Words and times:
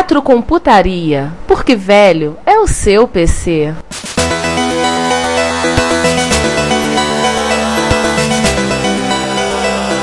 Retrocomputaria, 0.00 1.30
porque 1.46 1.76
velho 1.76 2.38
é 2.46 2.58
o 2.58 2.66
seu 2.66 3.06
PC. 3.06 3.74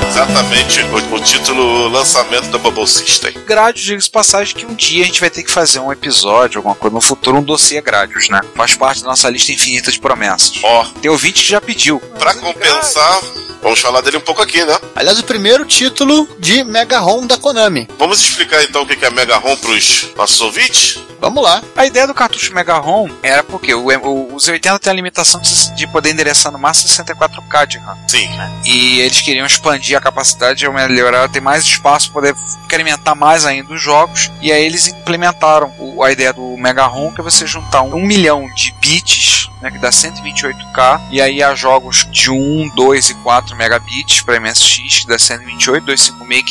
Exatamente 0.08 0.80
o, 0.82 1.14
o 1.16 1.20
título 1.20 1.88
lançamento 1.88 2.48
da 2.48 2.58
Bubble 2.58 2.86
System. 2.86 3.32
Gradius, 3.46 3.84
diga-se 3.84 4.06
de 4.06 4.10
passagem, 4.10 4.54
que 4.56 4.66
um 4.66 4.74
dia 4.74 5.02
a 5.04 5.06
gente 5.06 5.20
vai 5.20 5.30
ter 5.30 5.42
que 5.42 5.50
fazer 5.50 5.78
um 5.78 5.92
episódio, 5.92 6.58
alguma 6.58 6.74
coisa 6.74 6.94
no 6.94 7.00
futuro, 7.00 7.38
um 7.38 7.42
dossiê 7.42 7.80
Gradius, 7.80 8.28
né? 8.28 8.40
Faz 8.54 8.74
parte 8.74 9.02
da 9.02 9.08
nossa 9.08 9.28
lista 9.30 9.52
infinita 9.52 9.90
de 9.92 10.00
promessas. 10.00 10.52
Ó, 10.62 10.84
Tem 11.00 11.10
ouvinte 11.10 11.44
que 11.44 11.50
já 11.50 11.60
pediu. 11.60 12.00
pra 12.18 12.34
compensar, 12.34 13.20
vamos 13.68 13.80
falar 13.80 14.00
dele 14.00 14.16
um 14.16 14.20
pouco 14.20 14.40
aqui, 14.40 14.64
né? 14.64 14.78
Aliás, 14.94 15.18
o 15.18 15.24
primeiro 15.24 15.64
título 15.66 16.26
de 16.38 16.64
Mega 16.64 16.98
ROM 16.98 17.26
da 17.26 17.36
Konami. 17.36 17.86
Vamos 17.98 18.18
explicar 18.20 18.64
então 18.64 18.82
o 18.82 18.86
que 18.86 19.04
é 19.04 19.10
Mega 19.10 19.36
ROM 19.36 19.56
pros 19.56 20.08
nossos 20.16 20.40
ouvintes? 20.40 21.00
Vamos 21.20 21.42
lá. 21.42 21.60
A 21.76 21.84
ideia 21.84 22.06
do 22.06 22.14
cartucho 22.14 22.54
Mega 22.54 22.78
ROM 22.78 23.08
era 23.22 23.42
porque 23.42 23.74
o, 23.74 23.86
o, 23.88 24.34
o 24.34 24.36
Z80 24.36 24.78
tem 24.78 24.90
a 24.92 24.94
limitação 24.94 25.40
de, 25.40 25.74
de 25.74 25.86
poder 25.88 26.10
endereçar 26.12 26.52
no 26.52 26.58
máximo 26.58 26.88
64K 26.90 27.66
de 27.66 27.78
RAM. 27.78 27.98
Sim. 28.06 28.28
E 28.64 29.00
eles 29.00 29.20
queriam 29.20 29.44
expandir 29.46 29.96
a 29.96 30.00
capacidade, 30.00 30.68
melhorar, 30.68 31.28
ter 31.28 31.40
mais 31.40 31.64
espaço, 31.64 32.12
poder 32.12 32.34
incrementar 32.64 33.16
mais 33.16 33.44
ainda 33.44 33.72
os 33.74 33.82
jogos. 33.82 34.30
E 34.40 34.52
aí 34.52 34.64
eles 34.64 34.86
implementaram 34.86 35.72
o- 35.78 36.02
a 36.04 36.12
ideia 36.12 36.32
do 36.32 36.56
Mega 36.56 36.86
ROM, 36.86 37.12
que 37.12 37.20
é 37.20 37.24
você 37.24 37.46
juntar 37.46 37.82
um, 37.82 37.98
milhão 38.00 38.46
de 38.54 38.72
bits, 38.80 39.48
né, 39.60 39.70
que 39.72 39.78
dá 39.78 39.90
128K, 39.90 41.00
e 41.10 41.20
aí 41.20 41.42
há 41.42 41.52
jogos 41.54 42.06
de 42.12 42.30
1, 42.30 42.70
2 42.76 43.10
e 43.10 43.14
4 43.14 43.56
megabits 43.56 44.20
para 44.22 44.36
MSX, 44.38 45.00
que 45.00 45.06
dá 45.08 45.18
128, 45.18 45.84
256 45.84 46.28
e 46.30 46.44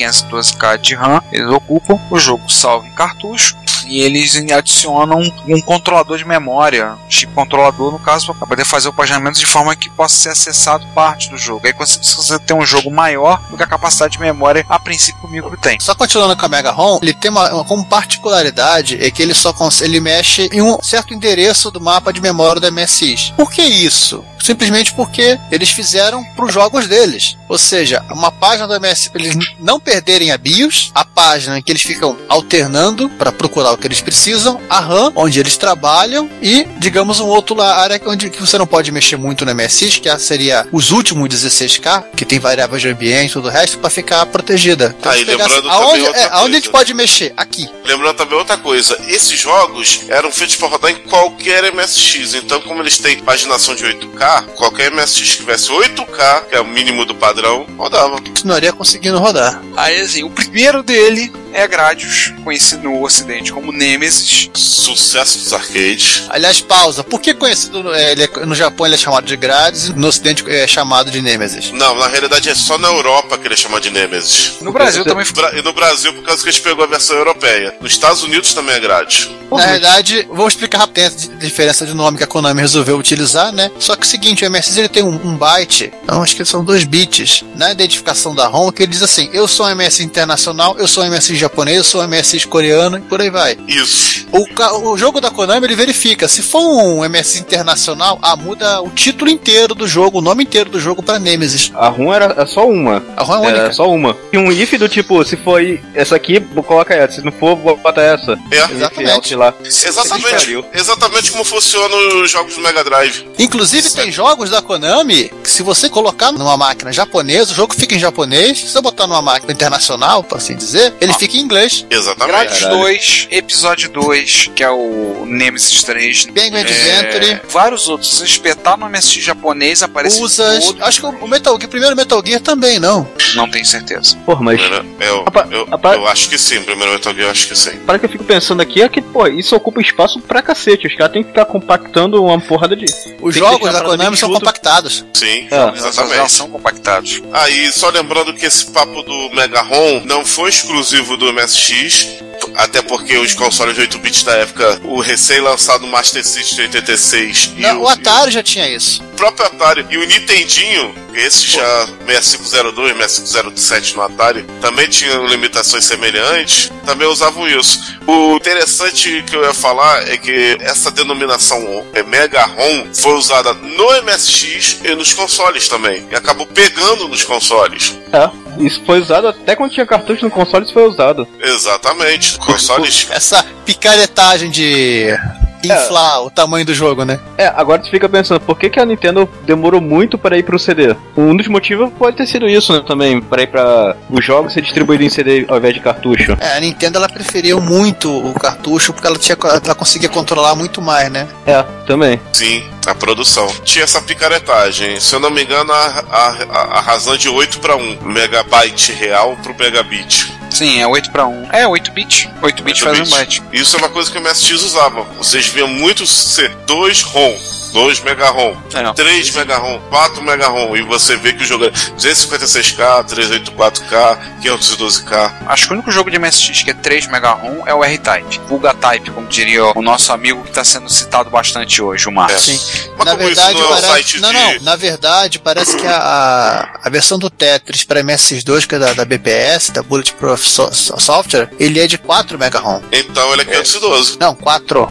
512K 0.53 0.77
de 0.77 0.95
RAM. 0.95 1.21
Eles 1.31 1.49
ocupam, 1.49 1.97
o 2.11 2.19
jogo 2.19 2.49
salva 2.51 2.85
em 2.87 2.91
cartucho, 2.91 3.55
e 3.87 4.01
eles 4.01 4.35
adicionam 4.51 5.21
um 5.47 5.61
controlador 5.61 6.17
de 6.17 6.25
memória, 6.25 6.95
chip 7.09 7.33
controlador 7.33 7.91
no 7.91 7.99
caso, 7.99 8.33
para 8.33 8.47
poder 8.47 8.65
fazer 8.65 8.89
o 8.89 8.93
paginamento 8.93 9.39
de 9.39 9.45
forma 9.45 9.75
que 9.75 9.89
possa 9.89 10.15
ser 10.15 10.29
acessado 10.29 10.85
parte 10.93 11.29
do 11.29 11.37
jogo. 11.37 11.65
Aí 11.65 11.73
você, 11.73 11.99
você 11.99 12.39
tem 12.39 12.55
um 12.55 12.65
jogo 12.65 12.91
maior 12.91 13.41
do 13.49 13.57
que 13.57 13.63
a 13.63 13.67
capacidade 13.67 14.13
de 14.13 14.19
memória 14.19 14.65
a 14.69 14.79
princípio 14.79 15.23
o 15.23 15.31
micro 15.31 15.57
tem. 15.57 15.79
Só 15.79 15.95
continuando 15.95 16.35
com 16.35 16.45
a 16.45 16.49
Mega 16.49 16.71
ROM, 16.71 16.99
ele 17.01 17.13
tem 17.13 17.31
uma, 17.31 17.51
uma 17.51 17.85
particularidade 17.85 18.97
é 19.03 19.11
que 19.11 19.21
ele 19.21 19.33
só 19.33 19.53
ele 19.81 19.99
mexe 19.99 20.49
em 20.51 20.61
um 20.61 20.77
certo 20.81 21.13
endereço 21.13 21.71
do 21.71 21.81
mapa 21.81 22.13
de 22.13 22.21
memória 22.21 22.61
da 22.61 22.71
MSX. 22.71 23.33
Por 23.35 23.51
que 23.51 23.61
isso? 23.61 24.23
Simplesmente 24.47 24.93
porque 24.93 25.37
eles 25.51 25.69
fizeram 25.71 26.23
para 26.23 26.45
os 26.45 26.53
jogos 26.53 26.87
deles. 26.87 27.35
Ou 27.49 27.57
seja, 27.57 28.01
uma 28.11 28.31
página 28.31 28.65
do 28.65 28.79
MSX, 28.79 29.09
para 29.09 29.21
eles 29.21 29.35
não 29.59 29.77
perderem 29.77 30.31
a 30.31 30.37
BIOS, 30.37 30.89
a 30.95 31.03
página 31.03 31.59
em 31.59 31.61
que 31.61 31.69
eles 31.69 31.81
ficam 31.81 32.17
alternando 32.29 33.09
para 33.09 33.29
procurar 33.29 33.73
o 33.73 33.77
que 33.77 33.85
eles 33.85 33.99
precisam, 33.99 34.61
a 34.69 34.79
RAM, 34.79 35.11
onde 35.17 35.37
eles 35.37 35.57
trabalham, 35.57 36.29
e, 36.41 36.65
digamos, 36.77 37.19
um 37.19 37.25
outro 37.27 37.61
área 37.61 37.99
onde 38.05 38.29
que 38.29 38.39
você 38.39 38.57
não 38.57 38.65
pode 38.65 38.89
mexer 38.89 39.17
muito 39.17 39.43
no 39.43 39.53
MSX, 39.53 39.97
que 39.99 40.17
seria 40.17 40.65
os 40.71 40.91
últimos 40.91 41.27
16K, 41.27 42.05
que 42.15 42.23
tem 42.23 42.39
variáveis 42.39 42.81
de 42.81 42.87
ambiente 42.87 43.31
e 43.31 43.33
tudo 43.33 43.49
o 43.49 43.51
resto, 43.51 43.79
para 43.79 43.89
ficar 43.89 44.25
protegida. 44.27 44.95
Então, 44.97 45.11
pegasse- 45.11 45.55
lembrando 45.55 45.69
aonde, 45.69 46.05
é, 46.05 46.29
aonde 46.31 46.55
a 46.55 46.59
gente 46.59 46.69
pode 46.69 46.93
mexer? 46.93 47.33
Aqui. 47.35 47.69
Lembrando 47.83 48.15
também 48.15 48.37
outra 48.37 48.55
coisa, 48.57 48.97
esses 49.09 49.37
jogos 49.37 50.03
eram 50.07 50.31
feitos 50.31 50.55
para 50.55 50.69
rodar 50.69 50.91
em 50.91 50.99
qualquer 51.03 51.65
MSX, 51.73 52.33
então 52.35 52.61
como 52.61 52.81
eles 52.81 52.97
têm 52.97 53.19
paginação 53.19 53.75
de 53.75 53.83
8K, 53.83 54.36
qualquer 54.41 54.91
MSX 54.91 55.31
que 55.31 55.37
tivesse 55.37 55.69
8K, 55.69 56.45
que 56.49 56.55
é 56.55 56.61
o 56.61 56.65
mínimo 56.65 57.05
do 57.05 57.15
padrão, 57.15 57.65
rodava. 57.77 58.21
Continuaria 58.21 58.73
conseguindo 58.73 59.19
rodar. 59.19 59.61
Aí 59.75 59.99
assim, 59.99 60.23
o 60.23 60.29
primeiro 60.29 60.83
dele 60.83 61.31
é 61.57 61.67
Gradius, 61.67 62.33
conhecido 62.43 62.83
no 62.83 63.01
ocidente 63.03 63.51
como 63.51 63.71
Nemesis. 63.71 64.49
Sucesso 64.53 65.39
dos 65.39 65.53
arcades. 65.53 66.23
Aliás, 66.29 66.61
pausa. 66.61 67.03
Por 67.03 67.19
que 67.19 67.33
conhecido 67.33 67.83
no, 67.83 67.93
é, 67.93 68.11
ele 68.11 68.23
é- 68.23 68.45
no 68.45 68.53
Japão 68.55 68.85
ele 68.85 68.95
é 68.95 68.97
chamado 68.97 69.25
de 69.25 69.35
Grades 69.35 69.87
e 69.87 69.93
no 69.93 70.07
Ocidente 70.07 70.43
é 70.47 70.67
chamado 70.67 71.09
de 71.09 71.21
Nemesis? 71.21 71.71
Não, 71.71 71.95
na 71.97 72.07
realidade 72.07 72.47
é 72.49 72.55
só 72.55 72.77
na 72.77 72.87
Europa 72.87 73.37
que 73.37 73.47
ele 73.47 73.57
chama 73.57 73.81
de 73.81 73.89
Nemesis. 73.89 74.53
No 74.61 74.71
Brasil 74.71 75.03
também 75.03 75.25
Bra- 75.33 75.51
E 75.57 75.61
no 75.63 75.73
Brasil, 75.73 76.13
por 76.13 76.23
causa 76.23 76.41
que 76.43 76.49
a 76.49 76.51
gente 76.51 76.61
pegou 76.61 76.83
a 76.83 76.87
versão 76.87 77.15
europeia. 77.17 77.75
Nos 77.81 77.91
Estados 77.91 78.21
Unidos 78.23 78.53
também 78.53 78.75
é 78.75 78.79
grátis. 78.79 79.29
Na 79.51 79.65
verdade, 79.65 80.27
vou 80.29 80.47
explicar 80.47 80.85
tem 80.87 81.05
a 81.05 81.09
di- 81.09 81.29
diferença 81.37 81.85
de 81.85 81.93
nome 81.93 82.17
que 82.17 82.23
a 82.23 82.27
Konami 82.27 82.61
resolveu 82.61 82.97
utilizar, 82.97 83.51
né? 83.51 83.71
Só 83.79 83.95
que 83.95 84.03
é 84.03 84.05
o 84.05 84.09
seguinte, 84.09 84.45
o 84.45 84.49
MSX 84.51 84.77
ele 84.77 84.89
tem 84.89 85.03
um, 85.03 85.09
um 85.27 85.37
byte, 85.37 85.91
não, 86.05 86.21
acho 86.21 86.35
que 86.35 86.43
são 86.45 86.63
dois 86.63 86.83
bits, 86.83 87.43
na 87.55 87.71
identificação 87.71 88.35
da 88.35 88.45
ROM, 88.47 88.71
que 88.71 88.83
ele 88.83 88.91
diz 88.91 89.01
assim, 89.01 89.29
eu 89.33 89.47
sou 89.47 89.65
um 89.65 89.69
MSX 89.75 90.01
internacional, 90.01 90.75
eu 90.77 90.87
sou 90.87 91.03
um 91.03 91.07
MSX 91.09 91.37
japonês, 91.37 91.46
sou 91.83 92.01
um 92.01 92.07
MSX 92.07 92.45
coreano, 92.45 92.97
e 92.97 93.01
por 93.01 93.21
aí 93.21 93.29
vai. 93.29 93.57
Isso. 93.67 94.27
O, 94.31 94.91
o 94.91 94.97
jogo 94.97 95.21
da 95.21 95.29
Konami 95.31 95.65
ele 95.65 95.75
verifica, 95.75 96.27
se 96.27 96.41
for 96.41 96.61
um 96.61 97.07
MSX 97.07 97.37
internacional, 97.37 98.19
ah, 98.21 98.35
muda 98.35 98.81
o 98.81 98.89
título 98.89 99.29
inteiro 99.29 99.73
do 99.73 99.87
jogo, 99.87 100.19
o 100.19 100.21
nome 100.21 100.43
inteiro 100.43 100.69
do 100.69 100.79
jogo 100.79 101.01
para 101.01 101.19
Nemesis. 101.19 101.71
A 101.75 101.87
ROM 101.87 102.13
era 102.13 102.35
é 102.37 102.45
só 102.45 102.67
uma. 102.67 103.03
A 103.15 103.23
ROM 103.23 103.35
é 103.35 103.39
única. 103.39 103.57
Era 103.59 103.73
só 103.73 103.89
uma. 103.89 104.17
E 104.31 104.37
um 104.37 104.51
if 104.51 104.73
do 104.73 104.89
tipo, 104.89 105.23
se 105.23 105.35
for 105.37 105.61
essa 105.93 106.15
aqui, 106.15 106.39
coloca 106.65 106.93
essa. 106.93 107.15
Se 107.15 107.25
não 107.25 107.31
for, 107.31 107.55
bota 107.55 108.01
essa. 108.01 108.37
É. 108.51 108.71
Exatamente. 108.71 109.35
Lá. 109.35 109.53
Exatamente, 109.63 110.65
exatamente 110.73 111.31
como 111.31 111.43
funcionam 111.43 112.21
os 112.21 112.31
jogos 112.31 112.55
do 112.55 112.61
Mega 112.61 112.83
Drive. 112.83 113.27
Inclusive 113.39 113.89
tem 113.91 114.11
jogos 114.11 114.49
da 114.49 114.61
Konami 114.61 115.31
que 115.43 115.49
se 115.49 115.63
você 115.63 115.89
colocar 115.89 116.31
numa 116.31 116.57
máquina 116.57 116.91
japonesa, 116.91 117.51
o 117.51 117.55
jogo 117.55 117.73
fica 117.73 117.95
em 117.95 117.99
japonês. 117.99 118.59
Se 118.59 118.69
você 118.69 118.81
botar 118.81 119.07
numa 119.07 119.21
máquina 119.21 119.51
internacional, 119.51 120.23
por 120.23 120.37
assim 120.37 120.55
dizer, 120.55 120.93
ele 120.99 121.13
fica 121.13 121.26
em 121.35 121.41
inglês. 121.41 121.85
Exatamente. 121.89 122.27
Gradius 122.37 122.59
2, 122.69 123.27
episódio 123.31 123.89
2, 123.89 124.51
que 124.55 124.63
é 124.63 124.69
o 124.69 125.25
Nemesis 125.25 125.83
3. 125.83 126.25
Penguin 126.27 126.57
É, 126.57 126.61
Adventure, 126.61 127.41
vários 127.49 127.87
outros. 127.89 128.17
Se 128.17 128.23
espetar 128.23 128.77
no 128.77 128.87
MSX 128.89 129.23
japonês, 129.23 129.83
aparece 129.83 130.21
Usas. 130.21 130.65
todo. 130.65 130.83
Acho 130.83 131.01
que 131.01 131.05
o 131.23 131.27
Metal 131.27 131.53
Gear, 131.55 131.67
o 131.67 131.69
primeiro 131.69 131.95
Metal 131.95 132.21
Gear 132.25 132.39
também 132.39 132.79
não. 132.79 133.07
Não 133.35 133.49
tenho 133.49 133.65
certeza. 133.65 134.15
Porra, 134.25 134.41
mas. 134.43 134.61
Primeiro, 134.61 134.85
Eu, 134.99 135.23
Apa- 135.25 135.47
eu, 135.51 135.67
apa- 135.71 135.95
eu 135.95 136.07
acho 136.07 136.29
que 136.29 136.37
sim, 136.37 136.61
primeiro 136.63 136.93
Metal 136.93 137.13
Gear 137.13 137.27
eu 137.27 137.31
acho 137.31 137.47
que 137.47 137.55
sim. 137.55 137.77
Para 137.85 137.99
que 137.99 138.05
eu 138.05 138.09
fico 138.09 138.23
pensando 138.23 138.61
aqui 138.61 138.81
é 138.81 138.87
que, 138.89 139.01
pô, 139.01 139.27
isso 139.27 139.55
ocupa 139.55 139.81
espaço 139.81 140.19
pra 140.21 140.41
cacete. 140.41 140.87
Os 140.87 140.95
caras 140.95 141.13
têm 141.13 141.23
que 141.23 141.29
ficar 141.29 141.45
compactando 141.45 142.23
uma 142.23 142.39
porrada 142.39 142.75
de. 142.75 142.85
Os 143.21 143.33
Tem 143.33 143.43
jogos 143.43 143.71
da 143.73 143.81
Konami 143.81 144.15
são 144.15 144.31
compactados. 144.31 145.05
Sim, 145.13 145.47
Ah. 145.51 145.73
Já 145.75 145.87
exatamente. 145.89 146.31
são 146.31 146.49
compactados. 146.49 147.21
Aí, 147.33 147.71
só 147.71 147.89
lembrando 147.89 148.33
que 148.33 148.45
esse 148.45 148.65
papo 148.67 149.01
do 149.03 149.29
Mega 149.33 149.61
ROM 149.61 150.01
não 150.05 150.25
foi 150.25 150.49
exclusivo 150.49 151.16
do 151.17 151.31
MSX, 151.33 152.07
até 152.55 152.81
porque 152.81 153.17
os 153.17 153.33
consoles 153.33 153.75
de 153.75 153.81
8 153.81 153.97
bits 153.99 154.23
da 154.23 154.33
época, 154.33 154.79
o 154.83 154.99
recém-lançado 155.01 155.85
Master 155.87 156.23
System 156.25 156.65
86 156.65 157.53
e 157.57 157.61
Não, 157.61 157.79
o, 157.81 157.83
o 157.83 157.87
Atari 157.87 158.31
já 158.31 158.43
tinha 158.43 158.67
isso. 158.69 159.01
o 159.03 159.15
próprio 159.15 159.45
Atari 159.47 159.85
e 159.89 159.97
o 159.97 160.05
Nintendinho, 160.05 160.93
esse 161.13 161.47
já 161.47 161.87
6502, 162.05 162.95
6507 162.97 163.95
no 163.95 164.03
Atari, 164.03 164.45
também 164.61 164.87
tinham 164.87 165.25
limitações 165.27 165.85
semelhantes, 165.85 166.71
também 166.85 167.07
usavam 167.07 167.47
isso. 167.47 167.97
O 168.05 168.35
interessante 168.35 169.23
que 169.27 169.35
eu 169.35 169.43
ia 169.43 169.53
falar 169.53 170.07
é 170.07 170.17
que 170.17 170.57
essa 170.61 170.89
denominação 170.91 171.85
é 171.93 172.03
Mega 172.03 172.45
ROM 172.45 172.87
foi 172.93 173.13
usada 173.13 173.53
no 173.53 174.03
MSX 174.03 174.79
e 174.83 174.95
nos 174.95 175.13
consoles 175.13 175.67
também, 175.67 176.07
e 176.11 176.15
acabou 176.15 176.45
pegando 176.45 177.07
nos 177.07 177.23
consoles. 177.23 177.97
É, 178.13 178.29
Isso 178.59 178.81
foi 178.85 178.99
usado 178.99 179.27
até 179.27 179.55
quando 179.55 179.71
tinha 179.71 179.85
cartucho 179.85 180.25
no 180.25 180.31
console, 180.31 180.65
isso 180.65 180.73
foi 180.73 180.87
usado. 180.87 181.27
Exatamente. 181.39 182.37
Consoles. 182.39 183.07
Essa 183.11 183.45
picaretagem 183.65 184.49
de 184.49 185.17
inflar 185.63 186.23
o 186.23 186.29
tamanho 186.29 186.65
do 186.65 186.73
jogo, 186.73 187.03
né? 187.03 187.19
É, 187.37 187.47
agora 187.47 187.81
tu 187.81 187.89
fica 187.89 188.07
pensando, 188.07 188.39
por 188.39 188.57
que, 188.57 188.69
que 188.69 188.79
a 188.79 188.85
Nintendo 188.85 189.29
demorou 189.43 189.81
muito 189.81 190.17
para 190.17 190.37
ir 190.37 190.43
pro 190.43 190.59
CD? 190.59 190.95
Um 191.15 191.35
dos 191.35 191.47
motivos 191.47 191.91
pode 191.97 192.17
ter 192.17 192.27
sido 192.27 192.47
isso, 192.47 192.73
né, 192.73 192.83
também, 192.85 193.21
para 193.21 193.43
ir 193.43 193.47
para 193.47 193.95
os 194.09 194.23
jogos 194.23 194.53
ser 194.53 194.61
distribuído 194.61 195.03
em 195.03 195.09
CD 195.09 195.45
ao 195.47 195.57
invés 195.57 195.73
de 195.73 195.79
cartucho. 195.79 196.37
É, 196.39 196.57
a 196.57 196.59
Nintendo 196.59 196.97
ela 196.97 197.09
preferia 197.09 197.55
muito 197.57 198.09
o 198.09 198.33
cartucho 198.33 198.93
porque 198.93 199.07
ela, 199.07 199.17
tinha, 199.17 199.37
ela 199.63 199.75
conseguia 199.75 200.09
controlar 200.09 200.55
muito 200.55 200.81
mais, 200.81 201.11
né? 201.11 201.27
É, 201.45 201.63
também. 201.85 202.19
Sim, 202.33 202.63
a 202.87 202.95
produção. 202.95 203.47
Tinha 203.63 203.83
essa 203.83 204.01
picaretagem. 204.01 204.99
Se 204.99 205.13
eu 205.13 205.19
não 205.19 205.29
me 205.29 205.43
engano, 205.43 205.71
a, 205.71 206.05
a, 206.09 206.77
a, 206.77 206.81
razão 206.81 207.17
de 207.17 207.27
8 207.29 207.59
para 207.59 207.75
1 207.75 208.01
megabyte 208.01 208.91
real 208.93 209.37
pro 209.43 209.53
megabit. 209.55 210.33
Sim, 210.49 210.79
é 210.79 210.87
8 210.87 211.11
para 211.11 211.27
1. 211.27 211.51
É 211.51 211.67
8 211.67 211.91
bits. 211.91 212.29
8 212.41 212.63
bits 212.63 212.81
faz 212.81 212.99
um 212.99 213.09
byte. 213.09 213.43
Isso 213.51 213.75
é 213.75 213.79
uma 213.79 213.89
coisa 213.89 214.09
que 214.09 214.17
o 214.17 214.21
MSX 214.21 214.63
usava. 214.63 215.03
Vocês 215.17 215.47
viam 215.47 215.67
muito 215.67 216.07
ser 216.07 216.49
2 216.65 217.01
ROM. 217.01 217.56
2 217.77 217.99
mega 218.01 218.29
ROM, 218.31 218.55
É. 218.73 218.91
3 218.93 219.31
mega 219.35 219.57
ROM, 219.57 219.79
4 219.89 220.23
mega 220.23 220.47
ROM, 220.47 220.75
e 220.75 220.81
você 220.81 221.15
vê 221.15 221.31
que 221.33 221.43
o 221.43 221.45
jogo 221.45 221.65
é 221.65 221.69
256K, 221.69 223.03
384K, 223.05 224.17
512K. 224.41 225.31
Acho 225.47 225.67
que 225.67 225.73
o 225.73 225.75
único 225.75 225.91
jogo 225.91 226.09
de 226.09 226.17
MSX 226.17 226.63
que 226.63 226.71
é 226.71 226.73
3 226.73 227.05
MHz 227.05 227.61
é 227.67 227.73
o 227.75 227.83
R-Type. 227.83 228.39
Vulga 228.49 228.73
Type, 228.73 229.11
como 229.11 229.27
diria 229.27 229.63
o 229.77 229.81
nosso 229.83 230.11
amigo 230.11 230.41
que 230.41 230.49
está 230.49 230.63
sendo 230.63 230.89
citado 230.89 231.29
bastante 231.29 231.79
hoje, 231.79 232.07
o 232.07 232.11
Marcos. 232.11 232.41
Sim. 232.45 232.59
Mas 232.97 233.05
na 233.05 233.11
como 233.11 233.25
verdade, 233.25 233.51
isso 233.51 233.59
não 233.59 233.65
é 233.65 233.81
parece. 233.81 233.87
site 233.87 234.19
não, 234.21 234.29
de- 234.31 234.35
não. 234.37 234.61
Na 234.63 234.75
verdade, 234.75 235.39
parece 235.39 235.77
que 235.77 235.85
a, 235.85 236.79
a, 236.83 236.89
versão 236.89 237.19
do 237.19 237.29
Tetris 237.29 237.83
para 237.83 238.01
MSX2, 238.03 238.65
que 238.65 238.73
é 238.73 238.79
da, 238.79 238.93
da 238.93 239.05
BPS, 239.05 239.71
da 239.71 239.83
Bulletproof 239.83 240.41
So- 240.47 240.73
So- 240.73 240.99
Software, 240.99 241.49
ele 241.59 241.79
é 241.79 241.85
de 241.85 241.97
4 241.99 242.37
MHz. 242.37 242.81
Então 242.91 243.31
ele 243.33 243.43
é 243.43 243.45
512. 243.45 244.17
Não, 244.19 244.33
4. 244.33 244.89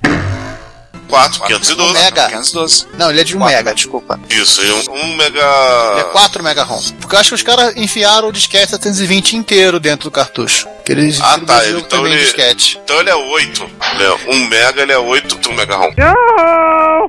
4, 1.09 1.41
512. 1.47 1.91
Um 1.91 1.93
mega. 1.93 2.27
512. 2.29 2.87
Não, 2.99 3.11
ele 3.11 3.21
é 3.21 3.25
de 3.25 3.37
1 3.37 3.39
Quatro. 3.39 3.57
mega, 3.57 3.75
desculpa. 3.75 4.21
Isso, 4.31 4.63
e 4.65 4.71
um, 4.73 4.93
um 4.93 5.23
Ele 5.23 5.39
é 5.39 5.95
mega. 5.95 6.05
4 6.13 6.43
MHz. 6.43 6.91
Porque 7.01 7.15
eu 7.15 7.19
acho 7.21 7.31
que 7.31 7.35
os 7.35 7.43
caras 7.43 7.77
enfiaram 7.77 8.29
o 8.29 8.33
disquete 8.33 8.71
720 8.71 9.37
inteiro 9.37 9.79
dentro 9.81 10.05
do 10.05 10.11
cartucho. 10.11 10.69
Que 10.85 10.93
eles 10.93 11.21
Ah, 11.21 11.33
tá, 11.33 11.37
distribuíam 11.39 11.79
então 11.81 11.99
também 11.99 12.13
ele- 12.13 12.23
disquete. 12.23 12.79
Então 12.85 13.01
ele 13.01 13.11
é 13.11 13.15
8. 13.15 13.69
Ele 13.95 14.05
é 14.05 14.35
1 14.37 14.49
mega, 14.49 14.83
ele 14.83 14.93
é 14.93 14.99
8 14.99 15.53
mega 15.53 15.77
ROM. 15.77 15.91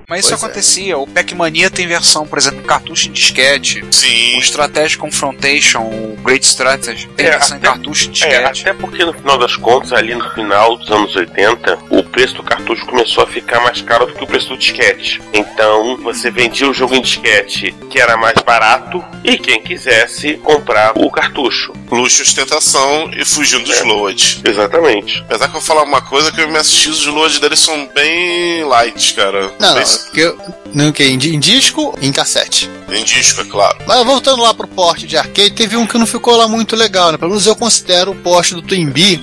Mas 0.08 0.22
isso 0.22 0.30
Pois 0.30 0.44
é. 0.44 0.46
acontecia. 0.46 0.98
O 0.98 1.06
Pac-Mania 1.08 1.70
tem 1.70 1.86
versão, 1.88 2.26
por 2.26 2.38
exemplo, 2.38 2.64
cartucho 2.64 3.10
em 3.10 3.12
disquete. 3.12 3.82
O 3.84 3.94
Sim. 3.94 4.38
Strategy 4.40 4.98
Confrontation, 4.98 5.80
o 5.82 6.18
Great 6.24 6.46
Strategy, 6.46 7.08
tem 7.16 7.28
É, 7.28 7.32
versão 7.32 7.58
em 7.58 7.60
até- 7.60 7.68
cartucho 7.68 8.06
em 8.06 8.10
É, 8.10 8.12
disquete. 8.12 8.62
até 8.62 8.74
porque 8.74 9.06
no 9.06 9.14
final 9.14 9.38
das 9.38 9.56
contas, 9.56 9.92
ali 9.94 10.16
no 10.16 10.30
final 10.34 10.78
dos 10.78 10.90
anos 10.90 11.16
80, 11.16 11.78
o 11.90 12.04
preço 12.04 12.36
do 12.36 12.44
cartucho 12.44 12.86
começou 12.86 13.24
a 13.24 13.28
ficar 13.28 13.60
mais 13.62 13.82
caro 13.88 14.06
do 14.06 14.14
que 14.14 14.24
o 14.24 14.28
preço 14.28 14.50
do 14.50 14.58
disquete. 14.58 15.22
Então 15.34 15.98
você 16.04 16.30
vendia 16.30 16.70
o 16.70 16.74
jogo 16.74 16.94
em 16.96 17.02
disquete, 17.02 17.74
que 17.90 18.00
era 18.00 18.18
mais 18.18 18.38
barato, 18.46 19.04
e 19.24 19.38
quem 19.38 19.62
quisesse 19.62 20.36
comprar 20.44 20.94
o 20.96 21.10
cartucho. 21.10 21.74
Luxo 21.90 22.22
ostentação 22.22 23.10
e 23.16 23.24
fugindo 23.26 23.64
dos 23.64 23.78
É. 23.80 23.84
loads. 23.84 24.42
Exatamente. 24.44 25.20
Apesar 25.22 25.46
que 25.48 25.56
eu 25.56 25.60
vou 25.60 25.62
falar 25.62 25.84
uma 25.84 26.02
coisa 26.02 26.32
que 26.32 26.42
o 26.42 26.48
MSX, 26.50 26.88
os 26.88 27.06
loads 27.08 27.40
deles 27.40 27.60
são 27.60 27.88
bem 27.96 28.64
light, 28.66 29.14
cara. 29.14 29.52
Não, 29.60 29.74
Bem- 29.74 29.84
não. 29.84 29.98
Porque 30.06 30.20
eu, 30.22 30.38
no 30.74 30.92
que? 30.94 31.04
Em, 31.04 31.14
em 31.16 31.40
disco 31.40 31.98
e 32.02 32.08
em 32.08 32.12
cassete. 32.12 32.70
Em 32.92 33.04
disco, 33.04 33.42
é 33.42 33.46
claro. 33.46 33.78
Mas 33.88 34.06
voltando 34.06 34.42
lá 34.42 34.54
pro 34.54 34.68
porte 34.68 35.08
de 35.08 35.18
arcade, 35.18 35.52
teve 35.52 35.78
um 35.78 35.86
que 35.88 35.98
não 35.98 36.06
ficou 36.06 36.36
lá 36.36 36.48
muito 36.48 36.76
legal, 36.76 37.12
né? 37.12 37.18
Pelo 37.18 37.32
menos 37.32 37.46
eu 37.48 37.56
considero 37.56 38.12
o 38.12 38.16
porte 38.16 38.54
do 38.54 38.62
Twin 38.62 38.90
Bee. 38.90 39.22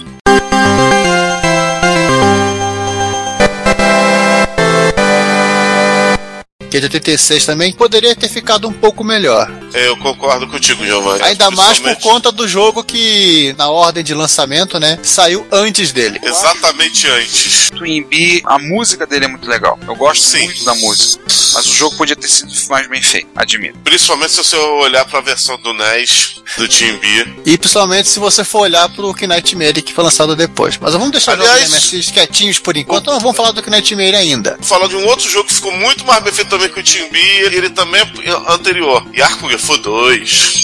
Que 6.75 6.79
é 6.79 6.81
de 6.81 6.87
86 6.87 7.47
também, 7.47 7.73
poderia 7.73 8.17
ter 8.17 8.29
ficado 8.29 8.67
um 8.67 8.73
pouco 8.73 9.05
melhor. 9.05 9.49
É, 9.73 9.87
Eu 9.87 9.97
concordo 9.97 10.49
contigo, 10.49 10.85
Giovanni. 10.85 11.23
Ainda 11.23 11.49
mais 11.53 11.79
por 11.79 11.94
conta 12.00 12.32
do 12.32 12.49
jogo 12.49 12.82
que, 12.82 13.55
na 13.56 13.69
ordem 13.71 14.03
de 14.03 14.12
lançamento, 14.12 14.81
né, 14.81 14.99
saiu 15.00 15.47
antes 15.53 15.93
dele. 15.93 16.19
Exatamente 16.21 17.06
antes. 17.06 17.71
Twin 17.71 18.03
Bee, 18.03 18.43
a 18.44 18.59
música 18.59 19.06
dele 19.06 19.26
é 19.26 19.29
muito 19.29 19.49
legal. 19.49 19.79
Eu 19.87 19.94
gosto 19.94 20.25
Sim. 20.25 20.47
muito 20.47 20.65
da 20.65 20.75
música. 20.75 21.23
Mas 21.55 21.67
o 21.67 21.75
jogo 21.75 21.97
podia 21.97 22.17
ter 22.17 22.26
sido 22.26 22.53
mais 22.69 22.88
bem 22.88 23.00
feito, 23.00 23.29
admito. 23.37 23.79
Principalmente 23.85 24.32
se 24.32 24.38
você 24.38 24.56
olhar 24.56 25.05
pra 25.05 25.20
versão 25.20 25.56
do 25.59 25.73
NES, 25.73 26.41
do 26.56 26.67
Team 26.67 26.99
B. 26.99 27.29
E 27.47 27.56
principalmente 27.56 28.09
se 28.09 28.19
você 28.19 28.43
for 28.43 28.62
olhar 28.62 28.88
pro 28.88 29.15
Knightmare 29.15 29.81
que 29.81 29.93
foi 29.93 30.03
lançado 30.03 30.35
depois. 30.35 30.77
Mas 30.81 30.93
vamos 30.93 31.12
deixar 31.12 31.32
Aliás- 31.35 31.69
os 31.69 31.93
MSX 31.93 32.11
quietinhos 32.11 32.59
por 32.59 32.77
enquanto, 32.77 33.06
não 33.12 33.20
vamos 33.20 33.37
falar 33.37 33.53
do 33.53 33.62
Knightmare 33.62 34.17
ainda. 34.17 34.56
Vou 34.59 34.67
falar 34.67 34.88
de 34.88 34.97
um 34.97 35.06
outro 35.06 35.31
jogo 35.31 35.47
que 35.47 35.55
ficou 35.55 35.70
muito 35.73 36.05
mais 36.05 36.23
bem 36.25 36.32
feito 36.32 36.49
também 36.49 36.63
que 36.69 36.81
o 36.81 36.82
Team 36.82 37.08
B, 37.11 37.19
e 37.19 37.56
ele 37.56 37.70
também 37.70 38.00
é 38.00 38.52
anterior. 38.52 39.05
Yarkugefo 39.14 39.78
2. 39.78 40.62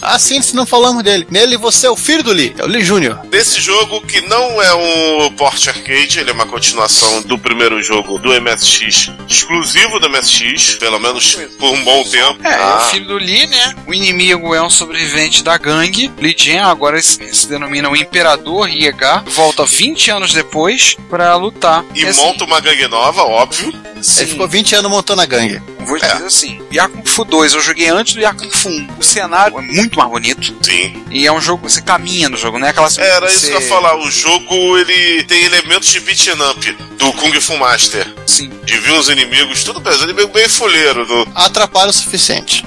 Assim, 0.00 0.40
se 0.42 0.54
não 0.54 0.64
falamos 0.66 1.02
dele. 1.02 1.26
Nele 1.30 1.56
você 1.56 1.86
é 1.86 1.90
o 1.90 1.96
filho 1.96 2.22
do 2.22 2.32
Lee, 2.32 2.54
é 2.58 2.64
o 2.64 2.66
Lee 2.66 2.82
Jr. 2.82 3.26
Desse 3.28 3.60
jogo 3.60 4.00
que 4.02 4.20
não 4.22 4.60
é 4.62 4.74
um 4.74 5.32
port 5.32 5.66
arcade, 5.68 6.18
ele 6.18 6.30
é 6.30 6.32
uma 6.32 6.46
continuação 6.46 7.22
do 7.22 7.38
primeiro 7.38 7.82
jogo 7.82 8.18
do 8.18 8.30
MSX, 8.40 9.10
exclusivo 9.28 9.98
do 9.98 10.08
MSX, 10.08 10.76
pelo 10.76 10.98
menos 10.98 11.34
por 11.58 11.70
um 11.70 11.84
bom 11.84 12.02
tempo. 12.04 12.38
É, 12.46 12.54
Ah, 12.54 12.78
o 12.86 12.90
filho 12.90 13.06
do 13.06 13.16
Lee, 13.16 13.46
né? 13.46 13.74
O 13.86 13.94
inimigo 13.94 14.54
é 14.54 14.62
um 14.62 14.70
sobrevivente 14.70 15.42
da 15.42 15.56
gangue. 15.58 16.10
Lee 16.18 16.34
Jen, 16.36 16.60
agora 16.60 17.00
se, 17.00 17.18
denomina 17.48 17.88
o 17.88 17.96
Imperador 17.96 18.68
Yegar. 18.68 19.24
Volta 19.26 19.64
20 19.64 20.10
anos 20.10 20.32
depois 20.32 20.96
pra 21.08 21.34
lutar. 21.36 21.84
E 21.94 22.04
assim, 22.06 22.20
monta 22.22 22.44
uma 22.44 22.60
gangue 22.60 22.86
nova, 22.88 23.22
óbvio. 23.22 23.72
sim, 24.02 24.22
Ele 24.22 24.30
ficou 24.30 24.48
20 24.48 24.74
anos 24.76 24.90
montando 24.90 25.22
a 25.22 25.26
gangue. 25.26 25.60
Vou 25.80 25.98
dizer 25.98 26.24
assim, 26.24 26.60
Yakun 26.72 27.04
Fu 27.04 27.24
2 27.24 27.54
eu 27.54 27.60
joguei 27.60 27.88
antes 27.88 28.14
do 28.14 28.20
Yakun 28.20 28.50
Fu 28.50 28.68
1. 28.68 28.88
O 28.98 29.02
cenário 29.02 29.58
é 29.58 29.62
muito 29.62 29.89
mais 29.96 30.10
bonito 30.10 30.54
Sim. 30.62 31.04
e 31.10 31.26
é 31.26 31.32
um 31.32 31.40
jogo 31.40 31.64
que 31.64 31.72
você 31.72 31.82
caminha 31.82 32.28
no 32.28 32.36
jogo, 32.36 32.58
não 32.58 32.66
é 32.66 32.70
aquelas 32.70 32.98
Era 32.98 33.28
você... 33.28 33.36
isso 33.36 33.46
que 33.48 33.56
eu 33.56 33.60
ia 33.60 33.68
falar. 33.68 33.96
O 33.96 34.10
jogo 34.10 34.78
ele 34.78 35.24
tem 35.24 35.44
elementos 35.44 35.88
de 35.88 36.00
beat'em 36.00 36.34
up 36.50 36.76
do 36.98 37.12
Kung 37.14 37.32
Fu 37.40 37.56
Master. 37.56 38.06
Sim. 38.26 38.50
De 38.64 38.76
vir 38.76 38.92
uns 38.92 39.08
inimigos, 39.08 39.64
tudo 39.64 39.80
bem, 39.80 39.92
os 39.92 40.02
inimigos 40.02 40.32
bem 40.32 40.48
fuleiro. 40.48 41.06
Do, 41.06 41.26
Atrapalha 41.34 41.90
o 41.90 41.92
suficiente. 41.92 42.64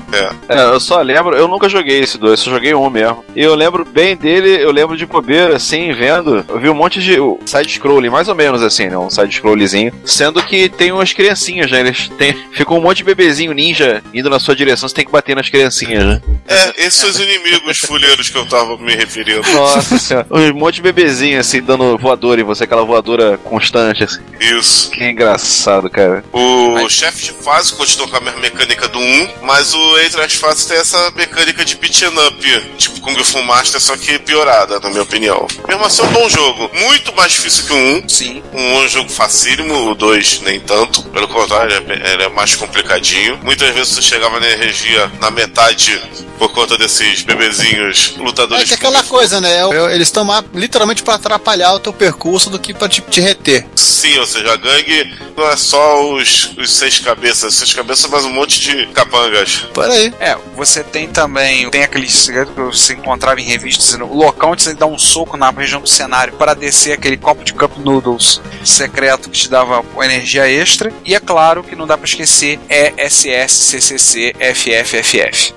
É, 0.50 0.64
eu 0.74 0.80
só 0.80 1.02
lembro, 1.02 1.36
eu 1.36 1.48
nunca 1.48 1.70
joguei 1.70 2.00
esse 2.00 2.18
dois, 2.18 2.40
só 2.40 2.50
joguei 2.50 2.74
um 2.74 2.90
mesmo. 2.90 3.24
E 3.36 3.42
eu 3.42 3.56
lembro 3.56 3.86
bem 3.86 4.16
dele, 4.16 4.62
eu 4.62 4.72
lembro 4.72 4.98
de 4.98 5.06
bobeira, 5.06 5.56
assim, 5.56 5.92
vendo. 5.94 6.44
Eu 6.48 6.60
vi 6.60 6.70
um 6.70 6.74
monte 6.74 7.02
de 7.02 7.20
o 7.20 7.40
side-scrolling, 7.46 8.10
mais 8.10 8.28
ou 8.28 8.36
menos 8.36 8.62
assim, 8.62 8.88
né? 8.88 8.98
Um 8.98 9.10
side-scrollzinho. 9.10 9.94
Sendo 10.06 10.44
que 10.44 10.68
tem 10.70 10.92
umas 10.92 11.14
criancinhas, 11.14 11.72
né? 11.72 11.80
Eles 11.80 12.10
têm. 12.10 12.34
Ficou 12.52 12.78
um 12.78 12.82
monte 12.82 12.98
de 12.98 13.04
bebezinho 13.04 13.54
ninja 13.54 14.04
indo 14.14 14.30
na 14.30 14.40
sua 14.40 14.56
direção, 14.56 14.88
você 14.90 14.96
tem 14.96 15.06
que 15.06 15.12
bater 15.12 15.36
nas 15.36 15.50
criancinhas, 15.50 16.06
né? 16.06 16.22
é, 16.48 16.86
esses 16.86 16.96
são 16.96 17.10
os 17.14 17.20
inimigos 17.20 17.78
fuleiros 17.80 18.30
que 18.30 18.38
eu 18.38 18.46
tava 18.46 18.78
me 18.78 18.96
referindo. 18.96 19.42
Nossa 19.54 19.98
senhora. 19.98 20.28
Um 20.32 20.54
monte 20.54 20.76
de 20.76 20.82
bebezinho, 20.82 21.40
assim, 21.40 21.62
dando 21.62 21.98
voadora 21.98 22.42
em 22.42 22.44
você, 22.44 22.64
aquela 22.64 22.84
voadora 22.84 23.38
constante, 23.38 24.04
assim. 24.04 24.22
Isso. 24.40 24.90
Que 24.92 25.04
engraçado, 25.06 25.90
cara. 25.90 26.24
O 26.32 26.88
chefe 26.90 27.26
de 27.26 27.32
fase 27.44 27.74
continua 27.74 28.08
com 28.08 28.18
a 28.18 28.22
mesma 28.22 28.40
mecânica 28.40 28.88
do 28.88 29.00
1, 29.00 29.30
mas 29.44 29.74
o 29.74 30.00
entre 30.00 30.22
as 30.22 30.34
fases 30.34 30.66
tem 30.66 30.78
essa 30.78 31.12
mecânica 31.16 31.64
de 31.64 31.76
beat'em 31.76 32.10
up, 32.28 32.62
tipo 32.78 33.00
Kung 33.02 33.16
Fu 33.24 33.42
Master, 33.44 33.80
só 33.80 33.96
que 33.98 34.18
piorada, 34.20 34.80
na 34.80 34.90
minha 34.90 35.02
opinião. 35.04 35.48
Mesmo 35.68 35.84
assim, 35.86 36.02
é 36.02 36.06
um 36.06 36.12
bom 36.14 36.30
jogo. 36.30 36.70
Muito 36.74 37.14
mais 37.16 37.32
difícil 37.34 37.66
que 37.66 37.74
o 37.74 37.78
1. 37.78 38.10
Sim. 38.10 38.44
Um 38.54 38.60
é 38.82 38.86
um 38.86 38.88
jogo 38.88 39.10
facílimo, 39.10 39.90
o 39.92 39.96
2 39.96 40.42
nem 40.42 40.60
tanto. 40.60 41.04
Pelo 41.10 41.28
contrário, 41.28 41.76
ele 41.76 41.94
é- 42.04 42.14
ele 42.14 42.24
é 42.24 42.30
mais 42.30 42.56
complicadinho. 42.56 43.40
Muitas 43.44 43.74
vezes 43.74 43.94
você 43.94 44.02
chegava 44.02 44.40
na 44.40 44.48
energia 44.50 45.12
na 45.20 45.30
metade 45.32 46.00
por 46.44 46.52
conta 46.52 46.78
desses 46.78 47.22
bebezinhos 47.22 48.16
lutadores. 48.18 48.64
É 48.64 48.68
que 48.68 48.74
é 48.74 48.76
aquela 48.76 49.02
coisa, 49.04 49.40
né? 49.40 49.60
é- 49.62 49.96
Eles 49.96 50.10
estão 50.10 50.28
lá 50.28 50.44
literalmente 50.54 51.02
pra 51.02 51.16
atrapalhar 51.16 51.74
o 51.74 51.80
teu 51.80 51.94
percurso 51.94 52.50
do 52.50 52.60
que 52.60 52.74
pra 52.74 52.90
te, 52.90 53.00
te 53.02 53.22
reter. 53.22 53.66
Sim, 53.76 54.18
ou 54.20 54.26
seja, 54.26 54.52
a 54.52 54.58
gangue 54.58 55.18
não 55.38 55.48
é 55.50 55.56
só 55.56 56.14
os, 56.14 56.52
os 56.58 56.70
seis 56.74 57.00
cabeças, 57.00 57.56
seis 57.56 57.74
cabeças, 57.74 58.10
mas 58.12 58.26
um 58.26 58.30
monte 58.30 58.60
de 58.60 58.88
capangas. 58.88 59.60
Por 59.74 59.90
aí. 59.90 60.14
É, 60.20 60.38
você 60.56 60.84
tem 60.84 61.08
também, 61.08 61.70
tem 61.70 61.84
aquele 61.84 62.10
segredo 62.10 62.52
que 62.52 62.60
você 62.62 62.94
encontrava 62.94 63.40
em 63.40 63.46
revistas, 63.46 63.86
dizendo, 63.86 64.06
o 64.06 64.18
local 64.18 64.52
onde 64.52 64.64
você 64.64 64.74
dá 64.74 64.86
um 64.86 65.00
soco 65.00 65.38
na 65.38 65.50
região 65.50 65.80
do 65.80 65.88
cenário 65.88 66.34
para 66.34 66.54
descer 66.54 66.92
aquele 66.92 67.16
copo 67.16 67.44
de 67.46 67.54
Cup 67.54 67.78
Noodles 67.78 68.42
secreto 68.66 69.30
que 69.30 69.40
te 69.40 69.50
dava 69.50 69.84
energia 70.04 70.46
extra. 70.50 70.92
E 71.06 71.16
é 71.16 71.20
claro 71.22 71.64
que 71.64 71.76
não 71.76 71.88
dá 71.88 71.98
pra 71.98 72.06
esquecer 72.06 72.60
ESS, 72.70 73.52
CCC, 73.54 74.36
FFFF. 74.54 75.54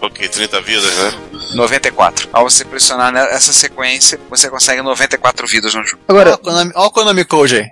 Ok, 0.00 0.28
30 0.28 0.60
vidas, 0.60 0.96
né? 0.96 1.12
94. 1.54 2.28
Ao 2.32 2.48
você 2.48 2.64
pressionar 2.64 3.12
nessa 3.12 3.52
sequência, 3.52 4.18
você 4.28 4.50
consegue 4.50 4.82
94 4.82 5.46
vidas 5.46 5.74
no 5.74 5.84
jogo. 5.84 6.02
Agora, 6.08 6.30
olha 6.30 6.36
o 6.36 6.38
Konami, 6.38 6.72
olha 6.74 6.86
o 6.86 6.90
Konami 6.90 7.24
Code 7.24 7.56
aí. 7.56 7.70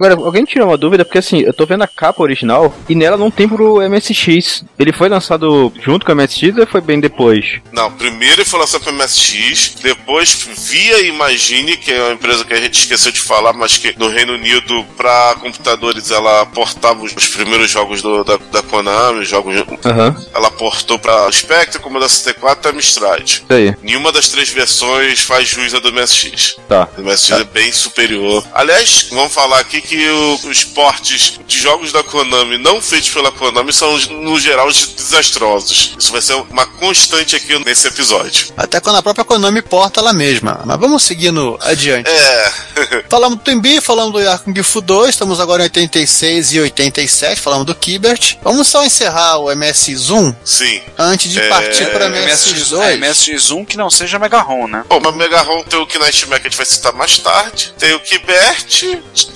Agora, 0.00 0.14
alguém 0.14 0.46
tira 0.46 0.64
uma 0.64 0.78
dúvida, 0.78 1.04
porque 1.04 1.18
assim, 1.18 1.40
eu 1.40 1.52
tô 1.52 1.66
vendo 1.66 1.82
a 1.82 1.86
capa 1.86 2.22
original 2.22 2.74
e 2.88 2.94
nela 2.94 3.18
não 3.18 3.30
tem 3.30 3.46
pro 3.46 3.82
MSX. 3.86 4.64
Ele 4.78 4.92
foi 4.94 5.10
lançado 5.10 5.70
junto 5.82 6.06
com 6.06 6.12
o 6.12 6.16
MSX 6.16 6.56
ou 6.56 6.66
foi 6.66 6.80
bem 6.80 6.98
depois? 6.98 7.60
Não, 7.70 7.92
primeiro 7.92 8.36
ele 8.40 8.44
foi 8.48 8.58
lançado 8.60 8.82
para 8.82 8.92
MSX, 8.94 9.74
depois 9.82 10.32
via 10.56 11.02
Imagine, 11.02 11.76
que 11.76 11.92
é 11.92 12.02
uma 12.02 12.12
empresa 12.14 12.46
que 12.46 12.54
a 12.54 12.60
gente 12.60 12.78
esqueceu 12.78 13.12
de 13.12 13.20
falar, 13.20 13.52
mas 13.52 13.76
que 13.76 13.94
no 13.98 14.08
Reino 14.08 14.32
Unido, 14.32 14.84
para 14.96 15.34
computadores, 15.34 16.10
ela 16.10 16.46
portava 16.46 17.02
os, 17.04 17.12
os 17.14 17.26
primeiros 17.28 17.70
jogos 17.70 18.00
do- 18.00 18.24
da, 18.24 18.38
da 18.50 18.62
Konami, 18.62 19.20
os 19.20 19.28
jogos. 19.28 19.54
Aham, 19.84 20.16
Ela 20.34 20.50
portou 20.50 20.98
para 20.98 21.30
Spectrum, 21.30 21.82
Commodore 21.82 22.08
64 22.10 22.70
e 22.70 22.74
Amstrad. 22.74 23.22
isso 23.28 23.44
aí. 23.50 23.74
Nenhuma 23.82 24.10
das 24.12 24.28
três 24.30 24.48
versões 24.48 25.20
faz 25.20 25.46
jus 25.46 25.74
a 25.74 25.78
do 25.78 25.92
MSX. 25.92 26.56
Tá. 26.66 26.88
O 26.96 27.02
MSX 27.02 27.32
é 27.32 27.44
bem 27.44 27.70
superior. 27.70 28.42
Aliás, 28.54 29.08
vamos 29.12 29.34
falar 29.34 29.58
aqui 29.60 29.80
que 29.80 29.89
o- 29.98 30.40
os 30.48 30.64
portes 30.64 31.38
de 31.46 31.58
jogos 31.58 31.92
da 31.92 32.02
Konami 32.02 32.58
não 32.58 32.80
feitos 32.80 33.10
pela 33.10 33.30
Konami 33.32 33.72
são, 33.72 33.96
no 33.98 34.38
geral, 34.38 34.68
desastrosos. 34.70 35.94
Isso 35.98 36.12
vai 36.12 36.22
ser 36.22 36.34
uma 36.34 36.66
constante 36.66 37.36
aqui 37.36 37.58
nesse 37.64 37.88
episódio. 37.88 38.48
Até 38.56 38.80
quando 38.80 38.96
a 38.96 39.02
própria 39.02 39.24
Konami 39.24 39.62
porta 39.62 40.00
ela 40.00 40.12
mesma. 40.12 40.60
Mas 40.64 40.78
vamos 40.78 41.02
seguindo 41.02 41.58
adiante. 41.60 42.08
É. 42.10 42.52
Falamos 43.10 43.38
do 43.38 43.44
Twin 43.44 43.80
falamos 43.80 44.12
do 44.12 44.20
Yakuza 44.20 44.52
Gifu 44.56 44.80
2, 44.80 45.10
estamos 45.10 45.38
agora 45.40 45.62
em 45.62 45.64
86 45.64 46.52
e 46.54 46.60
87, 46.60 47.40
falamos 47.40 47.66
do 47.66 47.74
Kibert. 47.74 48.36
Vamos 48.42 48.68
só 48.68 48.84
encerrar 48.84 49.38
o 49.38 49.46
MS1 49.50 50.34
Sim. 50.44 50.80
antes 50.98 51.30
de 51.30 51.40
É, 51.40 51.48
partir 51.48 51.86
para 51.92 52.08
MSX, 52.08 52.52
MS2. 52.72 52.82
é, 52.82 52.96
MSX1 52.96 53.66
que 53.66 53.76
não 53.76 53.90
seja 53.90 54.18
Mega 54.18 54.40
ROM, 54.40 54.66
né? 54.66 54.84
Bom, 54.88 55.00
mas 55.00 55.14
Mega 55.14 55.40
ROM 55.42 55.62
tem 55.64 55.78
o 55.78 55.86
Knightmare 55.86 56.40
que 56.40 56.46
a 56.48 56.50
gente 56.50 56.56
vai 56.56 56.66
citar 56.66 56.92
mais 56.94 57.18
tarde. 57.18 57.72
Tem 57.78 57.92
o 57.94 58.00
Kibert, 58.00 58.82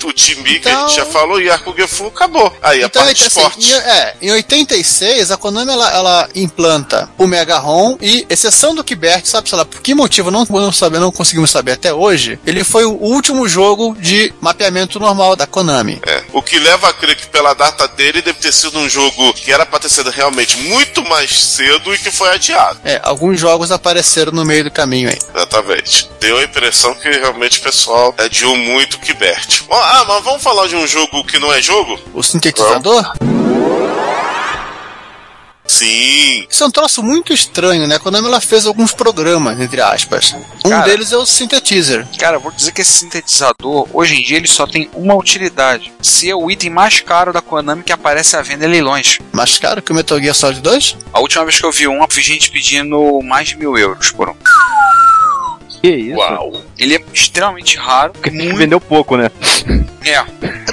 o 0.03 0.13
Timbi 0.45 0.59
que 0.59 0.67
a 0.67 0.71
Então- 0.71 0.87
gente 0.87 0.95
já 0.97 1.05
falou, 1.05 1.41
e 1.41 1.49
Arco 1.49 1.73
Gefu, 1.75 2.07
acabou. 2.07 2.55
Aí 2.61 2.83
a 2.83 2.85
Então, 2.85 3.03
parte 3.03 3.17
de 3.17 3.27
assim, 3.27 3.39
esporte. 3.39 3.71
em, 3.71 3.73
é, 3.73 4.15
em 4.21 4.31
86, 4.31 5.31
a 5.31 5.37
Konami 5.37 5.71
ela, 5.71 5.91
ela 5.91 6.29
implanta 6.35 7.09
o 7.17 7.27
Mega 7.27 7.57
ROM 7.57 7.97
e, 8.01 8.25
exceção 8.29 8.75
do 8.75 8.83
Kibert, 8.83 9.25
sabe, 9.25 9.49
sei 9.49 9.57
lá, 9.57 9.65
por 9.65 9.81
que 9.81 9.93
motivo 9.95 10.29
não, 10.31 10.45
não, 10.49 10.71
saber, 10.71 10.99
não 10.99 11.11
conseguimos 11.11 11.49
saber 11.49 11.73
até 11.73 11.93
hoje, 11.93 12.39
ele 12.45 12.63
foi 12.63 12.85
o 12.85 12.91
último 12.93 13.47
jogo 13.47 13.95
de 13.99 14.33
mapeamento 14.39 14.99
normal 14.99 15.35
da 15.35 15.47
Konami. 15.47 15.99
É, 16.05 16.23
o 16.33 16.41
que 16.41 16.59
leva 16.59 16.89
a 16.89 16.93
crer 16.93 17.15
que 17.15 17.27
pela 17.27 17.53
data 17.53 17.87
dele 17.87 18.21
deve 18.21 18.39
ter 18.39 18.53
sido 18.53 18.77
um 18.79 18.87
jogo 18.87 19.33
que 19.33 19.51
era 19.51 19.65
pra 19.65 19.79
ter 19.79 19.89
sido 19.89 20.09
realmente 20.09 20.57
muito 20.57 21.03
mais 21.05 21.31
cedo 21.31 21.93
e 21.93 21.97
que 21.97 22.11
foi 22.11 22.29
adiado. 22.29 22.79
É, 22.83 22.99
alguns 23.03 23.39
jogos 23.39 23.71
apareceram 23.71 24.31
no 24.31 24.45
meio 24.45 24.63
do 24.65 24.71
caminho 24.71 25.09
aí. 25.09 25.17
Exatamente. 25.35 26.09
Deu 26.19 26.37
a 26.37 26.43
impressão 26.43 26.93
que 26.95 27.09
realmente 27.09 27.59
o 27.59 27.61
pessoal 27.63 28.13
adiou 28.17 28.55
muito 28.57 28.95
o 28.95 28.99
Kibert. 28.99 29.63
Bom, 29.67 29.75
Ah, 29.75 30.03
mas 30.07 30.23
vamos 30.23 30.34
falar 30.39 30.67
de 30.67 30.75
um 30.75 30.87
jogo 30.87 31.23
que 31.25 31.39
não 31.39 31.53
é 31.53 31.61
jogo? 31.61 31.99
O 32.13 32.23
sintetizador? 32.23 33.13
Sim. 35.67 36.45
Isso 36.49 36.63
é 36.63 36.67
um 36.67 36.71
troço 36.71 37.01
muito 37.01 37.33
estranho, 37.33 37.87
né? 37.87 37.95
A 37.95 37.99
Konami 37.99 38.27
ela 38.27 38.39
fez 38.39 38.65
alguns 38.65 38.93
programas, 38.93 39.59
entre 39.59 39.81
aspas. 39.81 40.35
Um 40.63 40.69
Cara. 40.69 40.85
deles 40.85 41.11
é 41.11 41.17
o 41.17 41.25
Synthetizer. 41.25 42.07
Cara, 42.19 42.37
vou 42.37 42.51
dizer 42.51 42.71
que 42.71 42.81
esse 42.81 42.91
sintetizador, 42.91 43.87
hoje 43.91 44.15
em 44.15 44.23
dia, 44.23 44.37
ele 44.37 44.47
só 44.47 44.67
tem 44.67 44.89
uma 44.93 45.15
utilidade. 45.15 45.91
Ser 46.01 46.33
o 46.35 46.49
item 46.51 46.69
mais 46.69 46.99
caro 46.99 47.33
da 47.33 47.41
Konami 47.41 47.83
que 47.83 47.91
aparece 47.91 48.35
à 48.35 48.41
venda 48.41 48.65
em 48.65 48.69
leilões. 48.69 49.19
Mais 49.31 49.57
caro 49.57 49.81
que 49.81 49.91
o 49.91 49.95
Metal 49.95 50.19
Gear 50.19 50.35
Solid 50.35 50.61
2? 50.61 50.97
A 51.11 51.19
última 51.19 51.43
vez 51.43 51.59
que 51.59 51.65
eu 51.65 51.71
vi 51.71 51.87
um, 51.87 52.01
eu 52.01 52.07
vi 52.09 52.21
gente 52.21 52.51
pedindo 52.51 53.19
mais 53.23 53.49
de 53.49 53.57
mil 53.57 53.77
euros 53.77 54.11
por 54.11 54.29
um. 54.29 54.35
Que 55.81 55.89
isso? 55.89 56.15
Ele 56.77 56.95
é 56.95 57.03
extremamente 57.13 57.77
raro. 57.77 58.13
Porque 58.13 58.29
muito... 58.31 58.55
vendeu 58.57 58.79
pouco, 58.81 59.15
né? 59.17 59.29
É. 60.07 60.23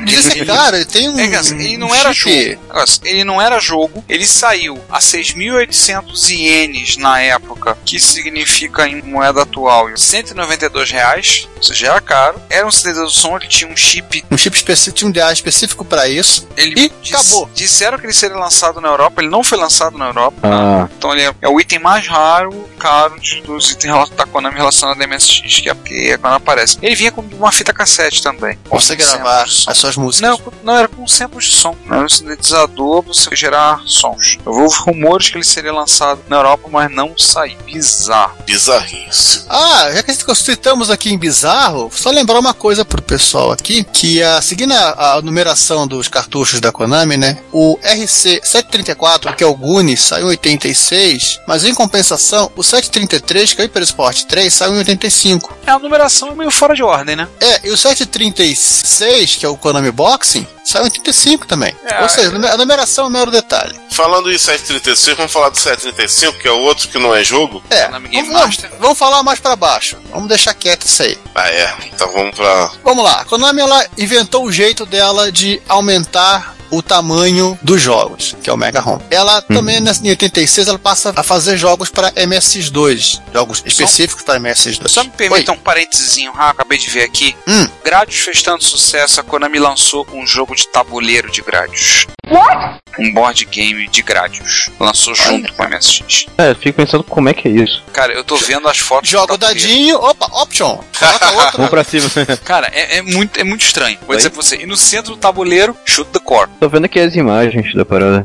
Diz 0.05 0.27
esse 0.27 0.45
cara, 0.45 0.77
ele 0.77 0.85
tem 0.85 1.09
um. 1.09 1.19
É 1.19 1.35
assim, 1.37 1.59
ele 1.59 1.79
não 1.79 1.95
era 1.95 2.13
jogo. 2.13 2.37
Negócio, 2.37 3.01
Ele 3.03 3.25
não 3.25 3.41
era 3.41 3.59
jogo. 3.59 4.05
Ele 4.07 4.27
saiu 4.27 4.79
a 4.91 5.01
6.800 5.01 6.31
ienes 6.31 6.97
na 6.99 7.19
época, 7.21 7.77
que 7.85 7.99
significa 7.99 8.87
em 8.87 9.01
moeda 9.01 9.43
atual 9.43 9.89
192 9.97 10.91
reais. 10.91 11.49
Ou 11.57 11.63
seja, 11.63 11.87
era 11.89 12.01
caro. 12.03 12.41
Era 12.51 12.67
um 12.67 12.71
sintetizador 12.71 13.09
de 13.11 13.17
som, 13.17 13.37
ele 13.37 13.49
tinha 13.49 13.71
um 13.71 13.77
chip. 13.77 14.23
Um 14.31 14.37
chip 14.37 14.55
específico, 14.57 14.97
tinha 14.99 15.09
um 15.09 15.13
DA 15.13 15.33
específico 15.33 15.85
pra 15.85 16.09
isso. 16.09 16.47
Ele 16.57 16.93
E 17.03 17.09
acabou. 17.15 17.49
Disseram 17.55 17.99
que 17.99 18.05
ele 18.07 18.13
seria 18.13 18.37
lançado 18.37 18.81
na 18.81 18.89
Europa, 18.89 19.23
ele 19.23 19.31
não 19.31 19.43
foi 19.43 19.57
lançado 19.59 19.97
na 19.97 20.09
Europa. 20.09 20.37
Ah, 20.43 20.89
Então 20.99 21.13
ele 21.13 21.23
é, 21.23 21.35
é 21.41 21.49
o 21.49 21.61
item 21.61 21.79
mais 21.79 22.07
raro, 22.07 22.69
caro 22.79 23.19
de- 23.21 23.41
dos 23.43 23.71
itens 23.71 24.11
da 24.11 24.27
Konami 24.27 24.57
relacionados 24.57 24.92
a 25.01 25.07
MSX, 25.07 25.61
que 25.61 25.69
é 25.69 25.73
é 26.13 26.19
quando 26.19 26.35
aparece. 26.35 26.79
Ele 26.83 26.95
vinha 26.95 27.13
com 27.13 27.21
uma 27.21 27.53
fita 27.53 27.73
cassete 27.73 28.23
também. 28.23 28.59
Você 28.71 28.97
gravar 28.97 29.43
as 29.43 29.77
suas 29.77 29.97
músicas. 29.97 30.31
Não, 30.31 30.53
não 30.63 30.77
era 30.77 30.89
com 30.89 31.07
samples 31.07 31.47
de 31.47 31.53
som. 31.53 31.77
Era 31.87 32.05
um 32.05 32.09
sintetizador 32.09 33.03
pra 33.03 33.13
você 33.13 33.35
gerar 33.35 33.83
sons. 33.87 34.39
Eu 34.45 34.53
ouvi 34.53 34.77
rumores 34.79 35.29
que 35.29 35.37
ele 35.37 35.45
seria 35.45 35.73
lançado 35.73 36.21
na 36.29 36.37
Europa, 36.37 36.69
mas 36.71 36.91
não 36.91 37.17
saiu. 37.17 37.59
Bizarro. 37.65 38.37
Bizarrice. 38.45 39.45
Ah, 39.49 39.91
já 39.93 40.03
que 40.03 40.13
citamos 40.35 40.91
aqui 40.91 41.11
em 41.11 41.19
Bizarro, 41.19 41.91
só 41.93 42.11
lembrar 42.11 42.39
uma 42.39 42.55
coisa 42.55 42.85
pro 42.85 43.03
pessoal 43.03 43.53
aqui, 43.53 43.85
que 43.85 44.23
a, 44.23 44.41
seguindo 44.41 44.73
a, 44.73 45.15
a 45.15 45.23
numeração 45.23 45.87
dos 45.87 46.09
cartuchos 46.09 46.61
da 46.61 46.73
Konami, 46.73 47.17
né, 47.17 47.39
o 47.53 47.79
RC-734, 47.79 49.35
que 49.35 49.45
é 49.45 49.47
o 49.47 49.55
Goonies, 49.55 50.03
saiu 50.03 50.27
em 50.27 50.31
86, 50.31 51.41
mas 51.47 51.65
em 51.65 51.75
compensação, 51.75 52.51
o 52.57 52.63
733, 52.63 53.53
que 53.53 53.61
é 53.61 53.65
o 53.65 53.67
Hyper 53.67 53.83
Sport 53.83 54.25
3, 54.25 54.53
saiu 54.53 54.75
em 54.75 54.79
85. 54.83 55.59
É, 55.67 55.71
a 55.71 55.79
numeração 55.79 56.29
é 56.29 56.35
meio 56.35 56.51
fora 56.51 56.75
de 56.75 56.83
ordem, 56.83 57.17
né? 57.17 57.29
É, 57.41 57.67
e 57.69 57.71
o 57.71 57.77
736, 57.77 59.37
que 59.37 59.47
é 59.47 59.49
o 59.49 59.57
Konami 59.57 59.91
Boxing, 59.91 60.47
saiu 60.65 60.83
em 60.83 60.87
85 60.87 61.47
também. 61.47 61.75
É, 61.85 62.03
Ou 62.03 62.09
seja, 62.09 62.31
a 62.31 62.57
numeração 62.57 63.05
é 63.05 63.09
o 63.09 63.11
mero 63.11 63.31
detalhe. 63.31 63.79
Falando 63.91 64.33
em 64.33 64.39
735, 64.39 65.17
vamos 65.17 65.33
falar 65.33 65.49
do 65.51 65.59
735, 65.59 66.39
que 66.39 66.49
é 66.49 66.53
o 66.53 66.59
outro 66.61 66.89
que 66.89 66.99
não 66.99 67.15
é 67.15 67.23
jogo. 67.23 67.63
É, 67.71 67.89
Game 68.09 68.31
vamos, 68.31 68.59
vamos 68.79 68.99
falar 68.99 69.23
mais 69.23 69.39
pra 69.39 69.57
baixo. 69.57 69.97
Vamos 70.11 70.29
deixar 70.29 70.55
quieto 70.55 70.87
isso 70.87 71.03
aí. 71.03 71.19
Ah, 71.35 71.49
é. 71.49 71.75
Então 71.93 72.11
vamos 72.13 72.35
pra. 72.35 72.71
Vamos 72.85 73.05
lá, 73.05 73.21
a 73.21 73.25
Konami 73.25 73.61
ela 73.61 73.87
inventou 73.99 74.45
o 74.45 74.53
jeito 74.53 74.85
dela 74.87 75.31
de 75.31 75.61
aumentar 75.69 76.57
o 76.73 76.83
tamanho 76.83 77.57
dos 77.63 77.81
jogos, 77.81 78.35
que 78.43 78.51
é 78.51 78.53
o 78.53 78.57
Mega 78.57 78.81
ROM. 78.81 78.99
Ela 79.11 79.41
também, 79.43 79.79
nessa- 79.81 80.05
em 80.05 80.11
86, 80.11 80.67
ela 80.69 80.79
passa 80.79 81.13
a 81.15 81.23
fazer 81.23 81.57
jogos 81.57 81.89
para 81.91 82.11
MSX2, 82.13 83.21
jogos 83.33 83.63
específicos 83.65 84.25
para 84.25 84.39
MSX2. 84.41 84.89
Só 84.89 85.05
me 85.05 85.11
permita 85.11 85.53
um 85.53 85.59
parênteses, 85.59 86.19
ah, 86.35 86.51
acabei 86.51 86.79
de 86.79 86.89
ver 86.91 87.03
aqui. 87.05 87.37
Hum. 87.47 87.67
Gradius 87.85 88.21
fez 88.21 88.43
tanto 88.43 88.65
sucesso, 88.65 89.21
a 89.21 89.23
Konami 89.23 89.59
lançou 89.59 90.07
um 90.13 90.27
jogo 90.27 90.55
de 90.57 90.67
tabuleiro 90.69 91.31
de 91.31 91.43
Gradius. 91.43 92.07
What? 92.31 92.81
Um 92.99 93.13
board 93.13 93.45
game 93.47 93.89
de 93.89 94.03
Gradius. 94.03 94.71
Lançou 94.79 95.15
junto 95.15 95.53
com 95.55 95.63
a 95.63 95.69
MSX. 95.69 96.27
é, 96.39 96.51
eu 96.51 96.55
fico 96.57 96.77
pensando 96.77 97.03
como 97.05 97.29
é 97.29 97.35
que 97.35 97.49
é 97.49 97.51
isso. 97.51 97.83
Cara, 97.93 98.13
eu 98.13 98.23
tô 98.25 98.37
vendo 98.37 98.69
as 98.69 98.79
fotos 98.79 99.09
Joga 99.11 99.35
o 99.35 99.39
dadinho, 99.39 99.97
opa, 99.97 100.27
option. 100.43 100.79
Coloca 100.99 101.31
outro. 101.33 101.57
Vamos 101.57 101.71
pra 101.71 101.85
cima. 101.85 102.09
Cara, 102.45 102.69
é, 102.73 102.99
é 102.99 103.03
muito, 103.03 103.39
é 103.39 103.45
muito 103.45 103.63
estranho. 103.65 103.99
Vou 104.03 104.11
Oi? 104.11 104.17
dizer 104.17 104.31
pra 104.31 104.41
você. 104.43 104.57
E 104.57 104.67
no 104.67 104.77
centro 104.77 105.13
do 105.15 105.17
tabuleiro, 105.19 105.77
shoot 105.85 106.11
the 106.11 106.19
core. 106.21 106.49
Tô 106.63 106.69
vendo 106.69 106.85
aqui 106.85 107.01
as 107.01 107.17
imagens 107.17 107.75
da 107.75 107.85
parada. 107.85 108.25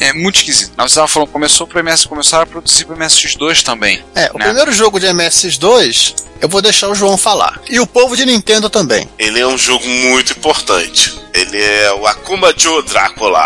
É 0.00 0.14
muito 0.14 0.36
esquisito. 0.36 0.72
Nós 0.74 0.92
estávamos 0.92 1.12
falando, 1.12 1.28
começou 1.28 1.66
pro 1.66 1.78
MS, 1.80 2.08
começaram 2.08 2.44
a 2.44 2.46
produzir 2.46 2.86
pro 2.86 2.96
MSX2 2.96 3.62
também. 3.62 4.02
É, 4.14 4.30
o 4.32 4.38
Né? 4.38 4.46
primeiro 4.46 4.72
jogo 4.72 4.98
de 4.98 5.06
MSX2, 5.08 6.14
eu 6.40 6.48
vou 6.48 6.62
deixar 6.62 6.88
o 6.88 6.94
João 6.94 7.18
falar. 7.18 7.60
E 7.68 7.78
o 7.78 7.86
povo 7.86 8.16
de 8.16 8.24
Nintendo 8.24 8.70
também. 8.70 9.06
Ele 9.18 9.38
é 9.38 9.46
um 9.46 9.58
jogo 9.58 9.86
muito 9.86 10.32
importante. 10.32 11.14
Ele 11.34 11.60
é 11.60 11.92
o 11.92 12.06
Akuma 12.06 12.54
Joe 12.56 12.82
Drácula. 12.84 13.44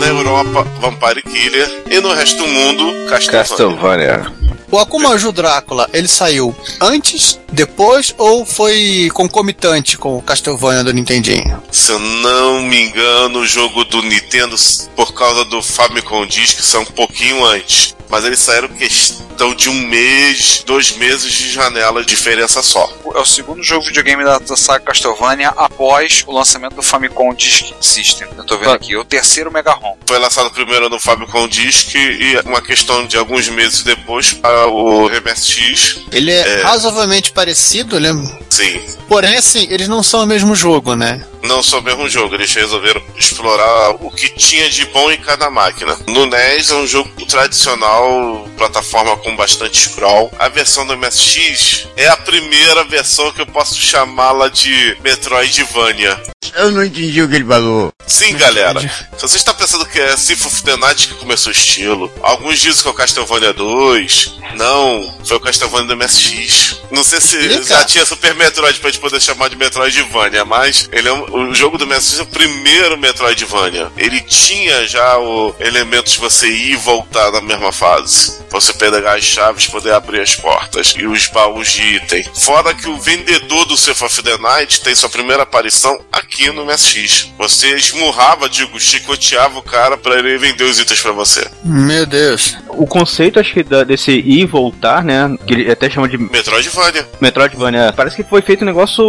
Na 0.00 0.06
Europa, 0.06 0.62
Vampire 0.80 1.22
Killer. 1.22 1.82
E 1.90 2.00
no 2.00 2.14
resto 2.14 2.38
do 2.38 2.48
mundo, 2.48 3.10
Castlevania. 3.10 3.44
Castlevania. 3.46 4.43
O 4.70 4.78
Akuma 4.78 5.16
Ju 5.18 5.30
Drácula, 5.30 5.88
ele 5.92 6.08
saiu 6.08 6.54
antes, 6.80 7.38
depois 7.52 8.14
ou 8.18 8.44
foi 8.44 9.10
concomitante 9.12 9.96
com 9.96 10.16
o 10.16 10.22
Castlevania 10.22 10.82
do 10.82 10.92
Nintendinho? 10.92 11.62
Se 11.70 11.92
eu 11.92 11.98
não 11.98 12.62
me 12.62 12.82
engano, 12.82 13.40
o 13.40 13.46
jogo 13.46 13.84
do 13.84 14.02
Nintendo, 14.02 14.56
por 14.96 15.12
causa 15.14 15.44
do 15.44 15.62
Famicom 15.62 16.26
Disc, 16.26 16.60
são 16.60 16.82
um 16.82 16.86
pouquinho 16.86 17.44
antes. 17.44 17.94
Mas 18.08 18.24
eles 18.24 18.38
saíram 18.38 18.68
questão 18.68 19.23
de 19.56 19.68
um 19.68 19.74
mês, 19.88 20.62
dois 20.66 20.92
meses 20.96 21.32
de 21.32 21.50
janela, 21.52 22.00
de 22.00 22.06
diferença 22.06 22.62
só. 22.62 22.90
É 23.14 23.18
o 23.18 23.24
segundo 23.24 23.62
jogo 23.62 23.84
videogame 23.86 24.24
da, 24.24 24.40
saga 24.56 24.84
Castlevania 24.84 25.48
após 25.56 26.22
o 26.26 26.32
lançamento 26.32 26.74
do 26.76 26.82
Famicom 26.82 27.34
Disk 27.34 27.72
System. 27.80 28.28
Eu 28.36 28.44
tô 28.44 28.56
vendo 28.58 28.70
Ah. 28.70 28.74
aqui. 28.74 28.94
É 28.94 28.98
o 28.98 29.04
terceiro 29.04 29.50
Mega 29.52 29.72
ROM. 29.72 29.96
Foi 30.06 30.18
lançado 30.18 30.50
primeiro 30.50 30.88
no 30.88 31.00
Famicom 31.00 31.48
Disc 31.48 31.94
e 31.94 32.40
uma 32.44 32.60
questão 32.62 33.06
de 33.06 33.16
alguns 33.16 33.48
meses 33.48 33.82
depois 33.82 34.32
para 34.32 34.66
o 34.68 35.08
MSX. 35.10 36.00
Ele 36.12 36.30
é, 36.30 36.60
É. 36.60 36.62
razoavelmente 36.62 37.32
parecido, 37.32 37.98
né? 38.00 38.10
Sim, 38.50 38.80
Porém, 39.08 39.36
assim, 39.36 39.66
eles 39.70 39.86
não 39.86 40.02
são 40.02 40.22
o 40.22 40.26
mesmo 40.26 40.54
jogo, 40.56 40.94
né? 40.96 41.24
não 41.42 41.62
só 41.62 41.78
o 41.78 41.82
mesmo 41.82 42.08
jogo, 42.08 42.34
eles 42.34 42.52
resolveram 42.54 43.02
explorar 43.18 43.90
o 44.00 44.10
que 44.10 44.30
tinha 44.30 44.68
de 44.70 44.86
bom 44.86 45.10
em 45.12 45.18
cada 45.18 45.50
máquina. 45.50 45.94
No 46.06 46.24
NES 46.24 46.70
é 46.70 46.74
um 46.74 46.86
jogo 46.86 47.10
tradicional, 47.26 48.48
plataforma 48.56 49.14
com 49.24 49.34
bastante 49.34 49.76
scroll. 49.78 50.30
A 50.38 50.48
versão 50.48 50.86
do 50.86 50.96
MSX 50.96 51.88
é 51.96 52.06
a 52.08 52.16
primeira 52.16 52.84
versão 52.84 53.32
que 53.32 53.40
eu 53.40 53.46
posso 53.46 53.74
chamá-la 53.80 54.48
de 54.48 54.96
Metroidvania. 55.02 56.20
Eu 56.54 56.70
não 56.70 56.84
entendi 56.84 57.20
o 57.22 57.28
que 57.28 57.34
ele 57.36 57.44
falou. 57.44 57.92
Sim, 58.06 58.36
galera. 58.36 58.80
Se 59.16 59.22
você 59.22 59.36
está 59.36 59.52
pensando 59.54 59.86
que 59.86 59.98
é 59.98 60.16
Symphony 60.16 60.46
of 60.52 60.62
the 60.62 60.76
Night 60.76 61.08
que 61.08 61.14
começou 61.14 61.50
o 61.50 61.54
estilo, 61.54 62.12
alguns 62.22 62.60
dizem 62.60 62.82
que 62.82 62.88
é 62.88 62.90
o 62.90 62.94
Castlevania 62.94 63.52
2. 63.52 64.34
Não, 64.56 65.18
foi 65.24 65.36
o 65.38 65.40
Castlevania 65.40 65.88
do 65.88 65.96
MSX. 65.96 66.82
Não 66.90 67.02
sei 67.02 67.20
se 67.20 67.36
Explica. 67.38 67.64
já 67.64 67.84
tinha 67.84 68.04
Super 68.04 68.34
Metroid 68.34 68.78
pra 68.78 68.90
gente 68.90 69.00
poder 69.00 69.20
chamar 69.20 69.48
de 69.48 69.56
Metroidvania, 69.56 70.44
mas 70.44 70.88
ele 70.92 71.08
é 71.08 71.12
um- 71.12 71.48
o 71.50 71.54
jogo 71.54 71.76
do 71.78 71.86
MSX 71.86 72.20
é 72.20 72.22
o 72.22 72.26
primeiro 72.26 72.96
Metroidvania. 72.98 73.90
Ele 73.96 74.20
tinha 74.20 74.86
já 74.86 75.18
o 75.18 75.54
elemento 75.58 76.10
de 76.10 76.18
você 76.18 76.46
ir 76.48 76.72
e 76.72 76.76
voltar 76.76 77.32
na 77.32 77.40
mesma 77.40 77.72
fase. 77.72 78.44
Você 78.50 78.72
pegar 78.74 79.13
as 79.14 79.24
chaves, 79.24 79.66
poder 79.66 79.92
abrir 79.92 80.20
as 80.20 80.34
portas 80.36 80.94
e 80.98 81.06
os 81.06 81.26
baús 81.28 81.68
de 81.72 81.82
item. 81.96 82.24
Fora 82.34 82.74
que 82.74 82.88
o 82.88 82.98
vendedor 82.98 83.64
do 83.66 83.76
Symphony 83.76 84.04
of 84.06 84.22
the 84.22 84.38
Night 84.38 84.80
tem 84.82 84.94
sua 84.94 85.08
primeira 85.08 85.42
aparição 85.44 85.98
aqui 86.12 86.50
no 86.50 86.64
MSX. 86.64 87.30
Você 87.38 87.74
esmurrava, 87.74 88.48
digo, 88.48 88.78
chicoteava 88.78 89.58
o 89.58 89.62
cara 89.62 89.96
pra 89.96 90.18
ele 90.18 90.36
vender 90.38 90.64
os 90.64 90.78
itens 90.78 91.00
pra 91.00 91.12
você. 91.12 91.46
Meu 91.64 92.04
Deus. 92.06 92.56
O 92.68 92.86
conceito, 92.86 93.38
acho 93.40 93.52
que 93.52 93.62
da- 93.62 93.84
desse 93.84 94.10
ir 94.12 94.40
e 94.42 94.46
voltar, 94.46 95.04
né? 95.04 95.36
Que 95.46 95.54
ele 95.54 95.70
até 95.70 95.88
chama 95.88 96.08
de 96.08 96.18
Metroidvania. 96.18 97.08
Metroidvania. 97.20 97.92
Parece 97.96 98.16
que 98.16 98.24
foi 98.28 98.42
feito 98.42 98.62
um 98.62 98.66
negócio. 98.66 99.02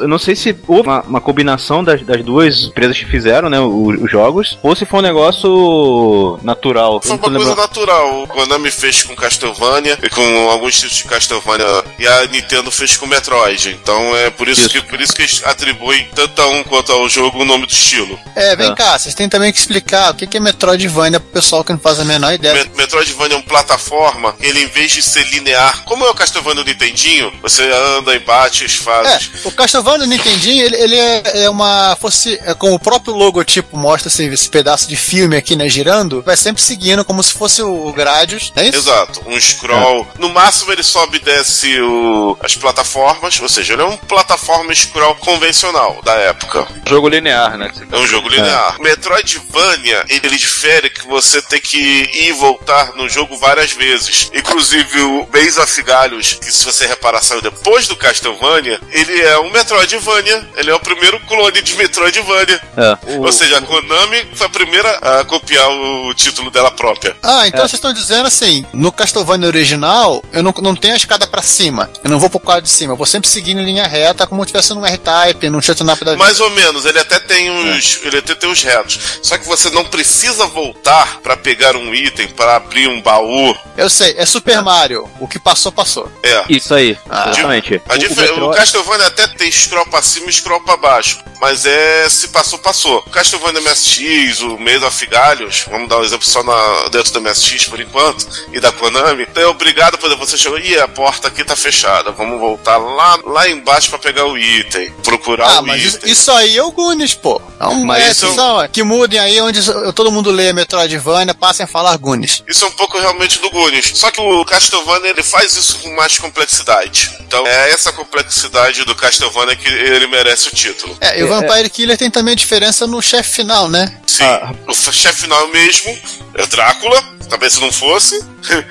Eu 0.00 0.08
não 0.08 0.18
sei 0.18 0.34
se 0.34 0.56
houve 0.66 0.88
uma, 0.88 1.02
uma 1.02 1.20
combinação 1.20 1.84
das, 1.84 2.02
das 2.02 2.24
duas 2.24 2.62
empresas 2.64 2.96
que 2.98 3.04
fizeram, 3.04 3.48
né? 3.50 3.60
o- 3.60 3.84
Os, 4.04 4.10
jogos, 4.10 4.58
ou 4.62 4.74
se 4.74 4.86
foi 4.86 5.00
um 5.00 5.02
negócio 5.02 6.38
natural. 6.42 7.00
Foi 7.02 7.12
uma 7.12 7.18
coisa 7.18 7.38
lembrando. 7.38 7.56
natural. 7.58 8.22
O 8.22 8.26
Konami 8.28 8.70
fez 8.70 9.02
com 9.02 9.14
Castlevania 9.38 9.98
e 10.02 10.08
com 10.10 10.50
alguns 10.50 10.74
títulos 10.76 10.96
de 10.96 11.04
Castlevania 11.04 11.84
e 11.98 12.06
a 12.06 12.26
Nintendo 12.26 12.70
fez 12.70 12.96
com 12.96 13.06
Metroid. 13.06 13.70
Então 13.82 14.16
é 14.16 14.30
por 14.30 14.48
isso, 14.48 14.62
Isso. 14.62 14.70
que 14.70 14.80
por 14.82 15.00
isso 15.00 15.12
que 15.14 15.22
eles 15.22 15.42
atribuem 15.44 16.08
tanto 16.14 16.40
a 16.40 16.48
um 16.48 16.62
quanto 16.64 16.92
ao 16.92 17.08
jogo 17.08 17.40
o 17.40 17.44
nome 17.44 17.66
do 17.66 17.72
estilo. 17.72 18.18
É, 18.36 18.54
vem 18.56 18.70
Ah. 18.70 18.74
cá, 18.74 18.98
vocês 18.98 19.14
têm 19.14 19.28
também 19.28 19.52
que 19.52 19.58
explicar 19.58 20.10
o 20.12 20.14
que 20.14 20.26
que 20.26 20.36
é 20.36 20.40
Metroidvania 20.40 21.18
pro 21.20 21.30
pessoal 21.30 21.64
que 21.64 21.72
não 21.72 21.78
faz 21.80 21.98
a 22.00 22.04
menor 22.04 22.32
ideia. 22.32 22.54
Me- 22.54 22.70
Metroidvania 22.76 23.34
é 23.34 23.36
uma 23.38 23.42
plataforma, 23.46 24.34
ele 24.40 24.62
em 24.62 24.66
vez 24.68 24.92
de 24.92 25.02
ser 25.02 25.24
linear, 25.28 25.82
como 25.84 26.04
é 26.04 26.10
o 26.10 26.14
Castlevania 26.14 26.62
do 26.62 26.68
Nintendinho, 26.70 27.32
você 27.42 27.62
anda 27.98 28.14
e 28.14 28.18
bate 28.20 28.64
as 28.64 28.72
É, 28.72 28.76
fases. 28.76 29.30
o 29.44 29.50
Castlevania 29.50 30.06
Nintendinho, 30.06 30.64
ele, 30.64 30.76
ele 30.76 30.96
é, 30.96 31.22
é 31.44 31.50
uma. 31.50 31.96
Fosse, 32.00 32.38
é, 32.44 32.54
como 32.54 32.74
o 32.74 32.78
próprio 32.78 33.14
logotipo 33.14 33.76
mostra 33.76 34.08
assim, 34.08 34.30
esse 34.32 34.48
pedaço 34.48 34.88
de 34.88 34.96
filme 34.96 35.36
aqui, 35.36 35.56
né, 35.56 35.68
girando, 35.68 36.22
vai 36.22 36.36
sempre 36.36 36.62
seguindo 36.62 37.04
como 37.04 37.22
se 37.22 37.32
fosse 37.32 37.62
o 37.62 37.92
Gradius, 37.92 38.52
é 38.56 38.66
isso? 38.68 38.78
Exato, 38.78 39.22
um 39.26 39.40
scroll. 39.40 40.06
No 40.18 40.28
máximo 40.28 40.72
ele 40.72 40.82
sobe 40.82 41.16
e 41.16 41.20
desce 41.20 41.80
o- 41.80 42.36
as 42.42 42.54
plataformas, 42.56 43.40
ou 43.40 43.48
seja, 43.48 43.72
ele 43.72 43.82
é 43.82 43.86
um 43.86 43.96
plataforma 43.96 44.74
scroll 44.74 45.14
convencional 45.16 46.00
da 46.04 46.12
época. 46.14 46.66
Jogo 46.88 47.08
linear, 47.08 47.56
né? 47.56 47.72
É 47.90 47.96
um 47.96 48.06
jogo 48.06 48.28
linear. 48.28 48.76
Metroidvania, 48.80 50.04
ele, 50.08 50.26
ele 50.26 50.36
difere 50.36 50.90
que 50.90 51.06
você 51.06 51.40
tem 51.42 51.60
que 51.60 51.76
ir 51.78 52.28
e 52.28 52.32
voltar 52.32 52.92
no 52.94 53.08
jogo 53.08 53.36
várias 53.36 53.72
vezes. 53.72 54.30
Inclusive 54.34 55.00
o 55.02 55.26
Base 55.26 55.60
of 55.60 55.82
Galhos, 55.82 56.34
que 56.34 56.52
se 56.52 56.64
você 56.64 56.86
reparar 56.86 57.22
saiu 57.22 57.40
depois 57.42 57.86
do 57.88 57.96
Castlevania, 57.96 58.80
ele 58.90 59.20
é 59.22 59.38
um 59.38 59.50
Metroidvania. 59.50 60.48
Ele 60.56 60.70
é 60.70 60.74
o 60.74 60.80
primeiro 60.80 61.18
clone 61.20 61.62
de 61.62 61.74
Metroidvania. 61.76 62.60
É. 62.76 62.98
Ou 63.18 63.32
seja, 63.32 63.58
a 63.58 63.62
Konami 63.62 64.26
foi 64.34 64.46
a 64.46 64.50
primeira 64.50 64.90
a 65.20 65.24
copiar 65.24 65.68
o 65.70 66.14
título 66.14 66.50
dela 66.50 66.70
própria. 66.70 67.16
Ah, 67.22 67.46
então 67.46 67.60
vocês 67.60 67.74
estão 67.74 67.92
dizendo 67.92 68.26
assim, 68.26 68.64
no 68.72 68.90
Castlevania 68.92 69.13
original, 69.20 70.22
eu 70.32 70.42
não, 70.42 70.52
não 70.62 70.74
tenho 70.74 70.94
a 70.94 70.96
escada 70.96 71.26
pra 71.26 71.42
cima. 71.42 71.90
Eu 72.02 72.10
não 72.10 72.18
vou 72.18 72.28
pro 72.30 72.40
quadro 72.40 72.62
de 72.62 72.70
cima, 72.70 72.92
eu 72.92 72.96
vou 72.96 73.06
sempre 73.06 73.28
seguindo 73.28 73.60
em 73.60 73.64
linha 73.64 73.86
reta, 73.86 74.26
como 74.26 74.42
se 74.42 74.48
tivesse 74.48 74.74
num 74.74 74.84
R-Type, 74.84 75.48
num 75.50 75.60
Shotanap 75.62 75.98
da 76.04 76.12
vida. 76.12 76.22
Mais 76.24 76.40
ou 76.40 76.50
menos, 76.50 76.84
ele 76.84 76.98
até 76.98 77.18
tem 77.18 77.50
os, 77.76 78.00
ele 78.02 78.18
até 78.18 78.34
tem 78.34 78.50
os 78.50 78.62
retos. 78.62 78.98
Só 79.22 79.38
que 79.38 79.46
você 79.46 79.70
não 79.70 79.84
precisa 79.84 80.46
voltar 80.46 81.20
pra 81.22 81.36
pegar 81.36 81.76
um 81.76 81.94
item, 81.94 82.28
pra 82.28 82.56
abrir 82.56 82.88
um 82.88 83.00
baú. 83.00 83.54
Eu 83.76 83.90
sei, 83.90 84.14
é 84.16 84.24
Super 84.26 84.62
Mario. 84.62 85.08
O 85.20 85.26
que 85.28 85.38
passou, 85.38 85.72
passou. 85.72 86.10
É. 86.22 86.44
Isso 86.48 86.74
aí, 86.74 86.96
Ah. 87.08 87.30
exatamente. 87.30 87.80
A 87.88 87.94
O- 87.94 87.96
o 87.96 88.12
o, 88.12 88.16
Metro- 88.16 88.50
Castlevania 88.50 89.06
até 89.06 89.26
tem 89.26 89.50
scroll 89.50 89.86
pra 89.86 90.02
cima 90.02 90.28
e 90.28 90.32
scroll 90.32 90.60
pra 90.62 90.76
baixo. 90.76 91.18
Mas 91.40 91.66
é 91.66 92.08
se 92.08 92.28
passou, 92.28 92.58
passou. 92.58 92.98
O 93.06 93.10
Castlevania 93.10 93.60
MSX, 93.60 94.40
o 94.40 94.56
Maze 94.58 94.84
of 94.84 95.06
Galhos, 95.06 95.64
vamos 95.70 95.88
dar 95.88 95.98
um 95.98 96.04
exemplo 96.04 96.24
só 96.26 96.42
na, 96.42 96.88
dentro 96.90 97.12
do 97.12 97.20
MSX 97.20 97.66
por 97.66 97.80
enquanto, 97.80 98.26
e 98.52 98.60
da 98.60 98.72
Konami, 98.72 99.03
então 99.12 99.42
é 99.42 99.46
obrigado, 99.46 99.98
por 99.98 100.06
exemplo, 100.06 100.26
você 100.26 100.36
chegou, 100.38 100.58
ih, 100.58 100.78
a 100.78 100.88
porta 100.88 101.28
aqui 101.28 101.44
tá 101.44 101.54
fechada, 101.56 102.10
vamos 102.12 102.38
voltar 102.38 102.76
lá, 102.78 103.18
lá 103.24 103.48
embaixo 103.48 103.90
pra 103.90 103.98
pegar 103.98 104.26
o 104.26 104.36
item, 104.38 104.90
procurar 105.02 105.48
Ah, 105.48 105.60
o 105.60 105.66
mas 105.66 105.94
item. 105.94 106.10
isso 106.10 106.30
aí 106.32 106.56
é 106.56 106.62
o 106.62 106.70
Gunis, 106.70 107.14
pô. 107.14 107.40
Então, 107.56 107.84
Mas 107.84 108.04
é, 108.04 108.10
isso- 108.10 108.34
são- 108.34 108.66
que 108.68 108.82
mudem 108.82 109.18
aí 109.18 109.40
onde 109.40 109.60
todo 109.94 110.10
mundo 110.12 110.30
lê 110.30 110.52
Metroidvania, 110.52 111.34
passem 111.34 111.64
a 111.64 111.66
falar 111.66 111.96
Gunis. 111.96 112.42
Isso 112.48 112.64
é 112.64 112.68
um 112.68 112.72
pouco 112.72 112.98
realmente 112.98 113.38
do 113.38 113.50
Goonies. 113.50 113.92
Só 113.94 114.10
que 114.10 114.20
o 114.20 114.44
Castlevania 114.44 115.10
ele 115.10 115.22
faz 115.22 115.56
isso 115.56 115.78
com 115.78 115.94
mais 115.94 116.18
complexidade. 116.18 117.10
Então 117.20 117.46
é 117.46 117.70
essa 117.70 117.92
complexidade 117.92 118.84
do 118.84 118.94
Castlevania 118.94 119.56
que 119.56 119.68
ele 119.68 120.06
merece 120.06 120.48
o 120.48 120.50
título. 120.50 120.96
É, 121.00 121.18
e 121.18 121.24
o 121.24 121.28
Vampire 121.28 121.70
Killer 121.70 121.96
tem 121.96 122.10
também 122.10 122.36
diferença 122.36 122.86
no 122.86 123.00
chefe 123.02 123.30
final, 123.36 123.68
né? 123.68 123.98
Sim, 124.06 124.24
o 124.68 124.72
f- 124.72 124.92
chefe 124.92 125.22
final 125.22 125.40
é 125.40 125.44
o 125.44 125.48
mesmo, 125.52 125.98
é 126.34 126.42
o 126.42 126.46
Drácula, 126.46 127.02
talvez 127.28 127.52
se 127.54 127.60
não 127.60 127.72
fosse. 127.72 128.24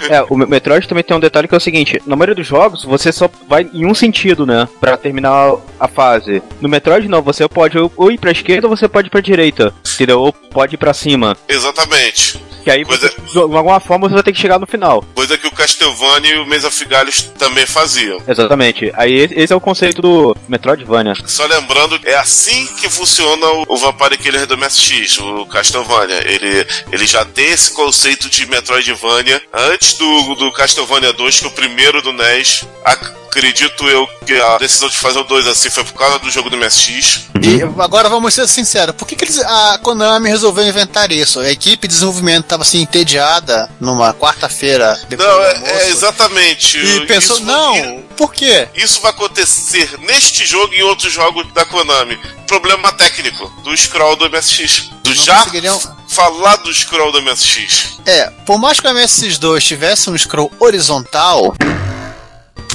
É, 0.09 0.23
o 0.29 0.37
Me- 0.37 0.45
Metroid 0.45 0.87
também 0.87 1.03
tem 1.03 1.15
um 1.15 1.19
detalhe 1.19 1.47
que 1.47 1.53
é 1.53 1.57
o 1.57 1.61
seguinte: 1.61 2.01
na 2.05 2.15
maioria 2.15 2.35
dos 2.35 2.47
jogos, 2.47 2.83
você 2.83 3.11
só 3.11 3.29
vai 3.47 3.67
em 3.73 3.85
um 3.85 3.93
sentido, 3.93 4.45
né? 4.45 4.67
Pra 4.79 4.97
terminar 4.97 5.55
a 5.79 5.87
fase. 5.87 6.41
No 6.61 6.69
Metroid, 6.69 7.07
não, 7.07 7.21
você 7.21 7.47
pode 7.47 7.77
ou- 7.77 8.11
ir 8.11 8.17
pra 8.19 8.31
esquerda 8.31 8.67
ou 8.67 8.75
você 8.75 8.87
pode 8.87 9.07
ir 9.07 9.11
pra 9.11 9.21
direita, 9.21 9.73
entendeu? 9.95 10.19
Ou 10.21 10.31
pode 10.33 10.75
ir 10.75 10.77
pra 10.77 10.93
cima. 10.93 11.35
Exatamente. 11.47 12.39
Que 12.63 12.71
aí, 12.71 12.85
Coisa- 12.85 13.11
de 13.29 13.37
alguma 13.39 13.77
forma, 13.81 14.07
você 14.07 14.13
vai 14.13 14.23
ter 14.23 14.31
que 14.31 14.39
chegar 14.39 14.57
no 14.57 14.65
final. 14.65 15.03
Coisa 15.13 15.37
que 15.37 15.45
o 15.45 15.51
Castlevania 15.51 16.35
e 16.35 16.39
o 16.39 16.45
Mesa 16.45 16.69
of 16.69 16.85
Galhos 16.85 17.23
também 17.37 17.65
faziam. 17.65 18.21
Exatamente. 18.25 18.89
Aí 18.95 19.13
esse 19.35 19.51
é 19.51 19.55
o 19.55 19.59
conceito 19.59 20.01
do 20.01 20.33
Metroidvania. 20.47 21.13
Só 21.25 21.45
lembrando, 21.45 21.99
é 22.05 22.15
assim 22.15 22.65
que 22.79 22.89
funciona 22.89 23.45
o, 23.47 23.65
o 23.67 23.77
Vampire 23.77 24.17
Killer 24.17 24.45
do 24.47 24.57
MSX, 24.57 25.17
o 25.19 25.45
Castlevania. 25.47 26.21
Ele, 26.25 26.65
ele 26.89 27.05
já 27.05 27.25
tem 27.25 27.47
esse 27.51 27.69
conceito 27.71 28.29
de 28.29 28.45
Metroidvania 28.53 29.41
antes 29.51 29.93
do, 29.93 30.35
do 30.35 30.51
Castlevania 30.51 31.11
2, 31.11 31.39
que 31.39 31.45
é 31.45 31.47
o 31.47 31.51
primeiro 31.51 32.01
do 32.03 32.13
NES. 32.13 32.65
Acredito 32.85 33.89
eu 33.89 34.07
que 34.27 34.33
a 34.39 34.57
decisão 34.59 34.87
de 34.89 34.95
fazer 34.97 35.17
o 35.19 35.23
2 35.23 35.47
assim 35.47 35.69
foi 35.71 35.83
por 35.83 35.93
causa 35.93 36.19
do 36.19 36.29
jogo 36.29 36.51
do 36.51 36.57
MSX. 36.57 37.21
E 37.41 37.63
agora 37.81 38.07
vamos 38.07 38.31
ser 38.33 38.47
sinceros, 38.47 38.95
por 38.95 39.07
que, 39.07 39.15
que 39.15 39.25
eles, 39.25 39.39
a 39.39 39.79
Konami 39.81 40.29
resolveu 40.29 40.65
inventar 40.67 41.11
isso? 41.11 41.39
A 41.39 41.49
equipe 41.51 41.87
de 41.87 41.93
desenvolvimento 41.95 42.43
estava 42.43 42.61
assim 42.61 42.81
entediada 42.81 43.69
numa 43.81 44.13
quarta-feira 44.13 44.99
depois 45.09 45.27
Não, 45.27 45.35
do 45.35 45.41
é, 45.43 45.51
almoço, 45.55 45.71
é 45.73 45.89
exatamente. 45.89 46.77
E 46.77 47.05
pensou, 47.07 47.37
isso- 47.37 47.45
não, 47.45 48.03
por 48.15 48.31
quê? 48.33 48.67
Isso 48.75 49.01
vai 49.01 49.09
acontecer 49.09 49.97
neste 50.01 50.45
jogo 50.45 50.71
e 50.75 50.77
em 50.79 50.83
outros 50.83 51.11
jogos 51.11 51.51
da 51.53 51.65
Konami. 51.65 52.19
Problema 52.47 52.91
técnico 52.91 53.47
do 53.63 53.75
scroll 53.75 54.15
do 54.15 54.29
MSX. 54.29 54.91
Do 55.03 55.09
Não 55.09 55.15
já 55.15 55.37
conseguiriam- 55.39 55.81
falar 56.13 56.57
do 56.57 56.73
scroll 56.73 57.11
do 57.11 57.21
MSX. 57.21 57.99
É, 58.05 58.29
por 58.45 58.59
mais 58.59 58.79
que 58.79 58.87
o 58.87 58.91
MSX2 58.91 59.59
tivesse 59.61 60.09
um 60.09 60.17
scroll 60.17 60.51
horizontal. 60.59 61.55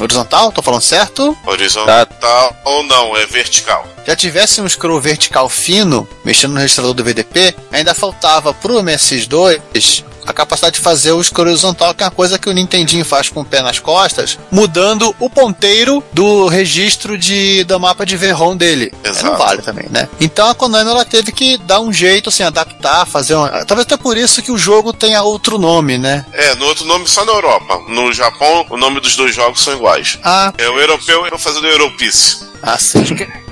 Horizontal? 0.00 0.52
Tô 0.52 0.62
falando 0.62 0.82
certo? 0.82 1.36
Horizontal 1.46 2.56
ou 2.64 2.82
não, 2.84 3.16
é 3.16 3.26
vertical. 3.26 3.86
Já 4.06 4.16
tivesse 4.16 4.60
um 4.60 4.68
scroll 4.68 5.00
vertical 5.00 5.48
fino, 5.48 6.08
mexendo 6.24 6.54
no 6.54 6.60
registrador 6.60 6.94
do 6.94 7.04
VDP, 7.04 7.54
ainda 7.72 7.94
faltava 7.94 8.52
pro 8.54 8.82
MSX2 8.82 10.04
a 10.28 10.32
capacidade 10.32 10.76
de 10.76 10.80
fazer 10.82 11.12
o 11.12 11.22
scroll 11.24 11.48
horizontal, 11.48 11.94
que 11.94 12.02
é 12.02 12.06
uma 12.06 12.12
coisa 12.12 12.38
que 12.38 12.48
o 12.48 12.52
Nintendinho 12.52 13.04
faz 13.04 13.28
com 13.28 13.40
o 13.40 13.44
pé 13.44 13.62
nas 13.62 13.78
costas, 13.78 14.38
mudando 14.50 15.14
o 15.18 15.30
ponteiro 15.30 16.02
do 16.12 16.46
registro 16.46 17.16
de, 17.16 17.64
do 17.64 17.80
mapa 17.80 18.04
de 18.04 18.16
VROM 18.16 18.56
dele. 18.56 18.92
É, 19.02 19.08
Exato. 19.08 19.26
Não 19.26 19.36
vale 19.36 19.62
também, 19.62 19.86
né? 19.90 20.08
Então 20.20 20.48
a 20.48 20.54
Konami 20.54 20.90
ela 20.90 21.04
teve 21.04 21.32
que 21.32 21.56
dar 21.58 21.80
um 21.80 21.92
jeito, 21.92 22.28
assim, 22.28 22.42
adaptar, 22.42 23.06
fazer 23.06 23.34
uma... 23.34 23.48
Talvez 23.64 23.86
até 23.86 23.96
por 23.96 24.16
isso 24.16 24.42
que 24.42 24.52
o 24.52 24.58
jogo 24.58 24.92
tenha 24.92 25.22
outro 25.22 25.58
nome, 25.58 25.96
né? 25.98 26.24
É, 26.32 26.54
no 26.56 26.66
outro 26.66 26.84
nome 26.84 27.08
só 27.08 27.24
na 27.24 27.32
Europa. 27.32 27.80
No 27.88 28.12
Japão, 28.12 28.66
o 28.68 28.76
nome 28.76 29.00
dos 29.00 29.16
dois 29.16 29.34
jogos 29.34 29.62
são 29.62 29.72
iguais. 29.74 30.18
Ah, 30.22 30.52
É 30.58 30.68
o 30.68 30.78
europeu 30.78 31.24
eu 31.24 31.30
vou 31.30 31.38
fazer 31.38 31.60
do 31.60 31.66
Europice. 31.66 32.46
ah 32.62 32.78
sim. 32.78 33.02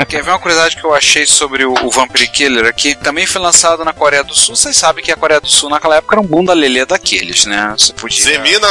Quer 0.09 0.23
ver 0.23 0.31
uma 0.31 0.39
curiosidade 0.39 0.77
que 0.77 0.85
eu 0.85 0.95
achei 0.95 1.27
sobre 1.27 1.65
o, 1.65 1.73
o 1.85 1.91
Vampire 1.91 2.29
Killer 2.29 2.67
aqui? 2.67 2.95
Também 2.95 3.27
foi 3.27 3.41
lançado 3.41 3.85
na 3.85 3.93
Coreia 3.93 4.23
do 4.23 4.35
Sul. 4.35 4.55
Vocês 4.57 4.77
sabem 4.77 5.03
que 5.05 5.11
a 5.13 5.17
Coreia 5.17 5.41
do 5.41 5.49
Sul 5.49 5.71
naquela 5.71 5.97
época 5.97 6.15
era 6.17 6.21
um 6.21 6.27
bunda 6.27 6.53
lelê 6.69 6.85
daqueles, 6.85 7.45
né? 7.47 7.75
Você 7.79 7.93
podia. 7.93 8.23
Zemina. 8.23 8.67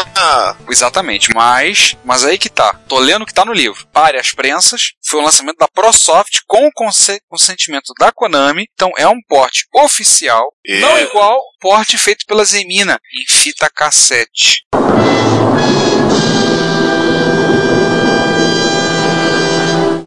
Exatamente, 0.70 1.34
mas, 1.34 1.96
mas 2.04 2.24
aí 2.26 2.38
que 2.38 2.50
tá. 2.50 2.74
Tô 2.88 3.00
lendo 3.00 3.22
o 3.24 3.26
que 3.26 3.34
tá 3.34 3.46
no 3.46 3.54
livro. 3.54 3.88
Pare 3.88 4.20
as 4.20 4.32
prensas. 4.32 4.92
Foi 5.08 5.20
um 5.22 5.24
lançamento 5.24 5.58
da 5.58 5.68
ProSoft 5.68 6.40
com 6.46 6.68
o 6.68 6.72
conse- 6.74 7.20
consentimento 7.30 7.94
da 8.00 8.12
Konami. 8.12 8.66
Então 8.74 8.92
é 8.98 9.08
um 9.08 9.22
porte 9.28 9.66
oficial, 9.74 10.52
E- 10.66 10.80
não 10.80 10.98
igual 11.00 11.38
o 11.38 11.60
porte 11.60 11.98
feito 11.98 12.26
pela 12.28 12.44
Zemina 12.44 13.00
em 13.14 13.34
fita 13.34 13.70
cassete. 13.74 14.64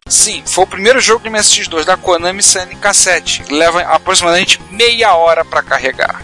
Sim, 0.09 0.41
foi 0.45 0.63
o 0.63 0.67
primeiro 0.67 0.99
jogo 0.99 1.23
de 1.23 1.29
MSX2 1.29 1.85
da 1.85 1.95
Konami 1.95 2.41
saindo 2.41 2.73
em 2.73 2.77
cassete. 2.77 3.43
Leva 3.49 3.81
aproximadamente 3.81 4.59
meia 4.71 5.13
hora 5.13 5.45
pra 5.45 5.61
carregar. 5.61 6.23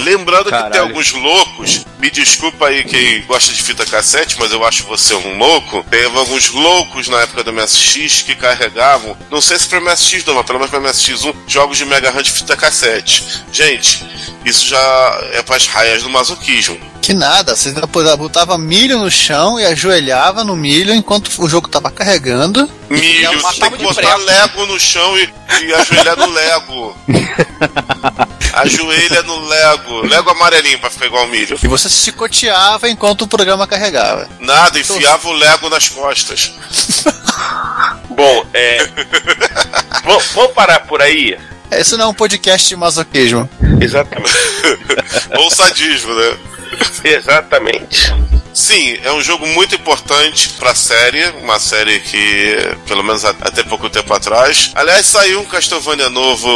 Lembrando 0.00 0.44
que 0.44 0.50
tem 0.50 0.60
Caralho. 0.60 0.82
alguns 0.82 1.12
loucos, 1.12 1.86
me 1.98 2.10
desculpa 2.10 2.66
aí 2.66 2.84
quem 2.84 3.22
gosta 3.22 3.52
de 3.52 3.62
fita 3.62 3.86
cassete, 3.86 4.36
mas 4.38 4.52
eu 4.52 4.64
acho 4.64 4.84
você 4.84 5.14
um 5.14 5.38
louco. 5.38 5.84
Teve 5.90 6.18
alguns 6.18 6.50
loucos 6.50 7.08
na 7.08 7.20
época 7.22 7.42
do 7.42 7.52
MSX 7.52 8.22
que 8.22 8.34
carregavam, 8.34 9.16
não 9.30 9.40
sei 9.40 9.58
se 9.58 9.66
pra 9.66 9.80
MSX 9.80 10.24
não, 10.26 10.34
mas 10.34 10.46
pelo 10.46 10.58
menos 10.58 10.70
pra 10.70 10.80
MSX1, 10.80 11.34
jogos 11.46 11.78
de 11.78 11.86
Mega 11.86 12.10
Hunt 12.10 12.24
de 12.24 12.30
fita 12.30 12.56
cassete. 12.56 13.42
Gente, 13.50 14.04
isso 14.44 14.66
já 14.66 15.20
é 15.32 15.42
pras 15.42 15.66
raias 15.66 16.02
do 16.02 16.10
masoquismo. 16.10 16.78
Que 17.08 17.14
nada, 17.14 17.56
você 17.56 17.72
botava 18.18 18.58
milho 18.58 18.98
no 18.98 19.10
chão 19.10 19.58
e 19.58 19.64
ajoelhava 19.64 20.44
no 20.44 20.54
milho 20.54 20.92
enquanto 20.92 21.30
o 21.38 21.48
jogo 21.48 21.66
tava 21.66 21.90
carregando. 21.90 22.68
Milho, 22.98 23.28
É 23.28 23.52
tu 23.52 23.60
tem 23.60 23.70
que 23.70 23.82
botar 23.82 24.00
prego. 24.00 24.24
Lego 24.24 24.66
no 24.66 24.80
chão 24.80 25.18
e, 25.18 25.32
e 25.62 25.74
ajoelhar 25.74 26.16
no 26.16 26.30
Lego. 26.30 26.96
Ajoelha 28.52 29.22
no 29.22 29.46
Lego. 29.46 30.06
Lego 30.06 30.30
amarelinho 30.30 30.78
pra 30.78 30.90
ficar 30.90 31.06
igual 31.06 31.26
milho. 31.28 31.58
E 31.62 31.68
você 31.68 31.88
se 31.88 32.04
chicoteava 32.04 32.88
enquanto 32.88 33.22
o 33.22 33.28
programa 33.28 33.66
carregava. 33.66 34.28
Nada, 34.40 34.78
enfiava 34.78 35.28
o 35.28 35.32
Lego 35.32 35.68
nas 35.68 35.88
costas. 35.88 36.52
Bom, 38.10 38.46
é. 38.52 38.88
vamos, 40.02 40.52
parar 40.54 40.80
por 40.80 41.00
aí? 41.00 41.38
Esse 41.70 41.96
não 41.96 42.06
é 42.06 42.08
um 42.08 42.14
podcast 42.14 42.68
de 42.68 42.76
masoquismo. 42.76 43.48
Exatamente. 43.80 44.32
Ou 45.36 45.50
sadismo, 45.50 46.14
né? 46.14 46.38
Exatamente. 47.04 48.12
Sim, 48.58 48.98
é 49.04 49.12
um 49.12 49.20
jogo 49.22 49.46
muito 49.46 49.76
importante 49.76 50.48
pra 50.58 50.74
série, 50.74 51.24
uma 51.44 51.60
série 51.60 52.00
que, 52.00 52.56
pelo 52.88 53.04
menos 53.04 53.24
a- 53.24 53.30
até 53.40 53.62
pouco 53.62 53.88
tempo 53.88 54.12
atrás. 54.12 54.72
Aliás, 54.74 55.06
saiu 55.06 55.40
um 55.40 55.44
Castlevania 55.44 56.10
novo 56.10 56.48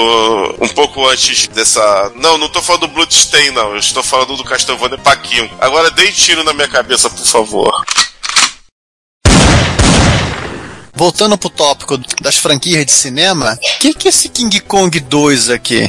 um 0.61 0.67
pouco 0.67 1.07
antes 1.09 1.47
dessa. 1.47 2.11
Não, 2.17 2.37
não 2.37 2.49
tô 2.49 2.61
falando 2.61 2.83
do 2.83 2.89
Bloodstain, 2.89 3.53
não. 3.53 3.71
Eu 3.71 3.79
estou 3.79 4.03
falando 4.03 4.37
do 4.37 4.43
Castlevania 4.43 4.99
Paquinho. 4.99 5.49
Agora 5.61 5.93
dê 5.93 6.11
tiro 6.11 6.43
na 6.43 6.53
minha 6.53 6.67
cabeça, 6.67 7.09
por 7.09 7.25
favor. 7.25 7.85
Voltando 10.93 11.39
pro 11.39 11.51
tópico 11.51 11.97
das 12.21 12.37
franquias 12.37 12.85
de 12.85 12.91
cinema, 12.93 13.57
o 13.77 13.79
que, 13.79 13.95
que 13.95 14.09
é 14.09 14.11
esse 14.11 14.29
King 14.29 14.59
Kong 14.59 14.99
2 14.99 15.51
aqui? 15.51 15.89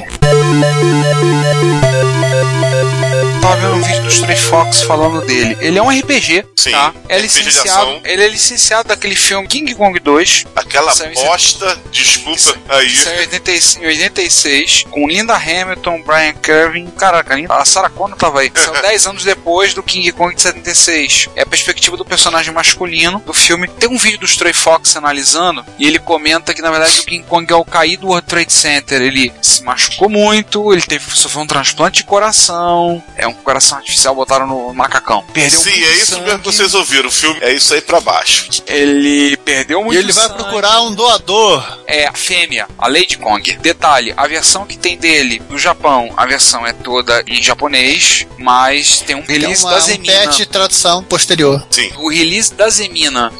Tava 3.43 3.57
vendo 3.57 3.75
um 3.75 3.81
vídeo 3.81 4.03
do 4.03 4.07
Stray 4.07 4.37
Fox 4.37 4.83
falando 4.83 5.19
dele. 5.25 5.57
Ele 5.59 5.77
é 5.77 5.83
um 5.83 5.89
RPG, 5.89 6.45
Sim, 6.55 6.71
tá? 6.71 6.93
É 7.09 7.17
RPG 7.17 7.41
de 7.41 7.49
ação. 7.49 7.99
Ele 8.05 8.23
é 8.23 8.27
licenciado 8.29 8.87
daquele 8.87 9.17
filme 9.17 9.45
King 9.49 9.75
Kong 9.75 9.99
2. 9.99 10.45
Aquela 10.55 10.93
em 11.05 11.13
bosta, 11.13 11.77
desculpa 11.91 12.57
aí. 12.69 12.87
Isso 12.87 13.09
é 13.09 13.17
em 13.17 13.19
86, 13.19 13.83
em 13.83 13.85
86, 13.85 14.85
com 14.89 15.09
Linda 15.09 15.35
Hamilton, 15.35 16.01
Brian 16.03 16.33
Kervin. 16.35 16.85
Caraca, 16.91 17.35
a 17.49 17.65
Sarah 17.65 17.89
Connor 17.89 18.17
tava 18.17 18.39
aí. 18.39 18.51
São 18.55 18.71
10 18.71 19.07
anos 19.07 19.23
depois 19.25 19.73
do 19.73 19.83
King 19.83 20.09
Kong 20.13 20.33
de 20.33 20.41
76. 20.41 21.27
É 21.35 21.41
a 21.41 21.45
perspectiva 21.45 21.97
do 21.97 22.05
personagem 22.05 22.53
masculino 22.53 23.21
do 23.25 23.33
filme. 23.33 23.67
Tem 23.67 23.89
um 23.89 23.97
vídeo 23.97 24.19
do 24.19 24.25
Stray 24.25 24.53
Fox 24.53 24.95
analisando 24.95 25.65
e 25.77 25.85
ele 25.85 25.99
comenta 25.99 26.53
que 26.53 26.61
na 26.61 26.71
verdade 26.71 26.97
o 26.97 27.03
King 27.03 27.25
Kong 27.27 27.51
é 27.51 27.55
o 27.57 27.65
caído 27.65 28.03
do 28.03 28.07
World 28.07 28.25
Trade 28.25 28.53
Center. 28.53 29.01
Ele 29.01 29.33
se 29.41 29.61
machucou 29.63 30.07
muito, 30.07 30.71
ele 30.71 30.81
teve 30.81 31.03
sofreu 31.13 31.43
um 31.43 31.47
transplante 31.47 31.97
de 31.97 32.05
coração. 32.05 33.03
É 33.17 33.27
um 33.27 33.32
coração 33.35 33.77
artificial 33.77 34.13
botaram 34.15 34.47
no 34.47 34.73
macacão. 34.73 35.23
Perdeu 35.33 35.59
Sim, 35.59 35.69
muito 35.71 35.85
é 35.85 35.93
isso 35.95 36.05
sangue, 36.07 36.23
mesmo 36.25 36.39
que 36.39 36.45
vocês 36.45 36.73
ouviram. 36.73 37.09
O 37.09 37.11
filme 37.11 37.39
é 37.41 37.53
isso 37.53 37.73
aí 37.73 37.81
pra 37.81 37.99
baixo. 37.99 38.47
Ele 38.67 39.35
perdeu 39.37 39.83
muito 39.83 39.95
E 39.95 39.99
ele 40.03 40.11
vai 40.11 40.27
sangue. 40.27 40.35
procurar 40.43 40.81
um 40.81 40.93
doador. 40.93 41.79
é 41.87 42.07
a 42.07 42.13
fêmea, 42.13 42.67
a 42.77 42.87
Lady 42.87 43.17
Kong. 43.17 43.53
Detalhe, 43.61 44.13
a 44.17 44.27
versão 44.27 44.65
que 44.65 44.77
tem 44.77 44.97
dele 44.97 45.39
do 45.39 45.57
Japão, 45.59 46.11
a 46.17 46.25
versão 46.25 46.65
é 46.65 46.73
toda 46.73 47.23
em 47.27 47.41
japonês, 47.41 48.25
mas 48.37 48.99
tem 49.01 49.15
um 49.15 49.21
Tem 49.21 49.39
release 49.39 49.63
uma, 49.63 49.71
da 49.71 49.77
um 49.77 49.81
Zemina. 49.81 50.13
patch 50.25 50.45
tradução 50.47 51.03
posterior. 51.03 51.65
Sim, 51.69 51.91
O 51.97 52.09
release 52.09 52.53
da 52.53 52.69
Zemina 52.69 53.31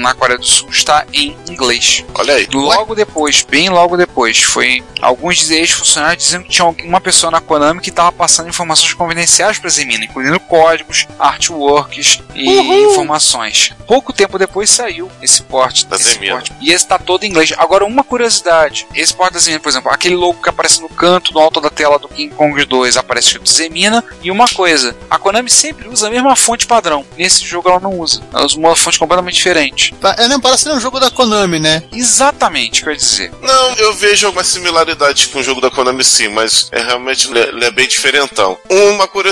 na 0.00 0.14
Coreia 0.14 0.38
do 0.38 0.46
Sul 0.46 0.68
está 0.70 1.04
em 1.12 1.36
inglês. 1.48 2.04
olha 2.14 2.34
aí. 2.34 2.48
Logo 2.52 2.94
depois, 2.94 3.42
bem 3.48 3.68
logo 3.68 3.96
depois, 3.96 4.42
foi 4.42 4.82
alguns 5.00 5.50
ex-funcionários 5.50 6.24
dizendo 6.24 6.44
que 6.44 6.50
tinha 6.50 6.66
uma 6.84 7.00
pessoa 7.00 7.30
na 7.30 7.40
Konami 7.40 7.80
que 7.80 7.90
estava 7.90 8.12
passando 8.12 8.48
informações 8.48 8.92
confidenciais 8.94 9.39
para 9.58 9.70
Zemina, 9.70 10.04
incluindo 10.04 10.38
códigos, 10.40 11.06
artworks 11.18 12.20
e 12.34 12.48
informações. 12.84 13.72
Pouco 13.86 14.12
tempo 14.12 14.38
depois 14.38 14.70
saiu 14.70 15.10
esse 15.22 15.42
porte 15.42 15.86
Da 15.86 15.96
Zemina. 15.96 16.34
porte. 16.34 16.52
E 16.60 16.66
esse 16.72 16.84
está 16.84 16.98
todo 16.98 17.24
em 17.24 17.28
inglês. 17.28 17.52
Agora, 17.56 17.84
uma 17.84 18.04
curiosidade: 18.04 18.86
esse 18.94 19.12
porte 19.14 19.34
da 19.34 19.40
Zemina, 19.40 19.60
por 19.60 19.68
exemplo, 19.68 19.90
aquele 19.90 20.14
logo 20.16 20.40
que 20.42 20.48
aparece 20.48 20.80
no 20.80 20.88
canto, 20.88 21.32
no 21.32 21.40
alto 21.40 21.60
da 21.60 21.70
tela 21.70 21.98
do 21.98 22.08
King 22.08 22.34
Kong 22.34 22.64
2, 22.64 22.96
aparece 22.96 23.28
escrito 23.28 23.48
Zemina. 23.50 24.04
E 24.22 24.30
uma 24.30 24.46
coisa: 24.48 24.96
a 25.10 25.18
Konami 25.18 25.50
sempre 25.50 25.88
usa 25.88 26.06
a 26.06 26.10
mesma 26.10 26.36
fonte 26.36 26.66
padrão. 26.66 27.04
Nesse 27.16 27.44
jogo 27.44 27.68
ela 27.68 27.80
não 27.80 27.98
usa. 27.98 28.22
Ela 28.32 28.44
usa 28.46 28.56
uma 28.58 28.76
fonte 28.76 28.98
completamente 28.98 29.34
diferente. 29.34 29.94
É, 30.18 30.28
não, 30.28 30.40
parece 30.40 30.64
ser 30.64 30.70
um 30.72 30.80
jogo 30.80 31.00
da 31.00 31.10
Konami, 31.10 31.58
né? 31.58 31.82
Exatamente, 31.92 32.84
quer 32.84 32.96
dizer. 32.96 33.32
Não, 33.42 33.74
eu 33.76 33.94
vejo 33.94 34.26
algumas 34.26 34.46
similaridades 34.46 35.26
com 35.26 35.38
o 35.38 35.42
jogo 35.42 35.60
da 35.60 35.70
Konami 35.70 36.04
sim, 36.04 36.28
mas 36.28 36.68
é 36.72 36.82
realmente 36.82 37.28
ele 37.28 37.38
é- 37.40 37.48
ele 37.48 37.64
é 37.64 37.70
bem 37.70 37.88
diferentão. 37.88 38.56
Uma 38.68 39.08
curiosidade, 39.08 39.29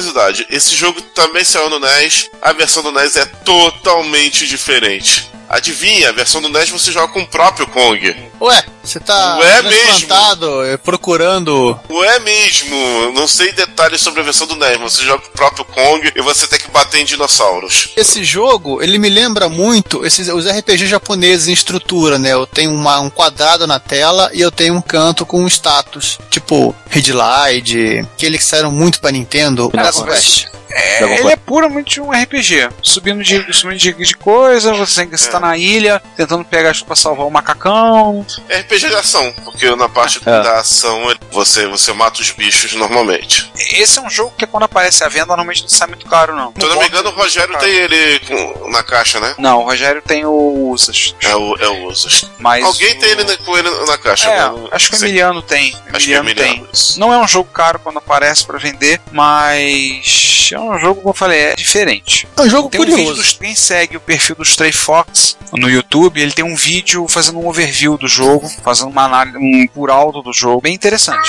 esse 0.51 0.75
jogo 0.75 1.01
também 1.01 1.45
saiu 1.45 1.71
no 1.71 1.79
NES, 1.79 2.31
a 2.41 2.53
versão 2.53 2.83
do 2.83 2.93
NES 2.93 3.17
é 3.17 3.27
totalmente 3.27 4.47
diferente. 4.47 5.31
Adivinha, 5.49 6.11
a 6.11 6.13
versão 6.13 6.41
do 6.43 6.49
NES 6.49 6.69
você 6.71 6.93
joga 6.93 7.13
com 7.13 7.21
o 7.23 7.27
próprio 7.27 7.67
Kong. 7.69 8.15
Ué, 8.41 8.65
você 8.85 9.01
tá 9.01 9.39
Ué 9.39 9.63
transplantado, 9.63 10.65
eh, 10.67 10.77
procurando. 10.77 11.79
É 12.05 12.19
mesmo, 12.21 13.13
não 13.13 13.27
sei 13.27 13.53
detalhes 13.53 14.01
sobre 14.01 14.21
a 14.21 14.25
versão 14.25 14.47
do 14.47 14.55
NES, 14.57 14.79
mas 14.79 14.93
você 14.93 15.05
joga 15.05 15.23
com 15.23 15.29
o 15.29 15.33
próprio 15.33 15.65
Kong 15.65 16.13
e 16.15 16.21
você 16.21 16.47
tem 16.47 16.59
que 16.59 16.71
bater 16.71 17.01
em 17.01 17.05
dinossauros. 17.05 17.91
Esse 17.97 18.23
jogo, 18.25 18.83
ele 18.83 18.99
me 18.99 19.09
lembra 19.09 19.49
muito 19.49 20.05
esses, 20.05 20.29
os 20.29 20.47
RPG 20.47 20.87
japoneses 20.87 21.49
em 21.49 21.53
estrutura, 21.53 22.19
né? 22.19 22.33
Eu 22.33 22.47
tenho 22.47 22.71
uma- 22.73 23.01
um 23.01 23.11
quadrado 23.11 23.67
na 23.67 23.81
tela 23.81 24.31
e 24.35 24.41
eu 24.41 24.51
tenho 24.51 24.75
um 24.75 24.83
canto 24.83 25.25
com 25.27 25.43
um 25.43 25.47
status. 25.47 26.19
Tipo, 26.31 26.75
Headlight, 26.91 28.01
aqueles 28.15 28.41
que 28.41 28.45
saíram 28.47 28.71
muito 28.71 29.01
pra 29.01 29.11
Nintendo, 29.11 29.69
Dragon 29.73 30.05
Quest. 30.05 30.47
É, 30.71 31.19
ele 31.19 31.33
é 31.33 31.37
puramente 31.37 32.01
um 32.01 32.11
RPG. 32.11 32.69
Subindo 32.83 33.23
de, 33.23 33.53
subindo 33.53 33.79
de, 33.79 33.93
de 33.93 34.15
coisa, 34.17 34.75
você 34.75 35.01
tem 35.01 35.09
que 35.09 35.15
estar 35.15 35.41
na 35.41 35.57
ilha, 35.57 36.03
tentando 36.17 36.45
pegar 36.45 36.71
ajuda 36.71 36.87
pra 36.87 36.97
salvar 36.97 37.27
o 37.27 37.31
macacão. 37.31 38.25
É 38.49 38.59
RPG 38.61 38.89
de 38.89 38.95
ação, 38.95 39.33
porque 39.45 39.75
na 39.77 39.89
parte 39.89 40.19
É. 40.21 40.43
da 40.43 40.59
ação 40.61 40.99
você, 41.31 41.67
você 41.67 41.93
mata 41.93 42.21
os 42.21 42.31
bichos 42.31 42.73
normalmente. 42.75 43.51
Esse 43.73 43.99
é 43.99 44.03
um 44.03 44.11
jogo 44.11 44.35
que 44.37 44.47
quando 44.47 44.65
aparece 44.65 45.03
à 45.05 45.09
venda, 45.09 45.27
normalmente 45.27 45.63
não 45.63 45.69
sai 45.69 45.89
muito 45.89 46.07
caro, 46.07 46.35
não. 46.35 46.53
Se 46.59 46.65
eu 46.65 46.69
não 46.71 46.79
me 46.81 46.87
engano, 46.87 47.09
o 47.11 47.13
Rogério 47.13 47.57
tem 47.59 47.71
ele 47.75 48.19
com- 48.21 48.71
na 48.71 48.83
caixa, 48.83 49.19
né? 49.21 49.35
Não, 49.39 49.61
o 49.61 49.65
Rogério 49.65 50.03
tem 50.03 50.25
o 50.27 50.71
Usas. 50.71 51.15
É 51.23 51.35
o, 51.35 51.57
é 51.57 51.69
o 51.69 51.85
Usas. 51.89 52.31
Mas 52.39 52.65
Alguém 52.65 52.97
o- 52.97 53.01
tem 53.01 53.11
ele 53.11 53.25
na- 53.25 53.37
com 53.39 53.57
ele 53.57 53.71
na 53.87 53.99
caixa, 53.99 54.29
É, 54.29 54.37
né? 54.51 54.69
Acho 54.73 54.91
que 54.91 54.97
o. 54.97 54.99
Emiliano 54.99 55.43
tem. 55.43 55.75
Acho 55.93 56.07
que 56.07 56.15
é 56.15 56.19
Emiliano 56.19 56.35
tem. 56.35 56.47
Emiliano. 56.51 56.69
isso. 56.73 56.99
Não 57.01 57.13
é 57.13 57.19
um 57.19 57.27
jogo 57.29 57.51
caro 57.51 57.79
quando 57.79 57.99
aparece 57.99 58.45
pra 58.47 58.59
vender, 58.59 59.01
mas 59.13 60.53
é 60.59 60.77
um 60.77 60.79
jogo, 60.79 61.01
como 61.01 61.11
eu 61.11 61.15
falei, 61.15 61.39
é 61.41 61.55
diferente. 61.55 62.27
É 62.37 62.43
um 62.43 62.49
jogo 62.51 62.69
Tem 62.69 62.81
um 62.81 62.85
vídeo 62.85 62.97
curioso. 62.97 63.21
dos, 63.23 63.33
quem 63.33 63.55
segue 63.55 63.97
o 63.97 64.01
perfil 64.01 64.37
do 64.37 64.43
Stray 64.43 64.73
Fox 64.73 65.37
no 65.53 65.69
YouTube, 65.71 66.21
ele 66.21 66.33
tem 66.33 66.45
um 66.45 66.55
vídeo 66.55 67.07
fazendo 67.09 67.39
um 67.39 67.47
overview 67.49 67.97
do 67.97 68.07
jogo, 68.07 68.49
fazendo 68.63 68.89
uma 68.91 69.05
análise 69.05 69.37
um 69.39 69.67
por 69.69 69.91
alto 69.91 70.21
do 70.23 70.33
jogo, 70.33 70.61
bem 70.61 70.75
interessante. 70.75 71.29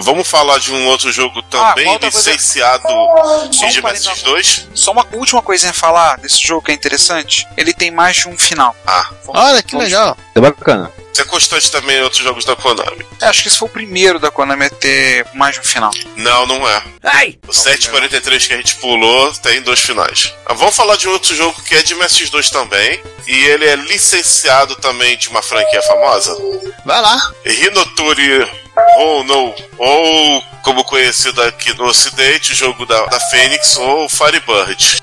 Vamos 0.00 0.26
falar 0.26 0.58
de 0.58 0.72
um 0.72 0.86
outro 0.86 1.12
jogo 1.12 1.42
também 1.42 1.84
coisa- 1.98 2.06
licenciado 2.06 2.82
parênteses. 2.82 3.72
Genesis 3.74 4.22
2. 4.22 4.68
Só 4.74 4.92
uma 4.92 5.06
última 5.12 5.42
coisinha 5.42 5.70
a 5.70 5.74
falar 5.74 6.16
desse 6.18 6.40
jogo 6.40 6.62
que 6.62 6.70
é 6.72 6.74
interessante, 6.74 7.46
ele 7.56 7.72
tem 7.74 7.90
mais 7.90 8.16
de 8.16 8.28
um 8.28 8.38
final. 8.38 8.74
Ah, 8.86 9.10
Olha 9.28 9.62
que 9.62 9.72
Vamos- 9.72 9.86
legal. 9.86 10.16
É 10.34 10.40
bacana. 10.40 10.90
Isso 11.12 11.20
é 11.20 11.24
constante 11.24 11.70
também 11.70 11.98
em 11.98 12.02
outros 12.02 12.22
jogos 12.22 12.44
da 12.44 12.56
Konami. 12.56 13.06
É, 13.20 13.26
Acho 13.26 13.42
que 13.42 13.48
esse 13.48 13.58
foi 13.58 13.68
o 13.68 13.72
primeiro 13.72 14.18
da 14.18 14.30
Konami 14.30 14.64
a 14.64 14.70
ter 14.70 15.26
mais 15.34 15.54
de 15.54 15.60
um 15.60 15.64
final. 15.64 15.90
Não, 16.16 16.46
não 16.46 16.66
é. 16.68 16.82
Ai! 17.02 17.38
O 17.46 17.52
743 17.52 18.46
que 18.46 18.54
a 18.54 18.56
gente 18.56 18.74
pulou 18.76 19.32
tem 19.34 19.60
dois 19.60 19.80
finais. 19.80 20.32
Ah, 20.46 20.54
vamos 20.54 20.74
falar 20.74 20.96
de 20.96 21.08
outro 21.08 21.34
jogo 21.34 21.60
que 21.62 21.74
é 21.74 21.82
de 21.82 21.94
MSX2 21.94 22.50
também. 22.50 23.02
E 23.26 23.44
ele 23.44 23.66
é 23.66 23.76
licenciado 23.76 24.74
também 24.76 25.16
de 25.18 25.28
uma 25.28 25.42
franquia 25.42 25.82
famosa. 25.82 26.36
Vai 26.84 27.00
lá. 27.00 27.32
Rinotori 27.44 28.50
ou 28.96 29.24
no 29.24 29.54
ou 29.78 30.42
como 30.62 30.84
conhecido 30.84 31.42
aqui 31.42 31.74
no 31.74 31.84
ocidente, 31.84 32.52
o 32.52 32.54
jogo 32.54 32.86
da, 32.86 33.04
da 33.06 33.20
Fênix 33.20 33.76
ou 33.76 34.08
Firebird. 34.08 35.02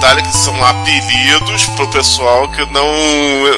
Detalhe 0.00 0.22
que 0.22 0.32
são 0.34 0.64
apelidos 0.64 1.66
pro 1.76 1.86
pessoal 1.88 2.48
que 2.50 2.64
não. 2.72 2.88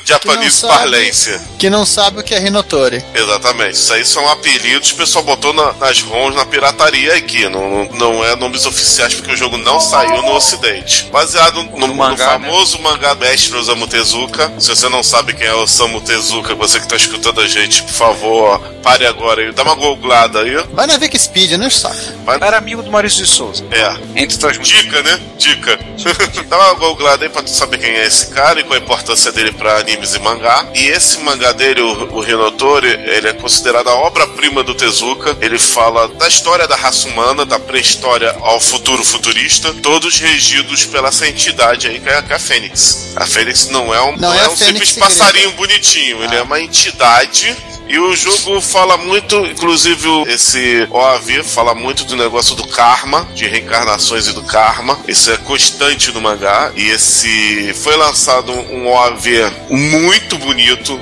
Japanese 0.04 0.56
sabe. 0.56 0.72
parlência. 0.74 1.40
Que 1.56 1.70
não 1.70 1.86
sabe 1.86 2.18
o 2.18 2.22
que 2.24 2.34
é 2.34 2.38
Rinotori. 2.40 3.02
Exatamente. 3.14 3.74
Isso 3.74 3.92
aí 3.94 4.04
são 4.04 4.28
apelidos 4.28 4.88
que 4.88 4.94
o 4.94 4.98
pessoal 4.98 5.24
botou 5.24 5.52
na- 5.52 5.72
nas 5.74 6.00
ROMs 6.02 6.34
na 6.36 6.44
pirataria 6.44 7.14
aqui. 7.14 7.48
Não, 7.48 7.84
não 7.92 8.24
é 8.24 8.34
nomes 8.34 8.66
oficiais 8.66 9.14
porque 9.14 9.32
o 9.32 9.36
jogo 9.36 9.56
não 9.56 9.78
saiu 9.80 10.20
no 10.22 10.32
ocidente. 10.34 11.04
Baseado 11.12 11.62
no, 11.62 11.86
no 11.86 11.94
mangá, 11.94 12.36
né? 12.38 12.48
famoso 12.48 12.78
mangá 12.80 13.14
Mestre 13.14 13.56
Osamu 13.56 13.86
Tezuka. 13.86 14.52
Se 14.58 14.68
você 14.68 14.88
não 14.88 15.02
sabe 15.04 15.34
quem 15.34 15.46
é 15.46 15.54
o 15.54 15.62
Osamu 15.62 16.00
Tezuka, 16.00 16.56
você 16.56 16.80
que 16.80 16.88
tá 16.88 16.96
escutando 16.96 17.40
a 17.40 17.46
gente, 17.46 17.82
por 17.84 17.92
favor, 17.92 18.58
pare 18.82 19.06
agora 19.06 19.42
e 19.48 19.52
dá 19.52 19.62
uma 19.62 19.76
googlada 19.76 20.40
aí. 20.40 20.56
Vai 20.72 20.88
na 20.88 20.94
Wikipedia, 20.94 21.56
não 21.56 21.66
é 21.66 21.70
saco. 21.70 21.94
Era 22.40 22.58
amigo 22.58 22.82
do 22.82 22.90
Maurício 22.90 23.24
de 23.24 23.30
Souza. 23.30 23.64
É. 23.70 24.20
Entre 24.20 24.34
outras 24.44 24.58
Dica, 24.66 25.02
né? 25.02 25.20
Dica. 25.38 25.78
Dá 26.48 26.58
uma 26.58 26.74
googlada 26.74 27.24
aí 27.24 27.30
pra 27.30 27.42
tu 27.42 27.50
saber 27.50 27.78
quem 27.78 27.90
é 27.90 28.06
esse 28.06 28.28
cara 28.28 28.60
e 28.60 28.64
qual 28.64 28.74
a 28.78 28.82
importância 28.82 29.32
dele 29.32 29.52
pra 29.52 29.78
animes 29.78 30.14
e 30.14 30.18
mangá. 30.18 30.66
E 30.74 30.88
esse 30.88 31.20
mangá 31.20 31.52
dele, 31.52 31.80
o, 31.80 32.14
o 32.14 32.24
Hinotori, 32.24 32.88
ele 32.88 33.28
é 33.28 33.32
considerado 33.32 33.88
a 33.88 33.94
obra-prima 33.94 34.62
do 34.62 34.74
Tezuka. 34.74 35.36
Ele 35.40 35.58
fala 35.58 36.08
da 36.08 36.28
história 36.28 36.66
da 36.66 36.76
raça 36.76 37.08
humana, 37.08 37.44
da 37.44 37.58
pré-história 37.58 38.34
ao 38.40 38.60
futuro 38.60 39.04
futurista, 39.04 39.72
todos 39.74 40.18
regidos 40.18 40.84
pela 40.86 41.12
essa 41.12 41.28
entidade 41.28 41.86
aí 41.88 42.00
que 42.00 42.08
é, 42.08 42.22
que 42.22 42.32
é 42.32 42.36
a 42.36 42.38
Fênix. 42.38 43.12
A 43.14 43.26
Fênix 43.26 43.68
não 43.68 43.94
é 43.94 44.00
um, 44.02 44.12
Não 44.12 44.32
não 44.32 44.34
é 44.34 44.44
é 44.44 44.48
um 44.48 44.56
simples 44.56 44.92
passarinho 44.92 45.52
bonitinho, 45.52 46.24
ele 46.24 46.34
é 46.34 46.42
uma 46.42 46.58
entidade 46.58 47.54
e 47.88 47.98
o 47.98 48.14
jogo 48.16 48.60
fala 48.60 48.96
muito, 48.96 49.36
inclusive 49.46 50.08
esse 50.26 50.86
OAV 50.90 51.42
fala 51.44 51.74
muito 51.74 52.04
do 52.04 52.16
negócio 52.16 52.54
do 52.54 52.66
karma, 52.66 53.28
de 53.34 53.46
reencarnações 53.46 54.26
e 54.26 54.32
do 54.32 54.42
karma. 54.42 54.98
Isso 55.06 55.30
é 55.30 55.36
constante 55.36 56.10
no 56.12 56.20
mangá. 56.20 56.72
E 56.74 56.88
esse 56.88 57.74
foi 57.74 57.96
lançado 57.96 58.52
um 58.52 58.88
OAV 58.88 59.26
muito 59.70 60.38
bonito 60.38 60.98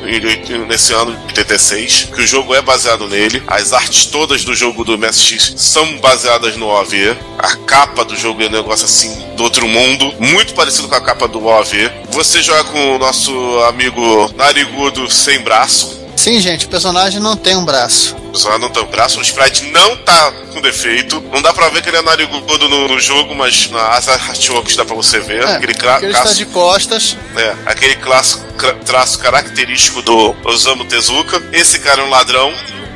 nesse 0.66 0.92
ano 0.92 1.12
de 1.12 1.26
86, 1.28 2.08
que 2.14 2.22
o 2.22 2.26
jogo 2.26 2.54
é 2.54 2.62
baseado 2.62 3.06
nele. 3.08 3.42
As 3.46 3.72
artes 3.72 4.06
todas 4.06 4.44
do 4.44 4.54
jogo 4.54 4.84
do 4.84 4.98
MSX 4.98 5.54
são 5.56 5.98
baseadas 5.98 6.56
no 6.56 6.66
OAV. 6.66 7.16
A 7.38 7.56
capa 7.56 8.04
do 8.04 8.16
jogo 8.16 8.42
é 8.42 8.46
um 8.46 8.50
negócio 8.50 8.84
assim 8.84 9.30
do 9.36 9.44
outro 9.44 9.66
mundo, 9.68 10.12
muito 10.18 10.54
parecido 10.54 10.88
com 10.88 10.94
a 10.94 11.00
capa 11.00 11.28
do 11.28 11.44
OAV. 11.44 11.90
Você 12.10 12.42
joga 12.42 12.64
com 12.64 12.96
o 12.96 12.98
nosso 12.98 13.32
amigo 13.68 14.30
Narigudo 14.34 15.10
sem 15.10 15.40
braço. 15.40 15.99
Sim, 16.20 16.38
gente, 16.38 16.66
o 16.66 16.68
personagem 16.68 17.18
não 17.18 17.34
tem 17.34 17.56
um 17.56 17.64
braço. 17.64 18.14
Só 18.34 18.58
não 18.58 18.68
tem 18.68 18.82
o 18.82 18.86
braço, 18.86 19.18
o 19.18 19.22
sprite 19.22 19.64
não 19.70 19.96
tá 19.96 20.30
com 20.52 20.60
defeito. 20.60 21.18
Não 21.32 21.40
dá 21.40 21.50
pra 21.50 21.70
ver 21.70 21.80
que 21.80 21.88
ele 21.88 21.96
é 21.96 22.02
narigudo 22.02 22.68
no, 22.68 22.88
no 22.88 23.00
jogo, 23.00 23.34
mas 23.34 23.70
nas 23.70 24.06
artworks 24.06 24.76
dá 24.76 24.84
pra 24.84 24.94
você 24.94 25.18
ver. 25.18 25.42
É, 25.42 25.54
aquele, 25.54 25.72
porque 25.72 26.04
ele 26.04 26.12
está 26.12 26.30
de 26.30 26.44
costas. 26.44 27.16
é, 27.34 27.56
aquele 27.64 27.96
clássico, 27.96 28.44
traço 28.84 29.18
característico 29.18 30.02
do 30.02 30.36
Osamu 30.44 30.84
Tezuka. 30.84 31.42
Esse 31.54 31.78
cara 31.78 32.02
é 32.02 32.04
um 32.04 32.10
ladrão. 32.10 32.52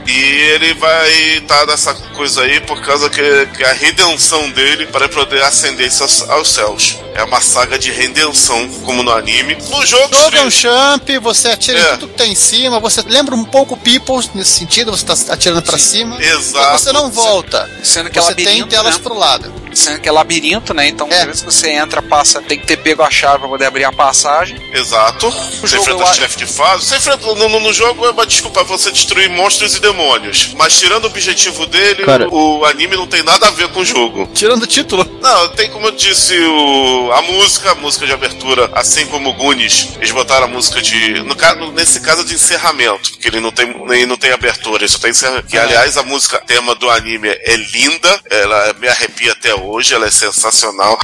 E 0.07 0.13
ele 0.51 0.75
vai 0.75 1.11
estar 1.39 1.67
nessa 1.67 1.95
coisa 1.95 2.43
aí 2.43 2.61
por 2.61 2.81
causa 2.83 3.09
que, 3.09 3.47
que 3.57 3.65
a 3.65 3.73
redenção 3.73 4.51
dele 4.51 4.87
para 4.87 5.09
poder 5.09 5.43
ascender 5.43 5.91
aos, 6.01 6.29
aos 6.29 6.49
céus. 6.53 6.97
É 7.15 7.23
uma 7.23 7.41
saga 7.41 7.79
de 7.79 7.91
redenção, 7.91 8.69
como 8.85 9.03
no 9.03 9.11
anime. 9.13 9.57
No 9.71 9.87
jogo, 9.87 10.09
Todo 10.09 10.37
é 10.37 10.43
um 10.43 10.51
champ, 10.51 11.09
você 11.23 11.49
atira 11.49 11.79
É. 11.79 11.83
em 11.83 11.97
tudo 11.99 12.09
que 12.09 12.19
tem 12.19 12.33
em 12.33 12.35
cima, 12.37 12.81
você 12.81 13.03
lembra 13.07 13.35
um 13.35 13.45
pouco 13.45 13.77
People 13.77 14.29
nesse 14.35 14.51
sentido, 14.59 14.91
você 14.91 15.05
tá 15.07 15.15
atirando 15.33 15.63
pra 15.63 15.79
cima. 15.79 16.21
Exato. 16.23 16.77
E 16.77 16.79
você 16.79 16.93
não 16.93 17.11
volta. 17.11 17.71
Sendo 17.83 18.11
que 18.11 18.19
é 18.19 18.23
Você 18.23 18.35
tem 18.35 18.67
telas 18.67 18.97
né? 18.97 19.01
pro 19.03 19.15
lado. 19.17 19.53
Sendo 19.75 20.01
que 20.01 20.09
é 20.09 20.13
labirinto, 20.13 20.73
né? 20.75 20.87
Então, 20.89 21.09
É. 21.11 21.21
às 21.21 21.25
vezes 21.27 21.41
que 21.43 21.47
você 21.53 21.71
entra, 21.71 22.01
passa, 22.03 22.41
tem 22.43 22.59
que 22.59 22.67
ter 22.67 22.77
pego 22.77 23.03
a 23.03 23.11
chave 23.11 23.41
pra 23.41 23.49
poder 23.49 23.67
abrir 23.67 23.85
a 23.85 23.93
passagem. 23.93 24.57
Exato. 24.73 25.31
Você 25.31 25.77
jogo 25.79 25.83
enfrenta 26.01 26.15
chefes 26.15 26.37
de 26.37 26.47
fase. 26.47 26.85
Você 26.87 26.97
enfrenta, 26.97 27.27
no, 27.35 27.49
no- 27.49 27.61
no 27.61 27.73
jogo 27.73 28.07
é 28.07 28.11
uma 28.11 28.27
desculpa 28.27 28.61
é 28.61 28.65
você 28.65 28.91
destruir 28.91 29.29
monstros 29.31 29.75
e 29.75 29.81
demônios. 29.81 30.51
Mas 30.57 30.79
tirando 30.79 31.05
o 31.05 31.07
objetivo 31.09 31.67
dele, 31.67 32.05
Cara- 32.05 32.29
o, 32.29 32.59
o 32.61 32.65
anime 32.65 32.97
não 32.97 33.07
tem 33.07 33.23
nada 33.23 33.49
a 33.49 33.51
ver 33.51 33.69
com 33.69 33.81
o 33.81 33.85
jogo. 33.85 34.29
Tirando 34.35 34.63
o 34.63 34.67
título. 34.67 35.05
Não, 35.21 35.49
tem 35.49 35.71
como 35.71 35.87
eu 35.87 35.93
disse 35.93 36.39
o, 36.39 37.11
a 37.13 37.23
música, 37.23 37.73
a 37.73 37.75
música 37.75 38.07
de 38.07 38.13
abertura, 38.13 38.71
assim 38.75 39.07
como 39.07 39.31
o 39.31 39.33
Gunis, 39.35 39.89
eles 39.97 40.11
botaram 40.13 40.45
a 40.45 40.49
música 40.49 40.81
de. 40.81 41.21
No, 41.23 41.35
ca- 41.35 41.55
no- 41.55 41.73
nesse 41.73 42.01
caso 42.01 42.25
de 42.25 42.35
encerramento, 42.35 43.11
porque 43.13 43.29
ele 43.29 43.41
não 43.41 43.51
tem, 43.51 43.67
nem, 43.87 44.07
não 44.07 44.17
tem 44.17 44.33
abertura, 44.33 44.83
ele 44.85 44.89
só 44.89 44.99
tem 44.99 45.11
encerramento. 45.11 45.49
Que 45.49 45.59
aliás 45.59 45.97
a 45.97 46.03
música 46.03 46.39
tema 46.47 46.75
do 46.75 46.89
anime 46.91 47.29
é 47.29 47.57
linda, 47.73 48.21
ela 48.31 48.75
me 48.75 48.89
arrepia 48.89 49.33
até 49.33 49.55
hoje, 49.55 49.64
ela 49.95 50.07
é 50.07 50.11
sensacional. 50.11 50.99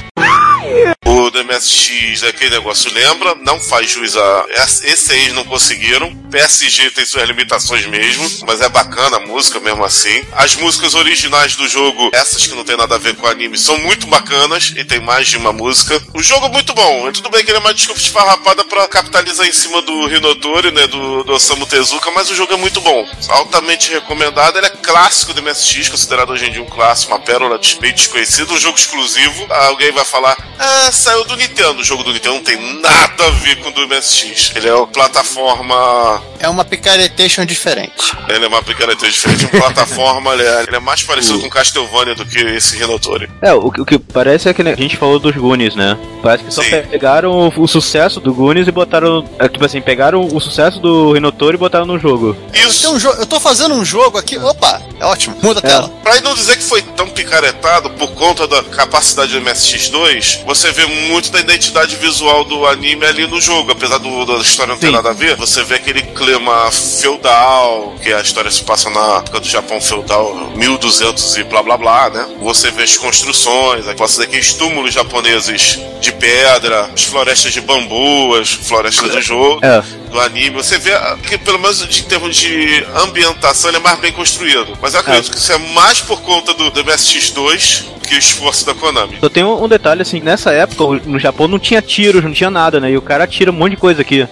O 1.05 1.29
do 1.29 1.43
MSX, 1.43 2.23
aquele 2.23 2.51
negócio 2.51 2.91
lembra, 2.93 3.35
não 3.35 3.59
faz 3.59 3.91
jus 3.91 4.15
a. 4.15 4.45
Esse 4.83 5.11
aí 5.11 5.21
eles 5.21 5.33
não 5.33 5.43
conseguiram. 5.43 6.15
PSG 6.31 6.91
tem 6.91 7.05
suas 7.05 7.27
limitações 7.27 7.85
mesmo, 7.85 8.29
mas 8.47 8.61
é 8.61 8.69
bacana 8.69 9.17
a 9.17 9.19
música 9.19 9.59
mesmo 9.59 9.83
assim. 9.83 10.23
As 10.31 10.55
músicas 10.55 10.93
originais 10.93 11.55
do 11.55 11.67
jogo, 11.67 12.09
essas 12.13 12.47
que 12.47 12.55
não 12.55 12.63
tem 12.63 12.77
nada 12.77 12.95
a 12.95 12.97
ver 12.97 13.15
com 13.15 13.27
anime, 13.27 13.57
são 13.57 13.77
muito 13.79 14.07
bacanas 14.07 14.73
e 14.75 14.85
tem 14.85 15.01
mais 15.01 15.27
de 15.27 15.37
uma 15.37 15.51
música. 15.51 16.01
O 16.13 16.23
jogo 16.23 16.45
é 16.45 16.49
muito 16.49 16.73
bom. 16.73 17.07
É 17.07 17.11
tudo 17.11 17.29
bem 17.29 17.43
que 17.43 17.51
ele 17.51 17.57
é 17.57 17.61
uma 17.61 17.73
desculpa 17.73 17.99
esfarrapada 17.99 18.63
pra 18.63 18.87
capitalizar 18.87 19.45
em 19.45 19.51
cima 19.51 19.81
do 19.81 20.09
Hinotori, 20.09 20.71
né? 20.71 20.87
Do, 20.87 21.23
do 21.23 21.33
Osamu 21.33 21.65
Tezuka, 21.65 22.09
mas 22.11 22.29
o 22.29 22.35
jogo 22.35 22.53
é 22.53 22.57
muito 22.57 22.79
bom. 22.79 23.05
Altamente 23.27 23.91
recomendado. 23.91 24.57
Ele 24.57 24.67
é 24.67 24.69
clássico 24.69 25.33
do 25.33 25.41
MSX, 25.41 25.89
considerado 25.89 26.29
hoje 26.29 26.45
em 26.45 26.51
dia 26.51 26.61
um 26.61 26.69
clássico, 26.69 27.11
uma 27.11 27.19
pérola 27.19 27.59
meio 27.81 27.93
desconhecida, 27.93 28.53
um 28.53 28.59
jogo 28.59 28.77
exclusivo. 28.77 29.47
Alguém 29.49 29.91
vai 29.91 30.05
falar, 30.05 30.37
ah, 30.61 30.91
saiu 30.91 31.23
do 31.25 31.35
Nintendo. 31.35 31.79
O 31.81 31.83
jogo 31.83 32.03
do 32.03 32.13
Nintendo 32.13 32.35
não 32.35 32.43
tem 32.43 32.79
nada 32.81 33.25
a 33.25 33.29
ver 33.31 33.57
com 33.57 33.69
o 33.69 33.71
do 33.71 33.87
MSX. 33.87 34.53
Ele 34.55 34.67
é 34.67 34.73
uma 34.73 34.87
plataforma. 34.87 36.21
É 36.39 36.47
uma 36.49 36.63
picaretation 36.65 37.45
diferente. 37.45 38.15
Ele 38.27 38.45
é 38.45 38.47
uma 38.47 38.61
picareta 38.63 39.05
diferente. 39.09 39.43
Uma 39.45 39.61
plataforma, 39.63 40.33
ele 40.33 40.43
é, 40.43 40.63
ele 40.67 40.75
é 40.75 40.79
mais 40.79 41.03
parecido 41.03 41.39
com 41.39 41.49
Castlevania 41.49 42.15
do 42.15 42.25
que 42.25 42.39
esse 42.39 42.77
Hinotori. 42.81 43.29
É, 43.41 43.53
o, 43.53 43.71
que- 43.71 43.81
o 43.81 43.85
que 43.85 43.99
parece 43.99 44.49
é 44.49 44.53
que 44.53 44.61
a 44.61 44.75
gente 44.75 44.97
falou 44.97 45.19
dos 45.19 45.35
Goonies, 45.35 45.75
né? 45.75 45.97
Parece 46.21 46.43
que 46.43 46.53
só 46.53 46.61
Sim. 46.63 46.69
pegaram 46.89 47.31
o, 47.31 47.61
o 47.63 47.67
sucesso 47.67 48.19
do 48.19 48.33
Goonies 48.33 48.67
e 48.67 48.71
botaram. 48.71 49.27
É, 49.39 49.47
tipo 49.47 49.65
assim, 49.65 49.81
pegaram 49.81 50.21
o 50.25 50.39
sucesso 50.39 50.79
do 50.79 51.13
Rinotori 51.13 51.55
e 51.55 51.59
botaram 51.59 51.85
no 51.85 51.97
jogo. 51.99 52.35
Eu, 52.53 52.69
Isso. 52.69 52.91
um 52.93 52.97
jo- 52.97 53.09
eu 53.19 53.25
tô 53.25 53.39
fazendo 53.39 53.73
um 53.75 53.83
jogo 53.85 54.17
aqui. 54.17 54.37
Opa, 54.37 54.81
é 54.99 55.05
ótimo. 55.05 55.35
Muda 55.41 55.59
a 55.59 55.63
tela. 55.63 55.89
Pra 56.03 56.19
não 56.21 56.33
dizer 56.35 56.57
que 56.57 56.63
foi 56.63 56.81
tão 56.81 57.07
picaretado 57.09 57.89
por 57.91 58.11
conta 58.11 58.47
da 58.47 58.63
capacidade 58.63 59.31
do 59.31 59.41
MSX2, 59.41 60.43
você 60.55 60.69
vê 60.71 60.85
muito 60.85 61.31
da 61.31 61.39
identidade 61.39 61.95
visual 61.95 62.43
do 62.43 62.65
anime 62.67 63.05
ali 63.05 63.25
no 63.25 63.39
jogo. 63.39 63.71
Apesar 63.71 63.99
do, 63.99 64.25
da 64.25 64.35
história 64.39 64.73
não 64.73 64.79
ter 64.79 64.87
Sim. 64.87 64.93
nada 64.93 65.11
a 65.11 65.13
ver, 65.13 65.37
você 65.37 65.63
vê 65.63 65.75
aquele 65.75 66.01
clima 66.01 66.69
feudal, 66.71 67.95
que 68.03 68.11
a 68.11 68.19
história 68.19 68.51
se 68.51 68.61
passa 68.61 68.89
na 68.89 69.17
época 69.19 69.39
do 69.39 69.47
Japão 69.47 69.79
feudal, 69.79 70.51
1200 70.55 71.37
e 71.37 71.43
blá 71.45 71.63
blá 71.63 71.77
blá, 71.77 72.09
né? 72.09 72.27
Você 72.41 72.69
vê 72.69 72.83
as 72.83 72.97
construções, 72.97 73.85
vê 73.85 74.23
aqueles 74.23 74.53
túmulos 74.53 74.93
japoneses 74.93 75.79
de 76.01 76.11
pedra, 76.11 76.89
as 76.93 77.03
florestas 77.03 77.53
de 77.53 77.61
bambu, 77.61 78.35
as 78.35 78.51
florestas 78.51 79.11
de 79.11 79.21
jogo 79.21 79.59
É. 79.63 80.00
do 80.11 80.19
anime, 80.19 80.57
você 80.57 80.77
vê 80.77 80.91
que 81.27 81.37
pelo 81.37 81.57
menos 81.57 81.81
em 81.81 82.03
termos 82.03 82.35
de 82.35 82.85
ambientação 82.95 83.69
ele 83.69 83.77
é 83.77 83.79
mais 83.79 83.99
bem 83.99 84.11
construído. 84.11 84.77
Mas 84.81 84.93
eu 84.93 84.99
acredito 84.99 85.31
que 85.31 85.37
isso 85.37 85.51
é 85.51 85.57
mais 85.57 86.01
por 86.01 86.21
conta 86.21 86.53
do, 86.53 86.69
do 86.69 86.83
MSX2 86.83 87.85
que 88.07 88.15
o 88.15 88.17
esforço 88.17 88.65
da 88.65 88.73
Konami. 88.73 89.17
Só 89.19 89.29
tem 89.29 89.43
um, 89.43 89.67
detalhe 89.67 90.01
assim, 90.01 90.19
nessa 90.19 90.51
época 90.51 91.01
no 91.05 91.17
Japão 91.17 91.47
não 91.47 91.57
tinha 91.57 91.81
tiros, 91.81 92.23
não 92.23 92.33
tinha 92.33 92.49
nada, 92.49 92.79
né? 92.79 92.91
E 92.91 92.97
o 92.97 93.01
cara 93.01 93.25
tira 93.25 93.51
um 93.51 93.53
monte 93.53 93.71
de 93.71 93.77
coisa 93.77 94.01
aqui. 94.01 94.27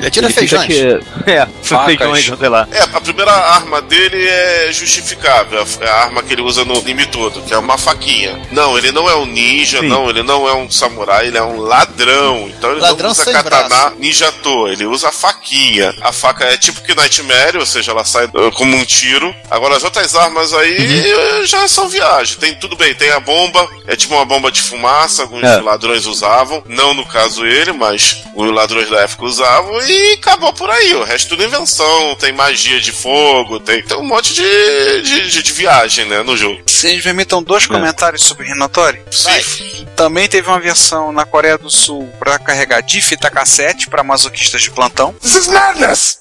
Ele 0.00 0.06
atira 0.08 0.26
Ele 0.26 0.34
feijões. 0.34 0.64
ati- 0.64 1.06
É, 1.30 1.46
Facas. 1.62 1.86
feijões, 1.96 2.38
sei 2.38 2.48
lá. 2.48 2.66
É, 2.72 2.80
a 2.82 3.00
primeira 3.00 3.30
arma 3.32 3.80
dele 3.82 4.26
é 4.26 4.72
justificável, 4.72 5.64
é 5.80 5.88
a 5.88 5.94
arma 6.04 6.22
que 6.22 6.32
ele 6.32 6.42
usa 6.42 6.64
no 6.64 6.78
anime 6.78 7.06
todo, 7.06 7.42
que 7.42 7.52
é 7.54 7.58
uma 7.58 7.76
faquinha. 7.78 8.40
Não, 8.50 8.76
ele 8.76 8.90
não 8.92 9.08
é 9.08 9.14
um 9.14 9.26
ninja, 9.26 9.80
Sim. 9.80 9.88
não, 9.88 10.08
ele 10.08 10.22
não 10.22 10.48
é 10.48 10.54
um 10.54 10.70
samurai, 10.70 11.26
ele 11.28 11.38
é 11.38 11.42
um 11.42 11.60
ladrão. 11.60 12.48
Então 12.48 12.72
ele 12.72 12.80
Ladrão 12.80 13.04
não 13.06 13.12
usa 13.12 13.30
katana 13.32 13.68
braço. 13.68 13.96
ninja 13.98 14.32
toa, 14.42 14.72
ele 14.72 14.86
usa 14.86 15.08
a 15.08 15.12
faquinha. 15.12 15.94
A 16.00 16.12
faca 16.12 16.44
é 16.44 16.56
tipo 16.56 16.80
que 16.82 16.94
Nightmare, 16.94 17.58
ou 17.58 17.66
seja, 17.66 17.92
ela 17.92 18.04
sai 18.04 18.26
uh, 18.26 18.50
como 18.52 18.76
um 18.76 18.84
tiro. 18.84 19.34
Agora 19.50 19.76
as 19.76 19.84
outras 19.84 20.14
armas 20.14 20.52
aí 20.54 20.70
Uhum. 20.80 21.42
uh, 21.42 21.46
já 21.46 21.68
são 21.68 21.88
viagem. 21.88 22.36
Tem 22.38 22.54
tudo 22.54 22.76
bem, 22.76 22.94
tem 22.94 23.10
a 23.10 23.20
bomba, 23.20 23.68
é 23.86 23.94
tipo 23.96 24.14
uma 24.14 24.24
bomba 24.24 24.50
de 24.50 24.62
fumaça, 24.62 25.22
alguns 25.22 25.44
É. 25.44 25.60
ladrões 25.60 26.06
usavam. 26.06 26.62
Não 26.66 26.94
no 26.94 27.04
caso 27.06 27.44
ele, 27.44 27.72
mas 27.72 28.22
os 28.34 28.50
ladrões 28.52 28.88
da 28.88 29.00
época 29.00 29.24
usavam 29.24 29.80
e 29.82 29.89
acabou 30.18 30.52
por 30.52 30.70
aí. 30.70 30.94
O 30.94 31.04
resto 31.04 31.30
tudo 31.30 31.44
invenção, 31.44 32.16
tem 32.16 32.32
magia 32.32 32.80
de 32.80 32.90
fogo, 32.92 33.60
tem, 33.60 33.82
tem 33.82 33.96
um 33.96 34.04
monte 34.04 34.34
de, 34.34 35.02
de, 35.02 35.30
de- 35.30 35.42
de 35.42 35.52
viagem, 35.52 36.04
né, 36.06 36.22
no 36.22 36.36
jogo. 36.36 36.60
Vocês 36.66 36.96
me 36.96 37.02
permitam 37.02 37.42
dois 37.42 37.66
comentários 37.66 38.22
sobre 38.24 38.48
Hinotori? 38.50 39.00
Sim. 39.10 39.86
Também 39.96 40.28
teve 40.28 40.48
uma 40.48 40.58
versão 40.58 41.12
na 41.12 41.24
Coreia 41.24 41.56
do 41.58 41.70
Sul 41.70 42.10
para 42.18 42.38
carregar 42.38 42.80
de 42.80 43.00
fita 43.02 43.30
cassete 43.30 43.88
para 43.88 44.02
masoquistas 44.02 44.62
de 44.62 44.70
plantão. 44.70 45.14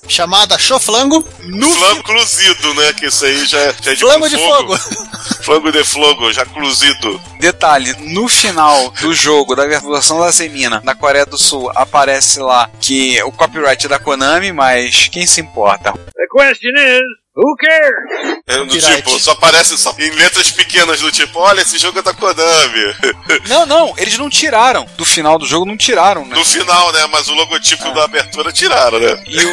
Chamada 0.08 0.58
Choflango. 0.58 1.25
No 1.43 1.71
flango 1.71 2.03
cozido, 2.03 2.73
né? 2.73 2.93
Que 2.93 3.08
isso 3.08 3.25
aí 3.25 3.45
já, 3.45 3.73
já 3.82 3.91
é 3.91 3.95
de 3.95 4.01
Flama 4.01 4.19
com 4.21 4.36
de 4.36 4.36
fogo. 4.38 4.77
Flango 5.43 5.71
de 5.71 5.84
flogo, 5.84 6.32
já 6.34 6.45
cluzido. 6.45 7.19
Detalhe, 7.39 7.93
no 7.99 8.27
final 8.27 8.91
do 9.01 9.13
jogo, 9.13 9.55
da 9.55 9.65
versão 9.65 10.19
da 10.19 10.32
Semina, 10.32 10.82
na 10.84 10.93
Coreia 10.93 11.25
do 11.25 11.38
Sul, 11.38 11.71
aparece 11.75 12.39
lá 12.39 12.69
que 12.82 13.21
o 13.23 13.32
copyright 13.59 13.87
da 13.87 13.99
Konami, 13.99 14.51
mas 14.53 15.09
quem 15.09 15.27
se 15.27 15.41
importa? 15.41 15.91
The 15.91 16.27
question 16.31 16.73
is, 16.77 17.03
who 17.41 17.56
cares? 17.58 18.39
É, 18.47 18.58
do 18.58 18.67
tipo, 18.67 19.19
só 19.19 19.32
aparece 19.32 19.78
só 19.78 19.93
em 19.97 20.10
letras 20.12 20.52
pequenas 20.52 20.99
do 20.99 21.12
tipo, 21.12 21.39
olha, 21.39 21.62
esse 21.62 21.78
jogo 21.78 21.99
é 21.99 22.02
da 22.02 22.13
Konami. 22.13 22.95
Não, 23.47 23.65
não, 23.65 23.93
eles 23.97 24.17
não 24.17 24.30
tiraram. 24.30 24.86
Do 24.97 25.06
final 25.06 25.38
do 25.38 25.45
jogo 25.45 25.65
não 25.65 25.78
tiraram, 25.78 26.25
né? 26.25 26.36
No 26.36 26.43
final, 26.45 26.91
né? 26.91 27.08
Mas 27.12 27.28
o 27.28 27.34
logotipo 27.34 27.91
da 27.93 28.04
abertura 28.04 28.52
tiraram, 28.52 28.99
né? 28.99 29.23
E 29.28 29.43
o. 29.45 29.52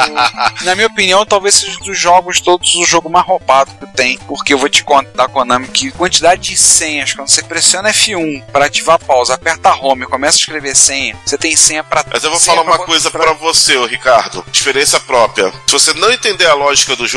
Na 0.64 0.74
minha 0.74 0.86
opinião, 0.86 1.24
talvez 1.26 1.54
seja 1.56 1.78
dos 1.80 1.98
jogos 1.98 2.40
todos 2.40 2.74
o 2.76 2.84
jogo 2.84 3.08
mais 3.10 3.26
roubado 3.26 3.70
que 3.78 3.86
tem. 3.96 4.18
Porque 4.26 4.54
eu 4.54 4.58
vou 4.58 4.68
te 4.68 4.82
contar 4.84 5.10
da 5.12 5.28
Konami 5.28 5.68
que 5.68 5.90
quantidade 5.90 6.42
de 6.42 6.56
senhas, 6.56 7.12
quando 7.14 7.28
você 7.28 7.42
pressiona 7.42 7.90
F1 7.90 8.44
para 8.52 8.66
ativar 8.66 8.96
a 8.96 8.98
pausa, 8.98 9.34
aperta 9.34 9.74
home 9.74 10.04
e 10.04 10.08
começa 10.08 10.36
a 10.36 10.40
escrever 10.40 10.74
senha, 10.76 11.16
você 11.24 11.36
tem 11.38 11.54
senha 11.56 11.82
pra. 11.84 12.04
Mas 12.10 12.22
eu 12.24 12.30
vou 12.30 12.40
falar 12.40 12.62
uma 12.62 12.76
pra- 12.76 12.86
coisa 12.86 13.10
pra 13.10 13.32
você, 13.32 13.76
ô 13.76 13.86
Ricardo. 13.86 14.44
Experiência 14.52 15.00
própria. 15.00 15.50
Se 15.66 15.72
você 15.72 15.92
não 15.94 16.10
entender 16.12 16.46
a 16.46 16.54
lógica 16.54 16.94
do 16.96 17.06
jogo, 17.06 17.15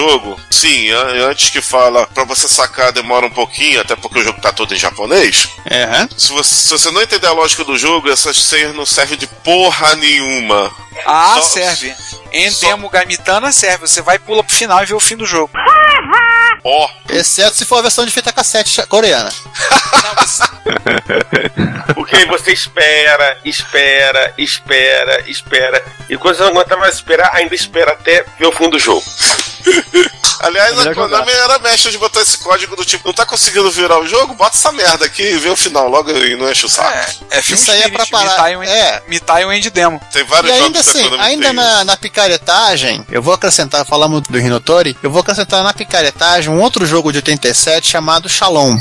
sim, 0.49 0.89
an- 0.91 1.27
antes 1.29 1.49
que 1.49 1.61
fala 1.61 2.07
pra 2.07 2.23
você 2.23 2.47
sacar 2.47 2.91
demora 2.91 3.25
um 3.25 3.29
pouquinho, 3.31 3.81
até 3.81 3.95
porque 3.95 4.19
o 4.19 4.23
jogo 4.23 4.41
tá 4.41 4.51
todo 4.51 4.73
em 4.73 4.77
japonês. 4.77 5.47
É, 5.65 6.07
Se 6.17 6.31
você, 6.31 6.53
se 6.55 6.69
você 6.71 6.91
não 6.91 7.01
entender 7.01 7.27
a 7.27 7.31
lógica 7.31 7.63
do 7.63 7.77
jogo, 7.77 8.09
essas 8.09 8.37
senhas 8.37 8.75
não 8.75 8.85
servem 8.85 9.17
de 9.17 9.27
porra 9.27 9.95
nenhuma. 9.95 10.71
Ah, 11.05 11.35
Só- 11.35 11.41
serve. 11.41 11.93
Em 12.31 12.49
só- 12.51 12.67
demo 12.67 12.89
Gamitana 12.89 13.51
serve. 13.51 13.87
Você 13.87 14.01
vai, 14.01 14.19
pula 14.19 14.43
pro 14.43 14.55
final 14.55 14.83
e 14.83 14.85
vê 14.85 14.93
o 14.93 14.99
fim 14.99 15.15
do 15.15 15.25
jogo. 15.25 15.51
Ó, 16.63 16.89
exceto 17.09 17.55
se 17.55 17.65
for 17.65 17.77
a 17.77 17.81
versão 17.83 18.05
de 18.05 18.11
fita 18.11 18.33
cassete 18.33 18.85
coreana. 18.87 19.31
Porque 21.95 22.15
aí 22.15 22.25
você 22.25 22.51
espera, 22.51 23.37
espera, 23.45 24.33
espera, 24.37 25.23
espera. 25.29 25.83
E 26.09 26.17
quando 26.17 26.35
você 26.35 26.43
não 26.43 26.49
aguenta 26.51 26.75
mais 26.77 26.95
esperar, 26.95 27.31
ainda 27.33 27.55
espera 27.55 27.91
até 27.93 28.25
ver 28.37 28.47
o 28.47 28.51
fim 28.51 28.69
do 28.69 28.77
jogo. 28.79 29.03
Aliás, 30.39 30.71
É 30.71 30.73
a 30.73 30.77
melhor 30.77 30.95
Konami 30.95 31.31
era 31.31 31.59
mestre 31.59 31.91
de 31.91 31.97
botar 31.97 32.21
esse 32.21 32.37
código 32.37 32.75
do 32.75 32.85
tipo, 32.85 33.07
não 33.07 33.13
tá 33.13 33.25
conseguindo 33.25 33.69
virar 33.71 33.99
o 33.99 34.07
jogo? 34.07 34.33
Bota 34.33 34.55
essa 34.55 34.71
merda 34.71 35.05
aqui 35.05 35.23
e 35.23 35.37
vê 35.37 35.49
o 35.49 35.55
final 35.55 35.87
logo 35.89 36.09
e 36.11 36.35
não 36.35 36.49
enche 36.49 36.65
o 36.65 36.69
saco. 36.69 36.89
É, 36.89 37.39
é 37.39 37.41
filme 37.41 37.61
Isso 37.61 37.71
aí 37.71 37.79
é 37.79 37.87
Spirit, 37.87 38.09
pra 38.09 38.19
parar. 38.19 38.57
Mitai 38.57 38.69
É. 38.69 39.03
Mitai 39.07 39.45
o 39.45 39.51
End 39.51 39.69
Demo. 39.69 40.01
Tem 40.11 40.23
vários 40.23 40.51
E 40.51 40.57
jogos 40.57 40.65
ainda 40.65 40.83
da 40.83 40.89
assim, 40.89 41.03
Konami 41.03 41.23
ainda 41.23 41.53
na, 41.53 41.85
na 41.85 41.97
picaretagem, 41.97 43.05
eu 43.11 43.21
vou 43.21 43.33
acrescentar, 43.33 43.85
falamos 43.85 44.21
do 44.21 44.37
Rinotori, 44.37 44.95
eu 45.03 45.11
vou 45.11 45.21
acrescentar 45.21 45.63
na 45.63 45.73
picaretagem 45.73 46.49
um 46.51 46.61
outro 46.61 46.85
jogo 46.85 47.11
de 47.11 47.17
87 47.19 47.87
chamado 47.87 48.29
Shalom. 48.29 48.77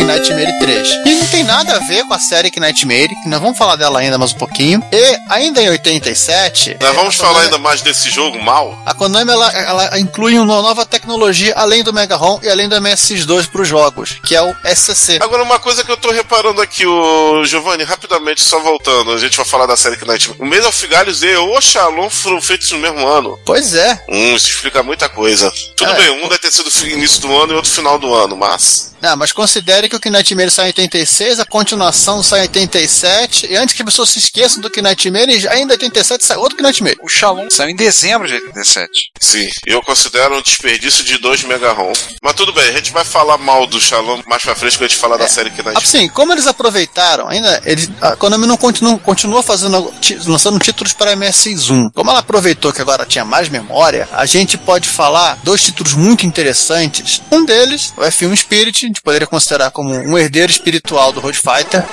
Ou 0.00 0.06
Knightmare 0.06 0.58
3. 0.58 0.88
E 1.06 1.14
não 1.14 1.26
tem 1.28 1.44
nada 1.44 1.76
a 1.76 1.78
ver 1.80 2.04
com 2.04 2.14
a 2.14 2.18
série 2.18 2.50
Knightmare, 2.50 3.08
que 3.08 3.28
nós 3.28 3.40
vamos 3.40 3.56
falar 3.56 3.76
dela 3.76 4.00
ainda 4.00 4.18
mais 4.18 4.32
um 4.32 4.36
pouquinho. 4.38 4.82
E 4.92 5.18
ainda 5.30 5.62
em 5.62 5.68
87. 5.70 6.76
Nós 6.80 6.94
vamos 6.94 7.14
falar 7.16 7.30
Konami- 7.32 7.44
ainda 7.46 7.58
mais 7.58 7.80
desse 7.82 8.10
jogo 8.10 8.40
mal. 8.42 8.76
A 8.84 8.92
Konami 8.94 9.30
ela, 9.30 9.50
ela 9.52 9.98
inclui 9.98 10.38
uma 10.38 10.60
nova 10.62 10.84
tecnologia 10.84 11.54
além 11.56 11.82
do 11.82 11.92
Mega 11.92 12.16
ROM 12.16 12.38
e 12.42 12.48
além 12.48 12.68
do 12.68 12.76
MSX2 12.76 13.46
para 13.48 13.62
os 13.62 13.68
jogos, 13.68 14.16
que 14.24 14.34
é 14.34 14.42
o 14.42 14.54
SCC. 14.64 15.18
Agora, 15.22 15.42
uma 15.42 15.58
coisa 15.58 15.82
que 15.84 15.90
eu 15.90 15.96
tô 15.96 16.10
reparando 16.10 16.60
aqui, 16.60 16.86
o 16.86 17.44
Giovanni, 17.44 17.84
rapidamente, 17.84 18.42
só 18.42 18.60
voltando, 18.60 19.12
a 19.12 19.18
gente 19.18 19.36
vai 19.36 19.46
falar 19.46 19.66
da 19.66 19.76
série 19.76 19.96
Knight. 20.04 20.34
O 20.38 20.44
Maze 20.44 20.66
of 20.66 20.86
Galhos 20.86 21.22
e 21.22 21.34
o 21.36 21.60
Shalom 21.60 22.10
foram 22.10 22.40
feitos 22.40 22.70
no 22.72 22.78
mesmo 22.78 23.06
ano. 23.06 23.38
Pois 23.44 23.74
é. 23.74 24.02
Hum, 24.08 24.34
isso 24.34 24.48
explica 24.50 24.82
muita 24.82 25.08
coisa. 25.08 25.50
Tudo 25.76 25.90
É. 25.92 25.94
bem, 25.96 26.10
um 26.24 26.28
deve 26.28 26.38
ter 26.38 26.50
sido 26.52 26.70
início 26.88 27.20
do 27.20 27.34
ano 27.38 27.52
e 27.52 27.56
outro 27.56 27.70
final 27.70 27.98
do 27.98 28.12
ano, 28.12 28.36
mas. 28.36 28.92
Não, 29.00 29.16
mas 29.16 29.32
considere 29.32 29.83
que 29.88 29.96
o 29.96 30.00
Knightmare 30.00 30.50
sai 30.50 30.66
em 30.66 30.68
86, 30.68 31.40
a 31.40 31.44
continuação 31.44 32.22
sai 32.22 32.40
em 32.40 32.42
87, 32.42 33.46
e 33.50 33.56
antes 33.56 33.74
que 33.74 33.82
as 33.82 33.86
pessoas 33.86 34.10
se 34.10 34.18
esqueçam 34.18 34.60
do 34.60 34.70
Knightmare, 34.70 35.48
ainda 35.48 35.74
em 35.74 35.76
87 35.76 36.24
sai 36.24 36.36
outro 36.36 36.58
Knightmare. 36.58 36.98
O 37.02 37.08
Shalom 37.08 37.48
saiu 37.50 37.70
em 37.70 37.76
dezembro 37.76 38.26
de 38.26 38.34
87. 38.34 39.10
Sim, 39.20 39.48
eu 39.66 39.82
considero 39.82 40.36
um 40.36 40.42
desperdício 40.42 41.04
de 41.04 41.18
2 41.18 41.44
MB-ROM. 41.44 41.92
Mas 42.22 42.34
tudo 42.34 42.52
bem, 42.52 42.68
a 42.68 42.72
gente 42.72 42.92
vai 42.92 43.04
falar 43.04 43.38
mal 43.38 43.66
do 43.66 43.80
Shalom 43.80 44.22
mais 44.26 44.42
pra 44.42 44.54
frente 44.54 44.76
quando 44.76 44.84
a 44.84 44.88
gente 44.88 44.98
falar 44.98 45.16
da 45.16 45.28
série 45.28 45.50
Knight. 45.50 45.76
Assim, 45.76 46.08
como 46.08 46.32
eles 46.32 46.46
aproveitaram, 46.46 47.28
ainda 47.28 47.62
eles, 47.64 47.90
a 48.00 48.16
Konami 48.16 48.46
não 48.46 48.56
continua, 48.56 48.98
continua 48.98 49.42
fazendo, 49.42 49.92
lançando 50.26 50.58
títulos 50.58 50.92
para 50.92 51.16
MSX1. 51.16 51.92
Como 51.94 52.10
ela 52.10 52.20
aproveitou 52.20 52.72
que 52.72 52.80
agora 52.80 53.06
tinha 53.06 53.24
mais 53.24 53.48
memória, 53.48 54.08
a 54.12 54.26
gente 54.26 54.56
pode 54.56 54.88
falar 54.88 55.38
dois 55.42 55.62
títulos 55.62 55.94
muito 55.94 56.26
interessantes. 56.26 57.22
Um 57.30 57.44
deles, 57.44 57.92
o 57.96 58.02
F1 58.02 58.36
Spirit, 58.36 58.84
a 58.84 58.88
gente 58.88 59.02
poderia 59.02 59.26
considerar 59.26 59.70
como 59.74 59.92
um 59.92 60.16
herdeiro 60.16 60.50
espiritual 60.50 61.12
do 61.12 61.20
Road 61.20 61.36
Fighter. 61.36 61.84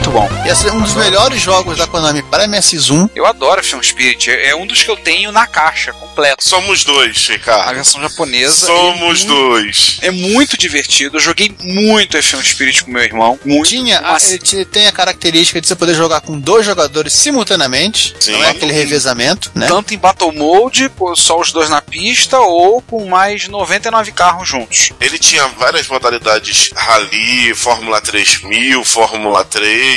Muito 0.00 0.10
bom. 0.12 0.28
E 0.46 0.48
esse 0.48 0.66
é 0.66 0.72
um 0.72 0.80
dos 0.80 0.94
melhores 0.94 1.42
jogos 1.42 1.76
da 1.76 1.86
Konami 1.86 2.22
para 2.22 2.46
MSX1. 2.48 3.10
Eu 3.14 3.26
adoro 3.26 3.62
Film 3.62 3.82
Spirit. 3.82 4.30
É 4.30 4.50
é 4.50 4.56
um 4.56 4.66
dos 4.66 4.82
que 4.82 4.90
eu 4.90 4.96
tenho 4.96 5.30
na 5.30 5.46
caixa, 5.46 5.92
completo. 5.92 6.42
Somos 6.42 6.84
dois, 6.84 7.26
A 7.28 7.32
Ricardo. 7.34 7.74
versão 7.74 8.00
japonesa. 8.00 8.66
Somos 8.66 8.96
é 9.22 9.26
muito, 9.26 9.26
dois. 9.26 9.98
É 10.02 10.10
muito 10.10 10.56
divertido. 10.56 11.18
Eu 11.18 11.20
joguei 11.20 11.54
muito 11.62 12.16
F1 12.16 12.42
Spirit 12.42 12.82
com 12.84 12.90
meu 12.90 13.02
irmão. 13.02 13.38
Muito. 13.44 13.68
Tinha, 13.68 13.98
a- 13.98 14.12
Mas- 14.12 14.32
ele 14.52 14.64
tem 14.64 14.86
a 14.86 14.92
característica 14.92 15.60
de 15.60 15.68
você 15.68 15.76
poder 15.76 15.94
jogar 15.94 16.20
com 16.22 16.38
dois 16.40 16.64
jogadores 16.66 17.12
simultaneamente. 17.12 18.14
Sim. 18.18 18.32
Não 18.32 18.44
é 18.44 18.50
aquele 18.50 18.72
revezamento, 18.72 19.50
né? 19.54 19.66
Tanto 19.68 19.92
em 19.94 19.98
Battle 19.98 20.32
Mode, 20.32 20.88
com 20.90 21.14
só 21.14 21.38
os 21.38 21.52
dois 21.52 21.68
na 21.68 21.80
pista, 21.82 22.38
ou 22.40 22.80
com 22.82 23.04
mais 23.06 23.46
99 23.46 24.10
carros 24.12 24.48
juntos. 24.48 24.90
Ele 25.00 25.18
tinha 25.18 25.46
várias 25.58 25.86
modalidades 25.86 26.70
Rally, 26.74 27.54
Fórmula 27.54 28.00
3000, 28.00 28.82
Fórmula 28.84 29.44
3, 29.44 29.89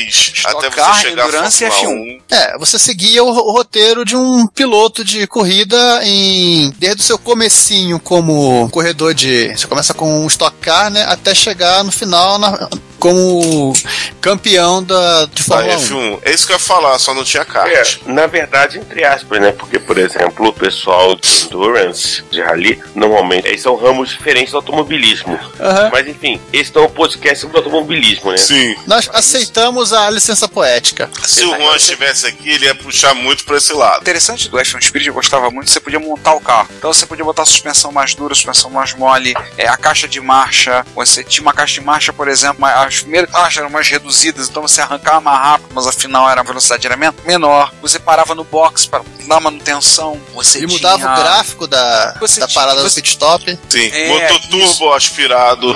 até 0.45 0.69
você 0.69 0.75
Car, 0.75 1.01
chegar 1.01 1.23
a 1.23 1.27
Endurance 1.27 1.65
Fórmula 1.69 1.95
F1. 1.95 2.19
1. 2.32 2.36
É, 2.36 2.58
você 2.58 2.79
seguia 2.79 3.23
o, 3.23 3.27
o 3.27 3.51
roteiro 3.51 4.03
de 4.06 4.15
um 4.15 4.47
piloto 4.47 5.03
de 5.03 5.25
corrida 5.27 6.01
em 6.03 6.71
desde 6.77 7.01
o 7.01 7.06
seu 7.06 7.17
comecinho 7.17 7.99
como 7.99 8.69
corredor 8.69 9.13
de, 9.13 9.49
você 9.56 9.67
começa 9.67 9.93
com 9.93 10.23
um 10.23 10.27
Stock 10.27 10.56
Car, 10.58 10.89
né, 10.89 11.03
até 11.08 11.34
chegar 11.34 11.84
no 11.84 11.91
final 11.91 12.38
na- 12.39 12.69
como 12.99 13.73
campeão 14.21 14.82
da 14.82 15.25
de 15.25 15.43
Fórmula 15.43 15.75
1. 15.77 15.79
F1. 15.82 16.19
É 16.23 16.32
isso 16.32 16.47
que 16.47 16.53
eu 16.53 16.56
ia 16.56 16.60
falar, 16.60 16.97
só 16.99 17.13
não 17.13 17.23
tinha 17.25 17.43
kart. 17.43 17.69
É, 17.69 17.84
na 18.10 18.27
verdade, 18.27 18.77
entre 18.77 19.03
aspas, 19.03 19.41
né? 19.41 19.51
Porque, 19.51 19.77
por 19.77 19.97
exemplo, 19.97 20.47
o 20.47 20.53
pessoal 20.53 21.13
de 21.15 21.45
Endurance, 21.45 22.23
de 22.32 22.41
Rally, 22.41 22.82
normalmente, 22.95 23.45
eles 23.45 23.62
são 23.62 23.75
ramos 23.75 24.08
diferentes 24.10 24.51
do 24.51 24.58
automobilismo. 24.58 25.38
Aham. 25.60 25.89
Mas, 25.91 26.08
enfim, 26.08 26.39
esse 26.53 26.73
não 26.73 26.84
é 26.84 26.86
um 26.86 26.89
podcast 26.91 27.39
sobre 27.39 27.58
automobilismo, 27.58 28.32
né? 28.32 28.38
Sim. 28.38 28.73
Nós 28.88 29.10
aceitamos 29.12 29.83
a 29.91 30.10
licença 30.10 30.48
poética. 30.48 31.10
Se 31.26 31.43
o 31.43 31.50
Juan 31.58 31.76
estivesse 31.76 32.26
aqui, 32.28 32.50
ele 32.50 32.65
ia 32.65 32.76
puxar 32.76 33.13
muito 33.13 33.43
pra 33.43 33.58
esse 33.58 33.74
lado. 33.74 34.02
interessante 34.02 34.48
do 34.48 34.58
F1 34.58 34.82
Spirit, 34.82 35.08
eu 35.08 35.13
gostava 35.13 35.50
muito, 35.52 35.69
você 35.69 35.80
podia 35.80 36.00
montar 36.00 36.34
o 36.34 36.39
carro. 36.41 36.69
Então 36.78 36.93
você 36.93 37.06
podia 37.06 37.26
botar 37.26 37.41
a 37.41 37.46
suspensão 37.46 37.91
mais 37.91 38.13
dura, 38.15 38.34
a 38.34 38.36
suspensão 38.36 38.69
mais 38.69 38.93
mole, 38.93 39.34
é, 39.58 39.67
a 39.67 39.76
caixa 39.76 40.08
de 40.08 40.22
marcha. 40.22 40.86
Você 40.96 41.24
tinha 41.24 41.41
uma 41.41 41.54
caixa 41.54 41.74
de 41.74 41.82
marcha, 41.82 42.13
por 42.13 42.28
exemplo, 42.28 42.58
mas 42.60 42.76
as 42.78 43.02
primeiras 43.02 43.30
caixas 43.32 43.58
eram 43.58 43.69
mais 43.69 43.88
reduzidas, 43.89 44.48
então 44.50 44.62
você 44.62 44.82
arrancava 44.82 45.19
mais 45.22 45.39
rápido, 45.39 45.69
mas 45.74 45.88
afinal 45.88 46.30
era 46.30 46.41
a 46.41 46.43
velocidade 46.43 46.86
era 46.86 46.96
men- 46.96 47.13
menor. 47.26 47.74
Você 47.82 47.98
parava 48.00 48.36
no 48.36 48.43
box 48.43 48.86
para 48.86 49.04
dar 49.28 49.39
manutenção. 49.39 50.22
Você 50.36 50.60
E 50.60 50.67
mudava 50.67 50.98
tinha... 50.98 51.12
o 51.12 51.15
gráfico 51.15 51.67
da, 51.67 52.15
Você 52.19 52.39
da 52.39 52.48
tinha- 52.48 52.62
parada 52.62 52.82
você- 52.82 53.00
do 53.00 53.04
pit 53.04 53.10
stop. 53.10 53.60
Sim. 53.69 53.89
É, 53.91 54.08
Motor 54.10 54.38
isso. 54.39 54.50
turbo 54.78 54.93
aspirado. 54.93 55.74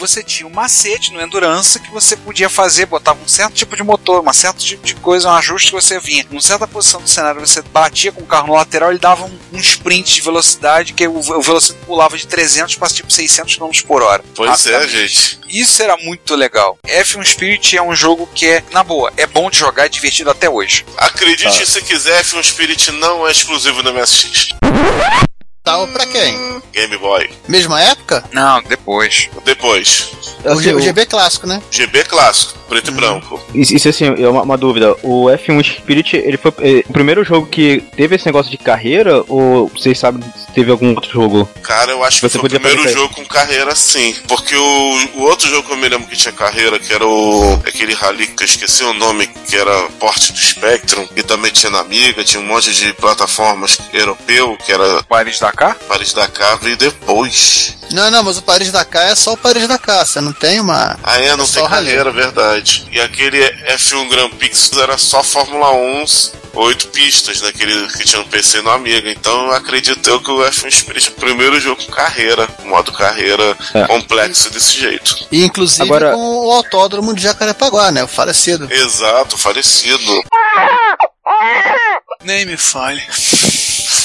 Você 0.00 0.24
tinha 0.24 0.46
um 0.46 0.50
macete 0.50 1.12
no 1.12 1.20
Endurance 1.20 1.78
que 1.78 1.90
você 1.90 2.16
podia 2.16 2.48
fazer, 2.48 2.86
botava 2.86 3.20
um 3.22 3.28
certo 3.28 3.54
tipo 3.54 3.76
de 3.76 3.82
motor, 3.82 4.26
um 4.26 4.32
certo 4.32 4.58
tipo 4.58 4.84
de 4.84 4.94
coisa, 4.96 5.28
um 5.28 5.32
ajuste 5.32 5.68
que 5.68 5.74
você 5.74 6.00
vinha. 6.00 6.26
Numa 6.30 6.40
certa 6.40 6.66
posição 6.66 7.00
do 7.02 7.08
cenário, 7.08 7.40
você 7.40 7.62
batia 7.62 8.10
com 8.10 8.22
o 8.22 8.26
carro 8.26 8.48
no 8.48 8.54
lateral, 8.54 8.90
ele 8.90 8.98
dava 8.98 9.24
um, 9.24 9.38
um 9.52 9.58
sprint 9.58 10.14
de 10.14 10.20
velocidade 10.22 10.94
que 10.94 11.06
o, 11.06 11.16
o 11.16 11.42
velocímetro 11.42 11.86
pulava 11.86 12.16
de 12.16 12.26
300 12.26 12.76
para 12.76 12.88
tipo 12.88 13.12
600 13.12 13.56
km 13.56 13.70
por 13.86 14.02
hora. 14.02 14.24
Pois 14.34 14.66
é, 14.66 14.88
gente. 14.88 15.38
Isso 15.48 15.82
era 15.82 15.96
muito 15.98 16.34
legal. 16.34 16.78
F1 16.86 17.24
Spirit 17.24 17.76
é 17.76 17.82
um 17.82 17.94
jogo 17.94 18.28
que 18.34 18.46
é, 18.46 18.64
na 18.72 18.82
boa, 18.82 19.12
é 19.16 19.26
bom 19.26 19.50
de 19.50 19.58
jogar, 19.58 19.86
é 19.86 19.88
divertido 19.88 20.30
até 20.30 20.48
hoje. 20.48 20.86
Acredite 20.96 21.66
se 21.66 21.82
quiser, 21.82 22.24
F1 22.24 22.42
Spirit 22.42 22.92
não 22.92 23.26
é 23.26 23.32
exclusivo 23.32 23.82
do 23.82 23.92
MSX. 23.92 24.50
Tal 25.62 25.86
pra 25.88 26.06
quem? 26.06 26.62
Game 26.72 26.96
Boy. 26.96 27.30
Mesma 27.46 27.80
época? 27.82 28.24
Não, 28.32 28.62
depois. 28.62 29.28
Depois, 29.44 30.10
O, 30.44 30.60
G- 30.60 30.72
o 30.74 30.80
GB 30.80 31.04
clássico, 31.06 31.46
né? 31.46 31.62
GB 31.70 32.04
clássico. 32.04 32.58
Preto 32.70 32.90
e 32.90 32.94
branco. 32.94 33.40
Isso, 33.54 33.74
isso 33.76 33.88
assim, 33.88 34.06
é 34.16 34.28
uma, 34.28 34.42
uma 34.42 34.56
dúvida. 34.56 34.96
O 35.02 35.26
F1 35.26 35.62
Spirit, 35.62 36.16
ele 36.16 36.36
foi 36.38 36.52
é, 36.60 36.84
o 36.88 36.92
primeiro 36.92 37.22
jogo 37.24 37.46
que 37.46 37.82
teve 37.96 38.14
esse 38.16 38.24
negócio 38.24 38.50
de 38.50 38.56
carreira? 38.56 39.22
Ou 39.28 39.68
vocês 39.68 39.98
sabem 39.98 40.22
se 40.22 40.50
teve 40.54 40.70
algum 40.70 40.94
outro 40.94 41.10
jogo? 41.12 41.48
Cara, 41.62 41.90
eu 41.90 42.02
acho 42.04 42.20
que 42.20 42.28
Você 42.28 42.38
foi 42.38 42.46
o 42.48 42.50
primeiro 42.50 42.82
aí. 42.82 42.92
jogo 42.94 43.12
com 43.14 43.24
carreira 43.26 43.74
sim. 43.74 44.14
Porque 44.28 44.54
o, 44.56 45.08
o 45.16 45.22
outro 45.22 45.48
jogo 45.48 45.66
que 45.66 45.72
eu 45.74 45.76
me 45.76 45.88
lembro 45.88 46.06
que 46.06 46.16
tinha 46.16 46.32
carreira, 46.32 46.78
que 46.78 46.92
era 46.92 47.06
o 47.06 47.60
aquele 47.66 47.92
rally 47.92 48.26
que 48.28 48.42
eu 48.42 48.46
esqueci 48.46 48.84
o 48.84 48.94
nome, 48.94 49.26
que 49.26 49.56
era 49.56 49.88
porte 49.98 50.32
do 50.32 50.38
Spectrum, 50.38 51.06
que 51.08 51.22
também 51.22 51.50
tinha 51.50 51.70
na 51.70 51.80
Amiga, 51.80 52.22
tinha 52.24 52.40
um 52.40 52.46
monte 52.46 52.72
de 52.72 52.92
plataformas 52.94 53.78
europeu, 53.92 54.56
que 54.64 54.72
era 54.72 55.02
Paris 55.02 55.38
Dakar? 55.40 55.76
Paris 55.88 56.12
Dakar, 56.12 56.58
veio 56.60 56.76
depois. 56.76 57.76
Não, 57.90 58.08
não, 58.10 58.22
mas 58.22 58.38
o 58.38 58.42
Paris 58.42 58.70
Dakar 58.70 59.08
é 59.10 59.14
só 59.16 59.32
o 59.32 59.36
Paris 59.36 59.66
Dakar, 59.66 60.06
você 60.06 60.20
não 60.20 60.32
tem 60.32 60.60
uma. 60.60 60.96
Ah, 61.02 61.18
é, 61.20 61.28
não 61.30 61.34
É 61.34 61.36
tem 61.38 61.46
só 61.46 61.66
rally. 61.66 61.86
carreira, 61.86 62.12
E 62.90 63.00
aquele 63.00 63.38
F1 63.76 64.08
Grand 64.08 64.30
Prix 64.30 64.72
era 64.76 64.96
só 64.98 65.22
Fórmula 65.22 65.72
1, 65.72 66.04
oito 66.54 66.88
pistas, 66.88 67.40
naquele 67.42 67.86
que 67.88 68.04
tinha 68.04 68.20
no 68.22 68.28
PC 68.28 68.60
no 68.62 68.70
Amiga. 68.70 69.10
Então 69.10 69.46
eu 69.46 69.52
acredito 69.52 70.08
eu 70.08 70.20
que 70.20 70.30
o 70.30 70.38
F1 70.44 70.70
Spirit 70.70 71.08
é 71.08 71.10
o 71.10 71.14
primeiro 71.14 71.58
jogo 71.60 71.84
com 71.84 71.92
carreira, 71.92 72.48
modo 72.64 72.92
carreira 72.92 73.56
É. 73.74 73.86
complexo 73.86 74.50
desse 74.50 74.78
jeito. 74.78 75.26
E 75.30 75.44
inclusive 75.44 75.82
Agora- 75.84 76.12
com 76.12 76.46
o 76.46 76.52
autódromo 76.52 77.14
de 77.14 77.22
Jacarepaguá, 77.22 77.90
né? 77.90 78.02
O 78.04 78.08
falecido. 78.08 78.68
Exato, 78.72 79.38
falecido. 79.38 80.22
Nem 82.22 82.44
me 82.44 82.56
fale. 82.56 83.02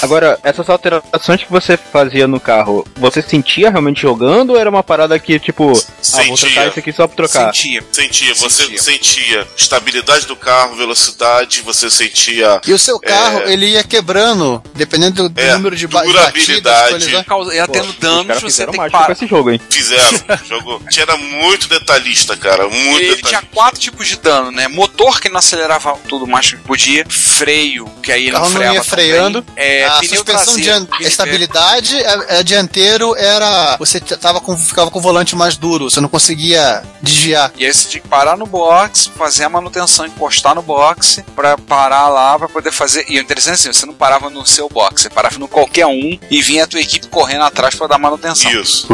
Agora, 0.01 0.38
essas 0.43 0.69
alterações 0.69 1.43
que 1.43 1.51
você 1.51 1.77
fazia 1.77 2.27
no 2.27 2.39
carro, 2.39 2.86
você 2.95 3.21
sentia 3.21 3.69
realmente 3.69 4.01
jogando 4.01 4.51
ou 4.51 4.57
era 4.57 4.69
uma 4.69 4.83
parada 4.83 5.17
que, 5.19 5.39
tipo, 5.39 5.69
ah, 5.69 5.71
vou 5.71 6.38
Sentia. 6.38 6.38
trocar 6.49 6.67
isso 6.69 6.79
aqui 6.79 6.91
só 6.91 7.07
pra 7.07 7.15
trocar? 7.15 7.53
Sentia. 7.53 7.83
Sentia, 7.91 8.33
você 8.36 8.63
Sentia. 8.63 8.81
sentia 8.81 9.47
estabilidade 9.57 10.25
do 10.25 10.36
carro, 10.36 10.75
velocidade, 10.75 11.61
você 11.61 11.89
sentia 11.89 12.59
E 12.65 12.73
o 12.73 12.79
seu 12.79 12.99
carro, 12.99 13.41
ele 13.45 13.67
ia 13.67 13.83
quebrando, 13.83 14.61
dependendo 14.75 15.29
do, 15.29 15.39
É, 15.41 15.53
número 15.53 15.75
de 15.75 15.88
durabilidade. 15.88 16.93
batidas. 16.93 17.25
Causa- 17.25 17.53
Ia 17.55 17.67
tendo 17.67 17.89
Os 17.89 17.95
danos, 17.97 18.27
você 18.38 18.45
fizeram 18.47 18.71
tem 18.73 18.81
que 18.83 18.89
parar. 18.91 19.11
esse 19.11 19.27
jogo, 19.27 19.51
hein? 19.51 19.61
fizeram, 19.69 20.11
jogou. 20.47 20.81
Tinha 20.89 21.03
era 21.05 21.17
muito 21.17 21.67
detalhista, 21.69 22.36
cara, 22.36 22.67
muito 22.67 22.77
Ele 22.97 22.99
detalhista. 23.15 23.27
tinha 23.29 23.41
quatro 23.53 23.79
tipos 23.79 24.07
de 24.07 24.17
dano, 24.17 24.51
né? 24.51 24.67
Motor 24.67 25.21
que 25.21 25.29
não 25.29 25.38
acelerava 25.38 25.95
tudo 26.09 26.25
mais 26.25 26.49
que 26.49 26.57
podia, 26.57 27.05
freio, 27.07 27.86
que 28.01 28.11
aí 28.11 28.23
ele 28.23 28.31
não 28.31 28.41
não 28.41 28.49
freava 28.49 28.75
ia 28.75 28.83
freando. 28.83 29.41
também, 29.43 29.63
é, 29.76 29.86
a 29.88 29.99
pneu 29.99 30.15
suspensão 30.17 30.53
traseiro, 30.55 30.86
pneu- 30.88 31.07
estabilidade, 31.07 31.97
a, 32.05 32.39
a 32.39 32.41
dianteiro 32.43 33.15
era. 33.15 33.76
Você 33.78 33.99
tava 33.99 34.39
com, 34.41 34.57
ficava 34.57 34.89
com 34.91 34.99
o 34.99 35.01
volante 35.01 35.36
mais 35.36 35.55
duro, 35.57 35.89
você 35.89 35.99
não 36.01 36.09
conseguia 36.09 36.84
desviar. 37.01 37.51
E 37.57 37.65
aí 37.65 37.73
você 37.73 37.88
tinha 37.89 38.01
que 38.01 38.07
parar 38.07 38.38
no 38.38 38.45
box, 38.45 39.09
fazer 39.17 39.43
a 39.43 39.49
manutenção, 39.49 40.05
encostar 40.05 40.55
no 40.55 40.61
box 40.61 41.23
pra 41.36 41.57
parar 41.57 42.07
lá 42.09 42.38
pra 42.38 42.47
poder 42.49 42.71
fazer. 42.71 43.05
E 43.09 43.17
o 43.17 43.21
interessante 43.21 43.67
é 43.67 43.69
assim, 43.71 43.73
você 43.80 43.86
não 43.86 43.93
parava 43.93 44.30
no 44.30 44.45
seu 44.45 44.67
box, 44.69 45.01
você 45.03 45.09
parava 45.09 45.38
no 45.38 45.47
qualquer 45.47 45.86
um 45.86 46.17
e 46.30 46.41
vinha 46.41 46.63
a 46.63 46.67
tua 46.67 46.80
equipe 46.82 47.07
correndo 47.07 47.43
atrás 47.43 47.76
pra 47.76 47.88
dar 47.88 47.97
manutenção. 47.97 48.51
Isso. 48.51 48.88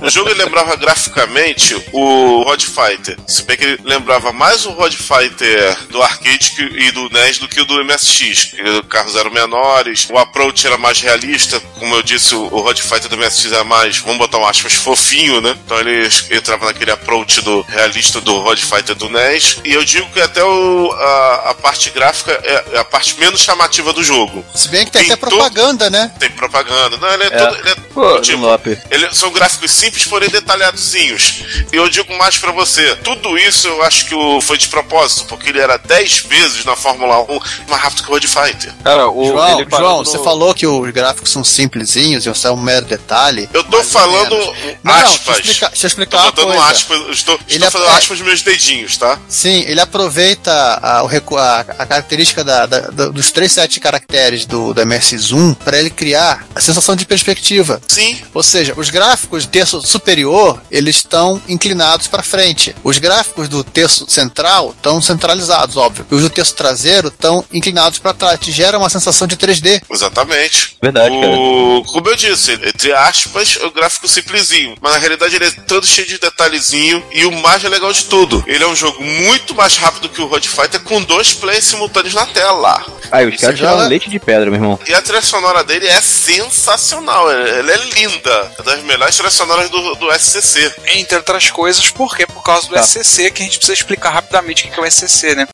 O 0.00 0.10
jogo 0.10 0.30
ele 0.30 0.42
lembrava 0.42 0.76
graficamente 0.76 1.74
o 1.92 2.42
Rod 2.44 2.62
Fighter. 2.62 3.16
Se 3.26 3.42
bem 3.42 3.56
que 3.56 3.64
ele 3.64 3.80
lembrava 3.84 4.32
mais 4.32 4.66
o 4.66 4.70
Rod 4.70 4.94
Fighter 4.94 5.76
do 5.90 6.02
arcade 6.02 6.50
que- 6.50 6.62
e 6.62 6.90
do 6.92 7.08
NES 7.10 7.38
do 7.38 7.48
que 7.48 7.60
o 7.60 7.64
do 7.64 7.80
MSX. 7.84 8.44
que 8.44 8.62
Os 8.62 8.80
carros 8.88 9.14
eram 9.16 9.30
menores, 9.30 10.08
o 10.10 10.18
approach 10.26 10.66
era 10.66 10.76
mais 10.78 11.00
realista. 11.00 11.60
Como 11.78 11.94
eu 11.94 12.02
disse, 12.02 12.34
o 12.34 12.46
o 12.56 12.60
Rod 12.62 12.78
Fighter 12.78 13.08
do 13.08 13.16
MSX 13.18 13.52
era 13.52 13.64
mais, 13.64 13.98
vamos 13.98 14.18
botar 14.18 14.38
um 14.38 14.46
aspas, 14.46 14.72
fofinho, 14.72 15.40
né? 15.40 15.56
Então 15.64 15.78
ele 15.78 16.08
entrava 16.30 16.64
naquele 16.66 16.90
approach 16.90 17.40
do 17.42 17.60
realista 17.62 18.20
do 18.20 18.38
Rod 18.40 18.58
Fighter 18.58 18.94
do 18.94 19.08
NES. 19.10 19.58
E 19.64 19.72
eu 19.74 19.84
digo 19.84 20.08
que 20.10 20.20
até 20.20 20.42
o- 20.42 20.92
a, 20.92 21.50
a 21.50 21.54
parte 21.54 21.90
gráfica 21.90 22.32
é 22.44 22.78
a 22.78 22.84
parte 22.84 23.18
menos 23.18 23.40
chamativa 23.42 23.92
do 23.92 24.02
jogo. 24.02 24.44
Se 24.54 24.68
bem 24.68 24.84
que 24.84 24.90
tem 24.92 25.02
Tem 25.02 25.12
até 25.12 25.20
propaganda, 25.20 25.90
né? 25.90 26.10
Tem 26.18 26.30
propaganda. 26.30 26.96
Não, 26.96 27.12
ele 27.12 27.24
é, 27.24 27.26
É. 27.26 27.30
todo. 27.30 27.56
Ele 27.58 27.70
é 27.70 27.74
Pô, 27.96 28.20
Tipo, 28.20 28.44
ele- 28.90 29.14
são 29.14 29.30
gráficos 29.30 29.70
simples, 29.70 30.04
porém 30.04 30.28
detalhadozinhos. 30.28 31.42
E 31.72 31.76
eu 31.76 31.88
digo 31.88 32.12
mais 32.16 32.36
pra 32.36 32.52
você: 32.52 32.94
tudo 32.96 33.38
isso 33.38 33.68
eu 33.68 33.82
acho 33.82 34.06
que 34.06 34.14
o- 34.14 34.40
foi 34.40 34.58
de 34.58 34.68
propósito, 34.68 35.24
porque 35.26 35.48
ele 35.50 35.60
era 35.60 35.76
10 35.78 36.18
vezes 36.18 36.64
na 36.64 36.76
Fórmula 36.76 37.20
1 37.22 37.40
mais 37.68 37.82
rápido 37.82 38.02
que 38.02 38.08
o 38.08 38.12
Road 38.12 38.26
Fighter. 38.28 38.72
Cara, 38.84 39.08
o, 39.08 39.26
João, 39.26 39.64
João, 39.70 39.98
no- 40.02 40.04
você 40.16 40.24
falou 40.24 40.54
que 40.54 40.66
os 40.66 40.90
gráficos 40.92 41.30
são 41.30 41.42
simplesinhos, 41.44 42.26
isso 42.26 42.46
é 42.46 42.50
um 42.50 42.56
mero 42.56 42.86
detalhe. 42.86 43.48
Eu 43.52 43.64
tô 43.64 43.82
falando 43.82 44.30
menos. 44.36 44.46
Não, 44.82 44.92
não, 44.94 45.00
deixa 45.00 45.06
eu 45.06 45.14
aspas. 45.16 45.36
explicar, 45.38 45.68
deixa 45.70 45.76
eu 45.76 45.80
tô 45.80 45.86
explicar 45.86 46.16
uma 46.18 46.24
botando 46.32 46.46
coisa. 46.46 46.62
aspas, 46.64 47.00
estou, 47.10 47.34
Ele 47.48 47.64
estou 47.64 47.70
fazendo 47.80 47.96
aspas 47.96 48.18
nos 48.18 48.26
meus 48.26 48.42
dedinhos, 48.42 48.96
tá? 48.96 49.18
Sim, 49.28 49.64
ele 49.66 49.80
aproveita 49.80 50.52
a, 50.52 51.00
a- 51.00 51.60
a 51.60 51.86
característica 51.86 52.42
da- 52.44 52.66
da- 52.66 52.80
dos 53.08 53.30
três 53.30 53.52
sete 53.52 53.80
caracteres 53.80 54.44
do, 54.46 54.72
do 54.74 54.80
MS1 54.82 55.54
para 55.64 55.78
ele 55.78 55.90
criar 55.90 56.46
a 56.54 56.60
sensação 56.60 56.94
de 56.96 57.04
perspectiva. 57.06 57.80
Sim, 57.88 58.20
Ou 58.34 58.42
seja, 58.42 58.74
os 58.76 58.90
gráficos 58.90 59.46
do 59.46 59.50
terço 59.50 59.80
superior 59.82 60.60
eles 60.70 60.96
estão 60.96 61.40
inclinados 61.48 62.06
para 62.06 62.22
frente. 62.22 62.74
Os 62.84 62.98
gráficos 62.98 63.48
do 63.48 63.62
terço 63.64 64.06
central 64.08 64.70
estão 64.76 65.00
centralizados, 65.00 65.76
óbvio. 65.76 66.06
E 66.10 66.14
os 66.14 66.22
do 66.22 66.30
terço 66.30 66.54
traseiro 66.54 67.08
estão 67.08 67.44
inclinados 67.52 67.98
para 67.98 68.12
trás. 68.14 68.38
Te 68.40 68.52
gera 68.52 68.78
uma 68.78 68.88
sensação 68.90 69.26
de 69.26 69.36
3D. 69.36 69.82
exatamente. 69.90 70.05
Verdade, 70.82 71.14
cara. 71.20 71.32
O, 71.32 71.82
como 71.84 72.08
eu 72.08 72.16
disse, 72.16 72.52
entre 72.52 72.92
aspas, 72.92 73.56
o 73.56 73.70
gráfico 73.70 74.06
simplesinho. 74.08 74.76
Mas 74.80 74.92
na 74.92 74.98
realidade 74.98 75.34
ele 75.36 75.46
é 75.46 75.50
todo 75.50 75.86
cheio 75.86 76.06
de 76.06 76.18
detalhezinho. 76.18 77.04
E 77.12 77.24
o 77.24 77.32
mais 77.32 77.62
legal 77.62 77.92
de 77.92 78.04
tudo, 78.04 78.42
ele 78.46 78.62
é 78.62 78.66
um 78.66 78.76
jogo 78.76 79.02
muito 79.02 79.54
mais 79.54 79.76
rápido 79.76 80.08
que 80.08 80.20
o 80.20 80.26
Road 80.26 80.48
Fighter 80.48 80.80
com 80.80 81.02
dois 81.02 81.32
plays 81.32 81.64
simultâneos 81.64 82.14
na 82.14 82.26
tela. 82.26 82.84
Aí, 83.10 83.26
os 83.26 83.40
caras 83.40 83.54
Você 83.54 83.56
tiraram 83.58 83.76
joga- 83.78 83.88
leite 83.88 84.10
de 84.10 84.18
pedra, 84.18 84.46
meu 84.50 84.54
irmão. 84.54 84.78
E 84.86 84.94
a 84.94 85.00
trilha 85.00 85.22
sonora 85.22 85.62
dele 85.62 85.86
é 85.86 86.00
sensacional, 86.00 87.30
ela 87.30 87.72
é 87.72 87.76
linda. 87.94 88.52
É 88.58 88.62
das 88.62 88.82
melhores 88.82 89.14
trilhas 89.14 89.34
sonoras 89.34 89.70
do, 89.70 89.94
do 89.96 90.12
SCC. 90.12 90.72
Entre 90.94 91.16
outras 91.16 91.50
coisas, 91.50 91.88
por 91.90 92.16
quê? 92.16 92.26
Por 92.26 92.42
causa 92.42 92.68
do 92.68 92.74
Tá. 92.74 92.82
SCC, 92.82 93.30
que 93.30 93.42
a 93.42 93.44
gente 93.44 93.58
precisa 93.58 93.74
explicar 93.74 94.10
rapidamente 94.10 94.66
o 94.66 94.70
que 94.70 94.78
é 94.78 94.82
o 94.82 94.86
SCC, 94.86 95.34
né? 95.34 95.46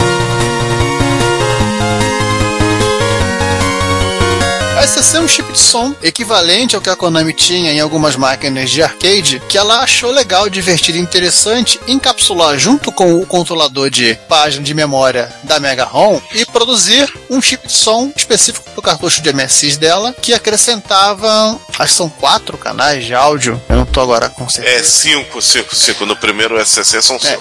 SCC 4.85 5.17
é 5.17 5.21
um 5.21 5.29
chip 5.29 5.53
de 5.53 5.59
som 5.59 5.95
equivalente 6.03 6.75
ao 6.75 6.83
que 6.83 6.91
a 6.91 6.97
Konami 6.97 7.33
tinha 7.33 7.73
em 7.73 7.81
algumas 7.81 8.17
máquinas 8.17 8.69
de 8.69 8.83
arcade, 8.83 9.41
que 9.49 9.57
ela 9.57 9.81
achou 9.81 10.11
legal, 10.11 10.49
divertido 10.49 10.99
e 10.99 11.01
interessante 11.01 11.81
encapsular 11.87 12.59
junto 12.59 12.91
com 12.91 13.21
o 13.21 13.25
controlador 13.25 13.89
de 13.91 14.15
página 14.29 14.65
de 14.65 14.75
memória 14.75 15.33
da 15.45 15.61
Mega 15.61 15.85
ROM 15.85 16.21
e 16.35 16.45
produzir 16.45 17.13
um 17.31 17.41
chip 17.41 17.67
de 17.67 17.73
som 17.73 18.13
específico 18.17 18.69
para 18.71 18.81
o 18.81 18.83
cartucho 18.83 19.23
de 19.23 19.33
MSX 19.33 19.77
dela, 19.77 20.15
que 20.21 20.35
acrescentava, 20.35 21.59
acho 21.79 21.93
que 21.93 21.97
são 21.97 22.09
quatro 22.09 22.59
canais 22.59 23.05
de 23.05 23.15
áudio, 23.15 23.63
eu 23.69 23.77
não 23.77 23.87
tô 23.87 24.01
agora 24.01 24.29
com 24.29 24.45
É 24.45 24.49
certeza. 24.49 24.85
5, 24.85 25.41
5, 25.41 25.77
5. 25.77 26.07
No 26.07 26.17
primeiro 26.17 26.59
SCC 26.65 27.01
são 27.01 27.17
É. 27.23 27.39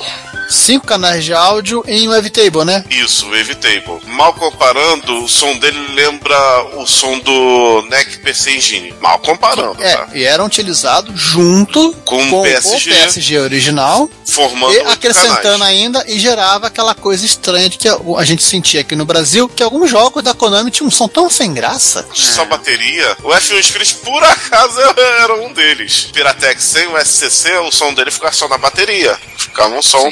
5. 0.52 0.72
Cinco 0.72 0.88
canais 0.88 1.24
de 1.26 1.34
áudio 1.34 1.84
em 1.86 2.08
Wavetable, 2.08 2.64
né? 2.66 2.84
Isso, 2.90 3.26
Wavetable. 3.30 4.00
Mal 4.08 4.34
comparando, 4.34 5.24
o 5.24 5.28
som 5.28 5.56
dele 5.58 5.78
lembra 5.94 6.36
o 6.78 6.86
som 6.88 7.20
do 7.20 7.86
NEC 7.90 8.20
PC 8.20 8.52
Engine. 8.56 8.94
Mal 9.02 9.20
comparando, 9.20 9.84
É, 9.84 9.96
tá? 9.98 10.08
e 10.14 10.24
eram 10.24 10.46
utilizados 10.46 11.20
junto 11.20 11.94
Com 12.06 12.30
com 12.30 12.40
o 12.40 12.44
PSG, 12.44 12.90
o 12.90 12.94
PSG 12.96 13.40
original 13.40 14.10
formando 14.28 14.74
e 14.74 14.80
acrescentando 14.80 15.42
canais. 15.42 15.62
ainda 15.78 16.06
e 16.08 16.18
gerava 16.18 16.68
aquela 16.68 16.96
coisa 16.96 17.26
estranha 17.26 17.68
de 17.70 17.78
que 17.78 17.88
a 17.90 18.24
gente 18.24 18.42
sentia 18.44 18.82
aqui 18.82 18.96
no 18.96 19.06
Brasil 19.06 19.50
que 19.50 19.62
alguns 19.62 19.90
jogos 19.90 20.24
da 20.24 20.34
Konami 20.34 20.72
tinham 20.72 20.88
um 20.88 20.92
som 20.92 21.08
tão 21.08 21.30
sem 21.30 21.54
graça. 21.54 22.08
Só 22.14 22.46
bateria. 22.46 23.18
O 23.24 23.30
F1 23.30 23.62
Spirit, 23.64 23.96
por 23.96 24.24
acaso, 24.24 24.80
era 25.22 25.36
um 25.44 25.52
deles. 25.54 26.10
Piratex 26.14 26.64
sem 26.64 26.88
o 26.88 26.98
SCC, 26.98 27.52
o 27.58 27.72
som 27.72 27.94
dele 27.94 28.10
ficava 28.12 28.34
só 28.34 28.48
na 28.48 28.58
bateria. 28.58 29.18
Ficava 29.38 29.76
um 29.76 29.82
som 29.82 30.12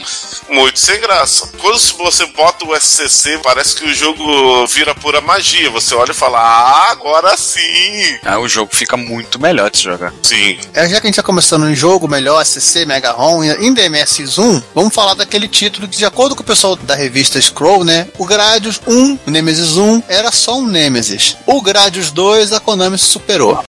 muito 0.50 0.80
sem 0.80 1.00
graça. 1.00 1.50
Quando 1.60 1.80
você 1.98 2.26
bota 2.28 2.66
o 2.66 2.76
SCC, 2.76 3.40
parece 3.44 3.76
que 3.76 3.86
o 3.86 3.94
jogo 3.94 4.66
vira 4.68 4.94
pura 4.96 5.22
magia. 5.22 5.70
Você 5.70 5.96
olha 5.96 6.12
e 6.12 6.16
fala, 6.16 6.40
ah, 6.40 6.92
agora 6.92 7.36
sim. 7.38 8.18
Aí 8.24 8.38
o 8.38 8.48
jogo 8.48 8.76
fica 8.76 8.98
muito 8.98 9.40
melhor 9.40 9.70
de 9.70 9.78
se 9.78 9.84
jogar. 9.84 10.14
Sim. 10.24 10.58
É, 10.74 10.88
já 10.88 11.00
que 11.00 11.08
a 11.08 11.10
gente 11.10 11.20
está 11.20 11.24
começando 11.24 11.70
em 11.70 11.76
jogo 11.76 12.08
melhor, 12.08 12.44
SCC, 12.44 12.86
Mega 12.86 13.12
ROM, 13.12 13.44
em 13.44 13.74
DMS1, 13.74 14.64
vamos 14.74 14.94
falar 14.94 15.14
daquele 15.14 15.48
título 15.48 15.88
que, 15.88 15.98
de 15.98 16.06
acordo 16.06 16.36
com 16.36 16.42
o 16.42 16.46
pessoal 16.46 16.76
da 16.76 16.96
revista 16.96 17.40
Scroll, 17.40 17.84
né? 17.84 18.08
O 18.18 18.26
Gradius 18.26 18.82
1, 18.88 19.20
o 19.28 19.32
Nemesis 19.32 19.78
1, 19.78 20.04
era 20.08 20.32
só 20.32 20.58
um 20.60 20.68
Nemesis. 20.68 21.38
O 21.46 21.62
Gradius 21.62 22.12
2, 22.12 22.54
a 22.54 22.60
Konami 22.60 22.98
se 22.98 23.06
superou. 23.06 23.64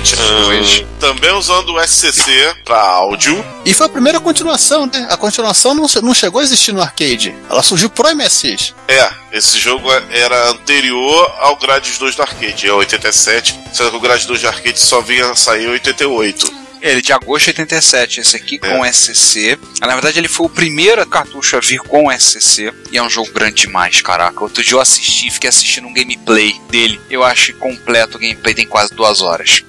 Hum, 0.00 0.86
também 0.98 1.30
usando 1.32 1.74
o 1.74 1.80
SCC 1.80 2.54
para 2.64 2.80
áudio. 2.80 3.44
E 3.64 3.74
foi 3.74 3.86
a 3.86 3.88
primeira 3.88 4.18
continuação, 4.18 4.86
né? 4.86 5.06
A 5.10 5.16
continuação 5.16 5.74
não, 5.74 5.86
não 6.02 6.14
chegou 6.14 6.40
a 6.40 6.44
existir 6.44 6.72
no 6.72 6.80
arcade. 6.80 7.34
Ela 7.48 7.62
surgiu 7.62 7.90
pro 7.90 8.14
MSX. 8.14 8.74
É, 8.88 9.10
esse 9.32 9.58
jogo 9.58 9.88
era 10.10 10.50
anterior 10.50 11.34
ao 11.40 11.56
Gradius 11.56 11.98
2 11.98 12.16
do 12.16 12.22
arcade, 12.22 12.66
é 12.66 12.72
87, 12.72 13.58
sendo 13.72 13.90
que 13.90 13.96
o 13.96 14.00
Gradius 14.00 14.26
2 14.26 14.40
do 14.42 14.48
arcade 14.48 14.80
só 14.80 15.00
vinha 15.00 15.34
sair 15.34 15.66
em 15.66 15.70
88. 15.70 16.60
Ele 16.82 17.02
de 17.02 17.12
agosto 17.12 17.44
de 17.44 17.50
87, 17.60 18.20
esse 18.20 18.36
aqui 18.36 18.58
com 18.58 18.84
SCC. 18.84 19.58
Na 19.80 19.88
verdade, 19.88 20.18
ele 20.18 20.28
foi 20.28 20.46
o 20.46 20.50
primeiro 20.50 21.06
cartucho 21.06 21.56
a 21.56 21.60
vir 21.60 21.80
com 21.80 22.10
SCC. 22.10 22.72
E 22.90 22.96
é 22.96 23.02
um 23.02 23.10
jogo 23.10 23.30
grande 23.32 23.66
demais, 23.66 24.00
caraca. 24.00 24.42
Outro 24.42 24.64
dia 24.64 24.74
eu 24.74 24.80
assisti, 24.80 25.30
fiquei 25.30 25.50
assistindo 25.50 25.86
um 25.86 25.92
gameplay 25.92 26.58
dele. 26.70 26.98
Eu 27.10 27.22
acho 27.22 27.52
completo 27.56 28.16
o 28.16 28.20
gameplay, 28.20 28.54
tem 28.54 28.66
quase 28.66 28.94
duas 28.94 29.20
horas. 29.20 29.62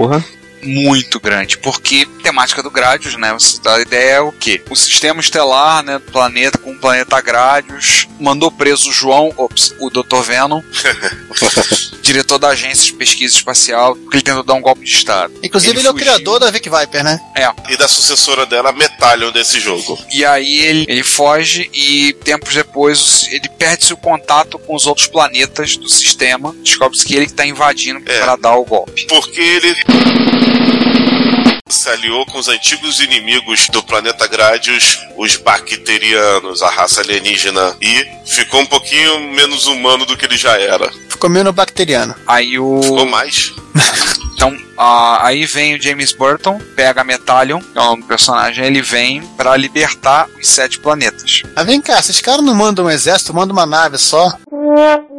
Porra. 0.00 0.39
Muito 0.62 1.18
grande, 1.20 1.58
porque 1.58 2.06
temática 2.22 2.62
do 2.62 2.70
Gradius, 2.70 3.16
né? 3.16 3.32
Você 3.32 3.60
dá 3.62 3.76
a 3.76 3.80
ideia 3.80 4.10
é 4.10 4.20
o 4.20 4.32
quê? 4.32 4.62
O 4.68 4.76
sistema 4.76 5.20
estelar, 5.20 5.82
né, 5.82 5.98
do 5.98 6.10
planeta 6.12 6.58
com 6.58 6.72
o 6.72 6.78
planeta 6.78 7.20
Gradius, 7.20 8.06
mandou 8.18 8.50
preso 8.50 8.90
o 8.90 8.92
João, 8.92 9.32
ops, 9.36 9.74
o 9.78 9.88
Dr. 9.90 10.20
Venom, 10.22 10.60
diretor 12.02 12.38
da 12.38 12.48
agência 12.48 12.86
de 12.86 12.92
pesquisa 12.94 13.34
espacial, 13.36 13.94
porque 13.96 14.16
ele 14.16 14.22
tentou 14.24 14.42
dar 14.42 14.54
um 14.54 14.60
golpe 14.60 14.84
de 14.84 14.90
Estado. 14.90 15.32
Inclusive, 15.42 15.72
ele, 15.72 15.80
ele 15.80 15.88
é 15.88 15.90
o 15.90 15.94
criador 15.94 16.38
da 16.40 16.50
Vic 16.50 16.68
Viper, 16.68 17.04
né? 17.04 17.20
É. 17.36 17.48
E 17.72 17.76
da 17.76 17.86
sucessora 17.88 18.44
dela, 18.46 18.72
Metallion, 18.72 19.30
desse 19.30 19.60
jogo. 19.60 19.98
E 20.12 20.24
aí 20.24 20.58
ele, 20.58 20.86
ele 20.88 21.02
foge 21.02 21.70
e 21.72 22.12
tempos 22.24 22.54
depois 22.54 23.26
ele 23.30 23.48
perde 23.58 23.84
seu 23.86 23.96
contato 23.96 24.58
com 24.58 24.74
os 24.74 24.86
outros 24.86 25.06
planetas 25.06 25.76
do 25.76 25.88
sistema. 25.88 26.54
Descobre-se 26.62 27.04
que 27.06 27.14
ele 27.14 27.26
está 27.26 27.46
invadindo 27.46 28.00
É. 28.06 28.18
para 28.20 28.36
dar 28.36 28.56
o 28.56 28.64
golpe. 28.64 29.06
Porque 29.06 29.40
ele 29.40 29.76
se 31.70 31.88
aliou 31.88 32.26
com 32.26 32.38
os 32.38 32.48
antigos 32.48 33.00
inimigos 33.00 33.68
do 33.68 33.82
planeta 33.82 34.26
Gradius, 34.26 34.98
os 35.16 35.36
bacterianos, 35.36 36.62
a 36.62 36.68
raça 36.68 37.00
alienígena, 37.00 37.76
e 37.80 38.06
ficou 38.26 38.60
um 38.60 38.66
pouquinho 38.66 39.32
menos 39.32 39.66
humano 39.66 40.04
do 40.04 40.16
que 40.16 40.26
ele 40.26 40.36
já 40.36 40.58
era. 40.58 40.90
Ficou 41.08 41.30
menos 41.30 41.54
bacteriano. 41.54 42.14
Aí 42.26 42.58
o. 42.58 42.82
Ficou 42.82 43.06
mais. 43.06 43.52
Então, 44.40 44.56
ah, 44.78 45.26
aí 45.26 45.44
vem 45.44 45.74
o 45.74 45.82
James 45.82 46.12
Burton, 46.12 46.58
pega 46.74 47.02
a 47.02 47.04
Metallion, 47.04 47.60
que 47.60 47.78
é 47.78 47.82
o 47.82 47.84
nome 47.84 48.00
do 48.00 48.08
personagem, 48.08 48.64
ele 48.64 48.80
vem 48.80 49.20
para 49.36 49.54
libertar 49.54 50.26
os 50.40 50.48
sete 50.48 50.78
planetas. 50.78 51.42
Mas 51.54 51.66
vem 51.66 51.78
cá, 51.78 51.98
esses 51.98 52.22
caras 52.22 52.42
não 52.42 52.54
mandam 52.54 52.86
um 52.86 52.90
exército, 52.90 53.34
mandam 53.34 53.54
uma 53.54 53.66
nave 53.66 53.98
só. 53.98 54.32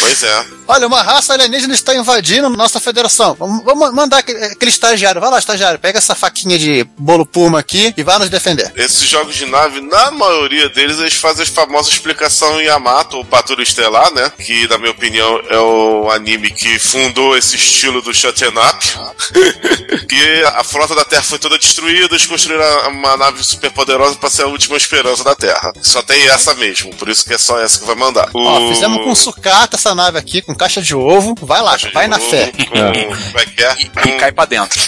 Pois 0.00 0.22
é. 0.22 0.44
Olha, 0.68 0.86
uma 0.86 1.02
raça 1.02 1.32
alienígena 1.32 1.74
está 1.74 1.94
invadindo 1.94 2.48
nossa 2.48 2.78
federação. 2.78 3.34
Vamos, 3.34 3.64
vamos 3.64 3.92
mandar 3.92 4.18
aquele, 4.18 4.44
aquele 4.44 4.70
estagiário. 4.70 5.20
Vai 5.20 5.30
lá, 5.30 5.38
estagiário, 5.38 5.78
pega 5.78 5.98
essa 5.98 6.14
faquinha 6.14 6.58
de 6.58 6.84
bolo 6.96 7.26
puma 7.26 7.58
aqui 7.58 7.92
e 7.96 8.02
vai 8.02 8.18
nos 8.18 8.30
defender. 8.30 8.72
Esses 8.76 9.08
jogos 9.08 9.34
de 9.34 9.46
nave, 9.46 9.80
na 9.80 10.10
maioria 10.12 10.68
deles, 10.68 10.98
eles 10.98 11.14
fazem 11.14 11.42
a 11.44 11.46
famosa 11.46 11.90
explicação 11.90 12.60
Yamato, 12.60 13.18
ou 13.18 13.24
Patrulha 13.24 13.62
Estelar, 13.62 14.12
né? 14.12 14.30
Que, 14.38 14.68
na 14.68 14.78
minha 14.78 14.92
opinião, 14.92 15.40
é 15.48 15.58
o 15.58 16.10
anime 16.10 16.50
que 16.50 16.78
fundou 16.78 17.36
esse 17.36 17.56
estilo 17.56 18.00
do 18.00 18.14
Shut'em 18.14 18.48
Up. 18.48 18.86
que 20.08 20.44
a 20.54 20.62
frota 20.62 20.94
da 20.94 21.04
Terra 21.04 21.22
foi 21.22 21.38
toda 21.38 21.58
destruída, 21.58 22.14
eles 22.14 22.26
construíram 22.26 22.90
uma 22.90 23.16
nave 23.16 23.42
super 23.42 23.70
poderosa 23.70 24.16
para 24.16 24.30
ser 24.30 24.42
a 24.42 24.48
última 24.48 24.76
esperança 24.76 25.24
da 25.24 25.34
Terra. 25.34 25.72
Só 25.82 26.02
tem 26.02 26.28
essa 26.36 26.54
mesmo, 26.54 26.94
por 26.94 27.08
isso 27.08 27.24
que 27.24 27.34
é 27.34 27.38
só 27.38 27.60
essa 27.60 27.80
que 27.80 27.86
vai 27.86 27.96
mandar. 27.96 28.28
Ó, 28.32 28.68
fizemos 28.68 29.04
com 29.04 29.14
sucata 29.14 29.76
essa 29.76 29.94
nave 29.94 30.18
aqui, 30.18 30.40
com 30.40 30.54
caixa 30.54 30.80
de 30.80 30.94
ovo. 30.94 31.34
Vai 31.42 31.60
lá, 31.62 31.72
Caixa 31.72 31.90
vai 31.92 32.06
na 32.06 32.16
ovo, 32.16 32.30
fé. 32.30 32.52
Com, 32.52 33.38
é 33.38 33.46
que 33.46 33.64
é? 33.64 33.76
E, 33.78 34.08
e 34.08 34.18
cai 34.18 34.32
pra 34.32 34.44
dentro. 34.44 34.80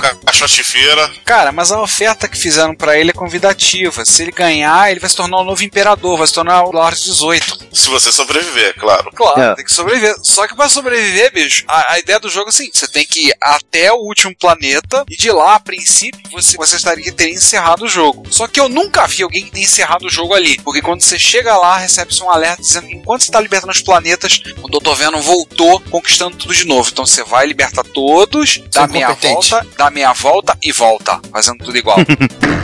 Ca- 0.00 0.14
caixote 0.26 0.62
feira. 0.64 1.10
Cara, 1.24 1.52
mas 1.52 1.70
a 1.72 1.80
oferta 1.80 2.28
que 2.28 2.36
fizeram 2.38 2.74
pra 2.74 2.98
ele 2.98 3.10
é 3.10 3.14
convidativa. 3.14 4.04
Se 4.04 4.22
ele 4.22 4.32
ganhar, 4.32 4.90
ele 4.90 5.00
vai 5.00 5.08
se 5.10 5.16
tornar 5.16 5.38
o 5.38 5.44
novo 5.44 5.62
imperador, 5.62 6.18
vai 6.18 6.26
se 6.26 6.34
tornar 6.34 6.62
o 6.64 6.72
Lord 6.72 6.98
18. 7.02 7.68
Se 7.72 7.88
você 7.88 8.10
sobreviver, 8.12 8.74
claro. 8.78 9.10
Claro, 9.14 9.40
É. 9.40 9.54
tem 9.54 9.64
que 9.64 9.72
sobreviver. 9.72 10.14
Só 10.22 10.46
que 10.46 10.54
pra 10.56 10.68
sobreviver, 10.68 11.32
bicho, 11.32 11.64
a, 11.68 11.94
a 11.94 11.98
ideia 11.98 12.18
do 12.20 12.28
jogo 12.28 12.46
é 12.48 12.50
assim: 12.50 12.70
você 12.72 12.86
tem 12.88 13.04
que 13.06 13.28
ir 13.28 13.34
até 13.40 13.92
o 13.92 13.96
último 13.96 14.34
planeta 14.36 15.04
e 15.08 15.16
de 15.16 15.30
lá, 15.30 15.54
a 15.56 15.60
princípio, 15.60 16.20
você, 16.30 16.56
você 16.56 16.76
estaria 16.76 17.04
que 17.04 17.12
teria 17.12 17.34
encerrado 17.34 17.84
o 17.84 17.88
jogo. 17.88 18.24
Só 18.30 18.46
que 18.46 18.60
eu 18.60 18.68
nunca 18.68 19.06
vi 19.06 19.22
alguém 19.22 19.44
que 19.44 19.50
tenha 19.52 19.64
encerrado 19.64 20.06
o 20.06 20.10
jogo 20.10 20.34
ali. 20.34 20.58
Porque 20.62 20.82
quando 20.82 21.00
você 21.02 21.18
chega 21.18 21.56
lá, 21.56 21.76
recebe-se 21.78 22.22
um 22.22 22.30
alerta 22.30 22.62
dizendo 22.62 22.86
que 22.86 22.94
enquanto 22.94 23.22
você 23.24 23.30
tá 23.32 23.40
libertando 23.40 23.72
os 23.72 23.82
planetas, 23.82 24.40
o 24.62 24.68
Dr. 24.68 24.94
Venom 24.94 25.20
voltou 25.20 25.80
conquistando 25.90 26.36
tudo 26.36 26.54
de 26.54 26.64
novo. 26.66 26.88
Então 26.90 27.06
você 27.06 27.22
vai 27.24 27.46
libertar 27.46 27.84
todos, 27.84 28.60
dá 28.72 28.86
meia 28.86 29.08
volta, 29.34 29.66
dá 29.76 29.89
meia 29.90 30.12
volta 30.12 30.56
e 30.62 30.72
volta, 30.72 31.20
fazendo 31.30 31.64
tudo 31.64 31.76
igual. 31.76 31.98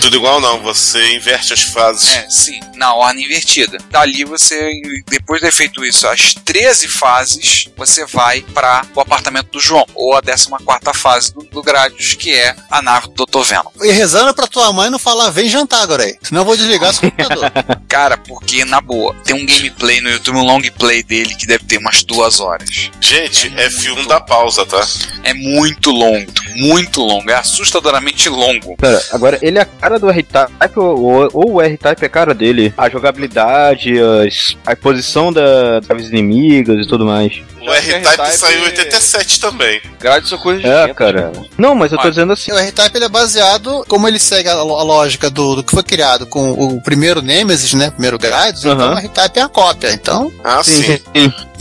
Tudo 0.00 0.16
igual 0.16 0.40
não, 0.40 0.60
você 0.60 1.14
inverte 1.14 1.52
as 1.52 1.62
fases. 1.62 2.16
É, 2.16 2.28
sim, 2.28 2.60
na 2.76 2.94
ordem 2.94 3.24
invertida. 3.24 3.78
Dali 3.90 4.24
você, 4.24 4.70
depois 5.06 5.40
de 5.40 5.46
ter 5.46 5.52
feito 5.52 5.84
isso, 5.84 6.08
as 6.08 6.34
13 6.34 6.88
fases, 6.88 7.68
você 7.76 8.04
vai 8.06 8.40
para 8.40 8.84
o 8.94 9.00
apartamento 9.00 9.50
do 9.50 9.60
João, 9.60 9.86
ou 9.94 10.16
a 10.16 10.22
14 10.22 10.98
fase 10.98 11.34
do, 11.34 11.42
do 11.42 11.62
Gradius, 11.62 12.14
que 12.14 12.34
é 12.34 12.56
a 12.70 12.80
nave 12.80 13.08
do 13.08 13.26
Dr. 13.26 13.42
Venom. 13.42 13.70
E 13.82 13.92
rezando 13.92 14.34
pra 14.34 14.46
tua 14.46 14.72
mãe 14.72 14.88
não 14.88 14.98
falar, 14.98 15.30
vem 15.30 15.48
jantar 15.48 15.82
agora 15.82 16.04
aí. 16.04 16.16
Senão 16.22 16.40
eu 16.40 16.46
vou 16.46 16.56
desligar 16.56 16.90
esse 16.90 17.00
computador. 17.00 17.52
Cara, 17.86 18.16
porque, 18.16 18.64
na 18.64 18.80
boa, 18.80 19.14
tem 19.24 19.36
um 19.36 19.44
gameplay 19.44 20.00
no 20.00 20.10
YouTube, 20.10 20.38
um 20.38 20.44
long 20.44 20.62
play 20.78 21.02
dele, 21.02 21.34
que 21.34 21.46
deve 21.46 21.64
ter 21.64 21.78
umas 21.78 22.02
duas 22.02 22.40
horas. 22.40 22.90
Gente, 23.00 23.50
F1 23.50 24.06
dá 24.06 24.20
pausa, 24.20 24.64
tá? 24.64 24.84
É 25.22 25.34
muito 25.34 25.90
longo, 25.90 26.32
muito 26.56 27.00
longo, 27.02 27.30
é 27.30 27.34
assustadoramente 27.34 28.28
longo. 28.28 28.76
Pera, 28.76 29.02
agora 29.12 29.38
ele 29.42 29.58
é 29.58 29.68
cara 29.82 29.98
do 29.98 30.08
R-Type 30.08 30.78
ou, 30.78 31.00
ou- 31.00 31.28
ou 31.32 31.52
o 31.54 31.60
R-Type 31.60 32.02
é 32.02 32.06
a 32.06 32.08
cara 32.08 32.32
dele? 32.34 32.72
A 32.78 32.88
jogabilidade, 32.88 33.92
as- 34.00 34.56
a 34.64 34.76
posição 34.76 35.32
da- 35.32 35.80
das 35.80 36.08
inimigas 36.08 36.84
e 36.84 36.88
tudo 36.88 37.04
mais. 37.04 37.42
O 37.60 37.72
R-Type 37.72 38.32
saiu 38.36 38.60
em 38.60 38.64
87 38.64 39.40
também. 39.40 39.80
Grade 40.00 40.28
são 40.28 40.38
coisas 40.38 40.64
É, 40.64 40.68
distintas, 40.86 40.96
cara. 40.96 41.32
Não, 41.56 41.74
mas 41.74 41.92
eu 41.92 41.98
tô 41.98 42.04
Olha. 42.04 42.10
dizendo 42.10 42.32
assim. 42.32 42.50
o 42.52 42.58
R-Type 42.58 42.96
ele 42.96 43.04
é 43.04 43.08
baseado, 43.08 43.84
como 43.88 44.06
ele 44.08 44.18
segue 44.18 44.48
a, 44.48 44.54
lógica 44.62 45.30
do, 45.30 45.56
do 45.56 45.62
que 45.64 45.72
foi 45.72 45.82
criado 45.82 46.26
com 46.26 46.50
o 46.52 46.80
primeiro 46.82 47.22
Nemesis, 47.22 47.74
né? 47.74 47.90
Primeiro 47.90 48.18
Gradius, 48.18 48.64
então 48.64 48.80
Aham. 48.80 48.94
o 48.94 48.98
R-Type 48.98 49.38
é 49.38 49.42
a 49.42 49.48
cópia. 49.48 49.92
Então, 49.92 50.32
Ah, 50.44 50.62
sim. 50.62 51.00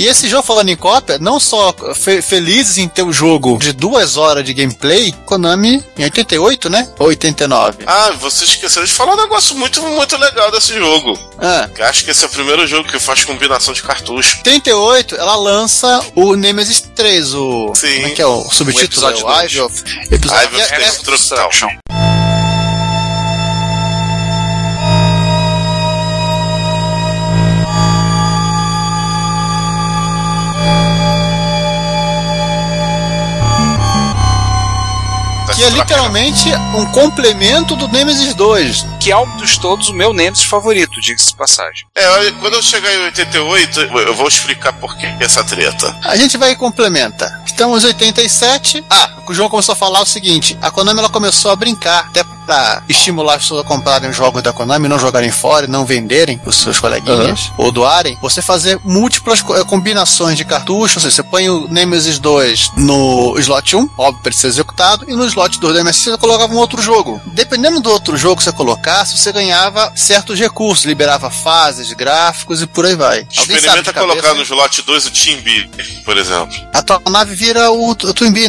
E 0.01 0.07
esse 0.07 0.27
jogo, 0.27 0.41
falando 0.41 0.69
em 0.69 0.75
cópia, 0.75 1.19
não 1.19 1.39
só 1.39 1.71
fe- 1.93 2.23
felizes 2.23 2.79
em 2.79 2.87
ter 2.87 3.03
o 3.03 3.13
jogo 3.13 3.59
de 3.59 3.71
duas 3.71 4.17
horas 4.17 4.43
de 4.43 4.51
gameplay, 4.51 5.13
Konami 5.27 5.83
em 5.95 6.03
88, 6.05 6.71
né? 6.71 6.89
Ou 6.97 7.05
89. 7.09 7.83
Ah, 7.85 8.11
você 8.19 8.45
esqueceu 8.45 8.83
de 8.83 8.91
falar 8.91 9.13
um 9.13 9.17
negócio 9.17 9.55
muito, 9.55 9.79
muito 9.83 10.17
legal 10.17 10.49
desse 10.49 10.73
jogo. 10.73 11.19
Ah, 11.37 11.69
acho 11.87 12.03
que 12.03 12.09
esse 12.09 12.23
é 12.23 12.27
o 12.27 12.31
primeiro 12.31 12.65
jogo 12.65 12.89
que 12.89 12.97
faz 12.99 13.23
combinação 13.23 13.75
de 13.75 13.83
cartucho. 13.83 14.37
88, 14.37 15.15
ela 15.17 15.35
lança 15.35 16.03
o 16.15 16.35
Nemesis 16.35 16.81
3, 16.95 17.35
o. 17.35 17.71
Sim. 17.75 17.93
Como 17.97 18.07
é 18.07 18.09
que 18.09 18.21
é 18.23 18.25
o 18.25 18.41
subtítulo? 18.49 18.83
episódio 18.85 19.19
é 19.27 19.61
o 19.61 19.65
of. 19.65 19.83
Episódio, 20.11 20.43
Ivy 20.47 20.61
of 20.63 20.73
é- 20.73 20.81
é- 20.81 22.00
que 35.61 35.67
é 35.67 35.69
literalmente 35.69 36.49
um 36.75 36.85
complemento 36.87 37.75
do 37.75 37.87
Nemesis 37.87 38.33
2. 38.33 38.85
Que 38.99 39.11
é 39.11 39.17
um 39.17 39.37
dos 39.37 39.57
todos 39.57 39.89
o 39.89 39.93
meu 39.93 40.11
Nemesis 40.13 40.43
favorito, 40.45 40.99
diga-se 40.99 41.27
de 41.27 41.35
passagem. 41.35 41.85
É, 41.95 42.07
olha, 42.09 42.31
quando 42.33 42.55
eu 42.55 42.63
chegar 42.63 42.91
em 42.93 43.03
88, 43.05 43.79
eu 43.81 44.15
vou 44.15 44.27
explicar 44.27 44.73
por 44.73 44.95
que 44.97 45.05
essa 45.19 45.43
treta. 45.43 45.95
A 46.03 46.15
gente 46.15 46.35
vai 46.37 46.51
e 46.51 46.55
complementa. 46.55 47.41
Estamos 47.45 47.83
em 47.83 47.87
87. 47.87 48.83
Ah, 48.89 49.09
o 49.27 49.33
João 49.33 49.49
começou 49.49 49.73
a 49.73 49.75
falar 49.75 50.01
o 50.01 50.05
seguinte: 50.05 50.57
a 50.61 50.71
Konami 50.71 50.99
ela 50.99 51.09
começou 51.09 51.51
a 51.51 51.55
brincar, 51.55 52.07
até 52.07 52.23
pra 52.45 52.83
estimular 52.89 53.35
as 53.35 53.43
pessoas 53.43 53.61
a 53.63 53.67
comprarem 53.67 54.11
jogos 54.11 54.41
da 54.41 54.51
Konami, 54.51 54.87
não 54.87 54.97
jogarem 54.99 55.31
fora, 55.31 55.67
não 55.67 55.85
venderem 55.85 56.41
os 56.45 56.55
seus 56.55 56.79
coleguinhas, 56.79 57.51
ou 57.57 57.71
doarem. 57.71 58.17
Você 58.21 58.41
fazer 58.41 58.79
múltiplas 58.83 59.41
co- 59.41 59.63
combinações 59.65 60.37
de 60.37 60.43
cartuchos, 60.43 60.97
ou 60.97 61.01
seja, 61.03 61.15
você 61.15 61.23
põe 61.23 61.49
o 61.49 61.67
Nemesis 61.67 62.17
2 62.19 62.71
no 62.77 63.35
slot 63.39 63.75
1, 63.75 63.89
óbvio, 63.97 64.21
para 64.21 64.29
ele 64.31 64.37
ser 64.39 64.47
executado, 64.47 65.05
e 65.07 65.13
no 65.15 65.25
slot 65.27 65.50
2 65.57 65.73
do 65.73 65.83
MSX 65.83 66.03
você 66.11 66.17
colocava 66.17 66.53
um 66.53 66.57
outro 66.57 66.81
jogo. 66.81 67.21
Dependendo 67.33 67.79
do 67.79 67.89
outro 67.91 68.15
jogo 68.17 68.37
que 68.37 68.43
você 68.43 68.51
colocar, 68.51 68.91
jogasse, 68.91 69.17
você 69.17 69.31
ganhava 69.31 69.91
certos 69.95 70.39
recursos, 70.39 70.85
liberava 70.85 71.29
fases, 71.29 71.91
gráficos 71.93 72.61
e 72.61 72.67
por 72.67 72.85
aí 72.85 72.95
vai. 72.95 73.25
Experimenta 73.31 73.93
colocar 73.93 74.33
no 74.33 74.41
slot 74.43 74.81
2 74.81 75.05
o 75.07 75.11
Team 75.11 75.41
B, 75.41 75.69
por 76.03 76.17
exemplo. 76.17 76.49
A 76.73 76.81
tua 76.81 77.01
nave 77.09 77.33
vira 77.35 77.71
o, 77.71 77.91
o 77.91 77.95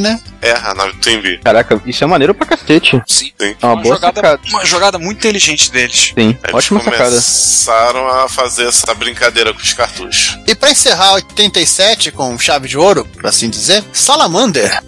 né? 0.00 0.20
É, 0.40 0.52
a 0.52 0.74
nave 0.74 0.94
B. 1.20 1.40
Caraca, 1.44 1.80
isso 1.86 2.02
é 2.02 2.06
maneiro 2.06 2.34
pra 2.34 2.46
cacete. 2.46 3.00
Sim. 3.06 3.32
Sim. 3.38 3.56
É 3.60 3.66
uma, 3.66 3.74
Uma 3.74 3.82
boa 3.82 3.94
jogada, 3.94 4.14
sacada. 4.20 4.42
uma 4.48 4.64
jogada 4.64 4.98
muito 4.98 5.18
inteligente 5.18 5.70
deles. 5.70 6.12
Sim, 6.14 6.36
Eles 6.42 6.54
ótima 6.54 6.80
sacada. 6.82 7.10
começaram 7.10 8.08
a 8.08 8.28
fazer 8.28 8.68
essa 8.68 8.92
brincadeira 8.94 9.52
com 9.52 9.60
os 9.60 9.72
cartuchos. 9.72 10.38
E 10.46 10.54
pra 10.54 10.70
encerrar 10.70 11.14
87 11.14 12.10
com 12.10 12.38
chave 12.38 12.68
de 12.68 12.76
ouro, 12.76 13.04
por 13.04 13.26
assim 13.26 13.48
dizer, 13.48 13.84
Salamander. 13.92 14.82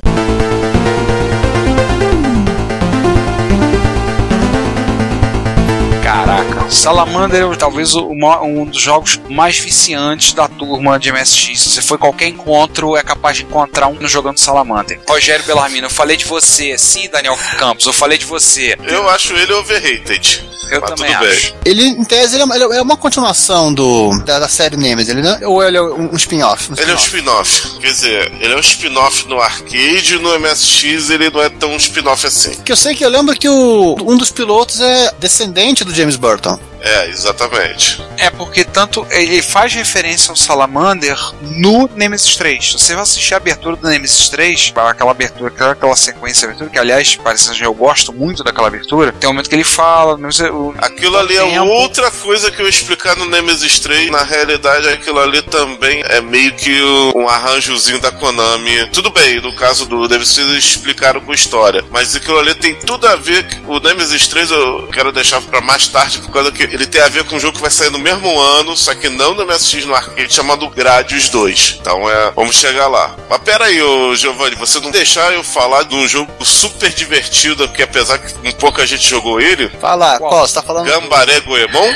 Salamander 6.75 7.51
é 7.51 7.57
talvez 7.57 7.95
um 7.95 8.67
dos 8.67 8.81
jogos 8.81 9.19
mais 9.31 9.59
viciantes 9.59 10.33
da 10.35 10.49
turma 10.49 10.99
de 10.99 11.11
MSX. 11.13 11.61
Se 11.61 11.95
em 11.95 11.99
qualquer 11.99 12.29
encontro, 12.29 12.97
é 12.97 13.03
capaz 13.03 13.37
de 13.37 13.45
encontrar 13.45 13.87
um 13.87 14.07
jogando 14.09 14.39
Salamander. 14.39 15.01
Rogério 15.09 15.45
Bellarmino, 15.47 15.87
eu 15.87 15.91
falei 15.91 16.17
de 16.17 16.25
você. 16.25 16.77
Sim, 16.77 17.09
Daniel 17.09 17.39
Campos, 17.59 17.87
eu 17.87 17.93
falei 17.93 18.19
de 18.19 18.27
você. 18.27 18.77
Eu 18.87 19.09
acho 19.09 19.33
ele 19.35 19.53
overrated. 19.53 20.45
Eu 20.71 20.81
Mas 20.81 20.91
também 20.91 21.13
tudo 21.13 21.27
bem. 21.27 21.37
acho. 21.37 21.55
Ele, 21.65 21.83
em 21.85 22.05
tese, 22.05 22.37
ele 22.37 22.43
é, 22.43 22.57
ele 22.57 22.77
é 22.79 22.83
uma 22.83 22.97
continuação 22.97 23.73
do, 23.73 24.19
da, 24.25 24.39
da 24.41 24.49
série 24.49 24.77
Nemesis, 24.77 25.11
ele 25.15 25.23
não, 25.23 25.51
ou 25.51 25.63
ele 25.63 25.77
é 25.77 25.83
um, 25.83 26.15
spin-off? 26.17 26.73
Um 26.73 26.75
Ele 26.81 26.91
é 26.91 26.95
um 26.95 26.99
spin-off? 26.99 27.79
Quer 27.81 27.93
dizer, 27.93 28.33
ele 28.41 28.53
é 28.53 28.57
um 28.57 28.61
spin-off 28.61 29.29
no 29.29 29.41
arcade, 29.41 30.19
no 30.19 30.39
MSX 30.39 31.11
ele 31.11 31.31
não 31.31 31.43
é 31.43 31.49
tão 31.49 31.73
um 31.73 31.77
spin-off 31.77 32.27
assim. 32.27 32.55
Que 32.65 32.73
eu 32.73 32.77
sei 32.77 32.95
que 32.95 33.05
eu 33.05 33.09
lembro 33.09 33.35
que 33.37 33.49
o, 33.49 33.97
um 34.01 34.17
dos 34.17 34.31
pilotos 34.31 34.81
é 34.81 35.13
descendente 35.19 35.85
do 35.85 35.95
James 35.95 36.17
Burton. 36.17 36.59
É, 36.85 37.09
exatamente. 37.09 38.03
É 38.19 38.29
porque 38.31 38.63
tanto 38.65 39.07
ele 39.11 39.41
faz 39.43 39.73
referência 39.73 40.31
ao 40.31 40.37
Salamander 40.37 41.19
no 41.43 41.89
Nemesis 41.95 42.37
3. 42.37 42.73
Se 42.73 42.79
você 42.79 42.93
vai 42.95 43.03
assistir 43.03 43.35
a 43.35 43.39
abertura 43.39 43.77
do 43.77 43.89
Nemesis 43.89 44.29
3, 44.29 44.73
aquela 44.77 45.11
abertura, 45.11 45.53
aquela, 45.71 45.97
sequência 45.97 46.41
de 46.41 46.45
abertura, 46.47 46.71
que 46.71 46.79
aliás, 46.79 47.17
parece 47.17 47.51
que 47.53 47.63
eu 47.65 47.73
gosto 47.75 48.13
muito 48.13 48.45
daquela 48.45 48.69
abertura, 48.69 49.13
tem 49.13 49.29
um 49.29 49.33
momento 49.33 49.49
que 49.49 49.55
ele 49.55 49.65
fala. 49.65 50.19
sei, 50.31 50.49
o- 50.51 50.75
Aquilo 50.79 51.17
ali 51.19 51.37
é 51.37 51.41
tempo. 51.45 51.65
outra 51.65 52.11
coisa 52.11 52.51
que 52.51 52.61
eu 52.61 52.69
explicar 52.69 53.17
no 53.17 53.25
Nemesis 53.27 53.79
3. 53.79 54.11
Na 54.11 54.23
realidade, 54.23 54.89
aquilo 54.89 55.19
ali 55.21 55.41
também 55.43 56.03
é 56.09 56.21
meio 56.21 56.53
que 56.55 56.81
um 57.17 57.29
arranjozinho 57.29 57.99
da 58.01 58.11
Konami. 58.13 58.89
Tudo 58.93 59.11
bem, 59.11 59.41
no 59.41 59.55
caso 59.55 59.87
do 59.87 60.07
Nemesis 60.09 60.35
3 60.35 60.49
eles 60.51 60.65
explicaram 60.65 61.21
com 61.21 61.33
história. 61.33 61.85
Mas 61.91 62.15
aquilo 62.15 62.39
ali 62.39 62.55
tem 62.55 62.75
tudo 62.75 63.07
a 63.07 63.17
ver. 63.17 63.47
O 63.67 63.81
Nemesis 63.81 64.27
3 64.29 64.51
eu 64.51 64.89
quero 64.93 65.11
deixar 65.13 65.41
pra 65.41 65.61
mais 65.61 65.89
tarde, 65.89 66.19
por 66.19 66.31
causa 66.31 66.53
que 66.53 66.74
ele 66.75 66.87
tem 66.87 67.01
a 67.01 67.09
ver 67.09 67.23
com 67.25 67.37
um 67.37 67.41
jogo 67.41 67.55
que 67.55 67.63
vai 67.63 67.71
sair 67.71 67.91
no 67.91 67.99
mesmo 68.01 68.37
ano, 68.39 68.77
só 68.77 68.93
que 68.97 69.09
não 69.09 69.33
no 69.35 69.47
MSX 69.47 69.85
no 69.85 69.95
arcade, 69.95 70.35
chamado 70.35 70.69
Gradius 70.71 71.29
2. 71.29 71.79
Então 71.81 72.11
é. 72.11 72.33
Vamos 72.33 72.57
chegar 72.57 72.89
lá. 72.89 73.15
Mas 73.31 73.39
pera 73.43 73.67
aí, 73.67 73.81
ô 73.81 74.15
Giovanni, 74.17 74.57
você 74.57 74.81
não 74.81 74.91
deixar 74.91 75.33
eu 75.33 75.45
falar 75.45 75.85
de 75.85 75.95
um 75.95 76.09
jogo 76.09 76.33
super 76.45 76.91
divertido, 76.91 77.69
que 77.69 77.83
apesar 77.83 78.19
que 78.19 78.35
um 78.49 78.53
pouca 78.53 78.85
gente 78.85 79.09
jogou 79.09 79.41
ele, 79.41 79.69
Fala, 79.81 80.19
Qual? 80.19 80.31
qual? 80.31 80.49
Você 80.49 80.55
tá 80.55 80.63
falando? 80.63 80.87
Gambaré 80.87 81.39
Goemon? 81.41 81.93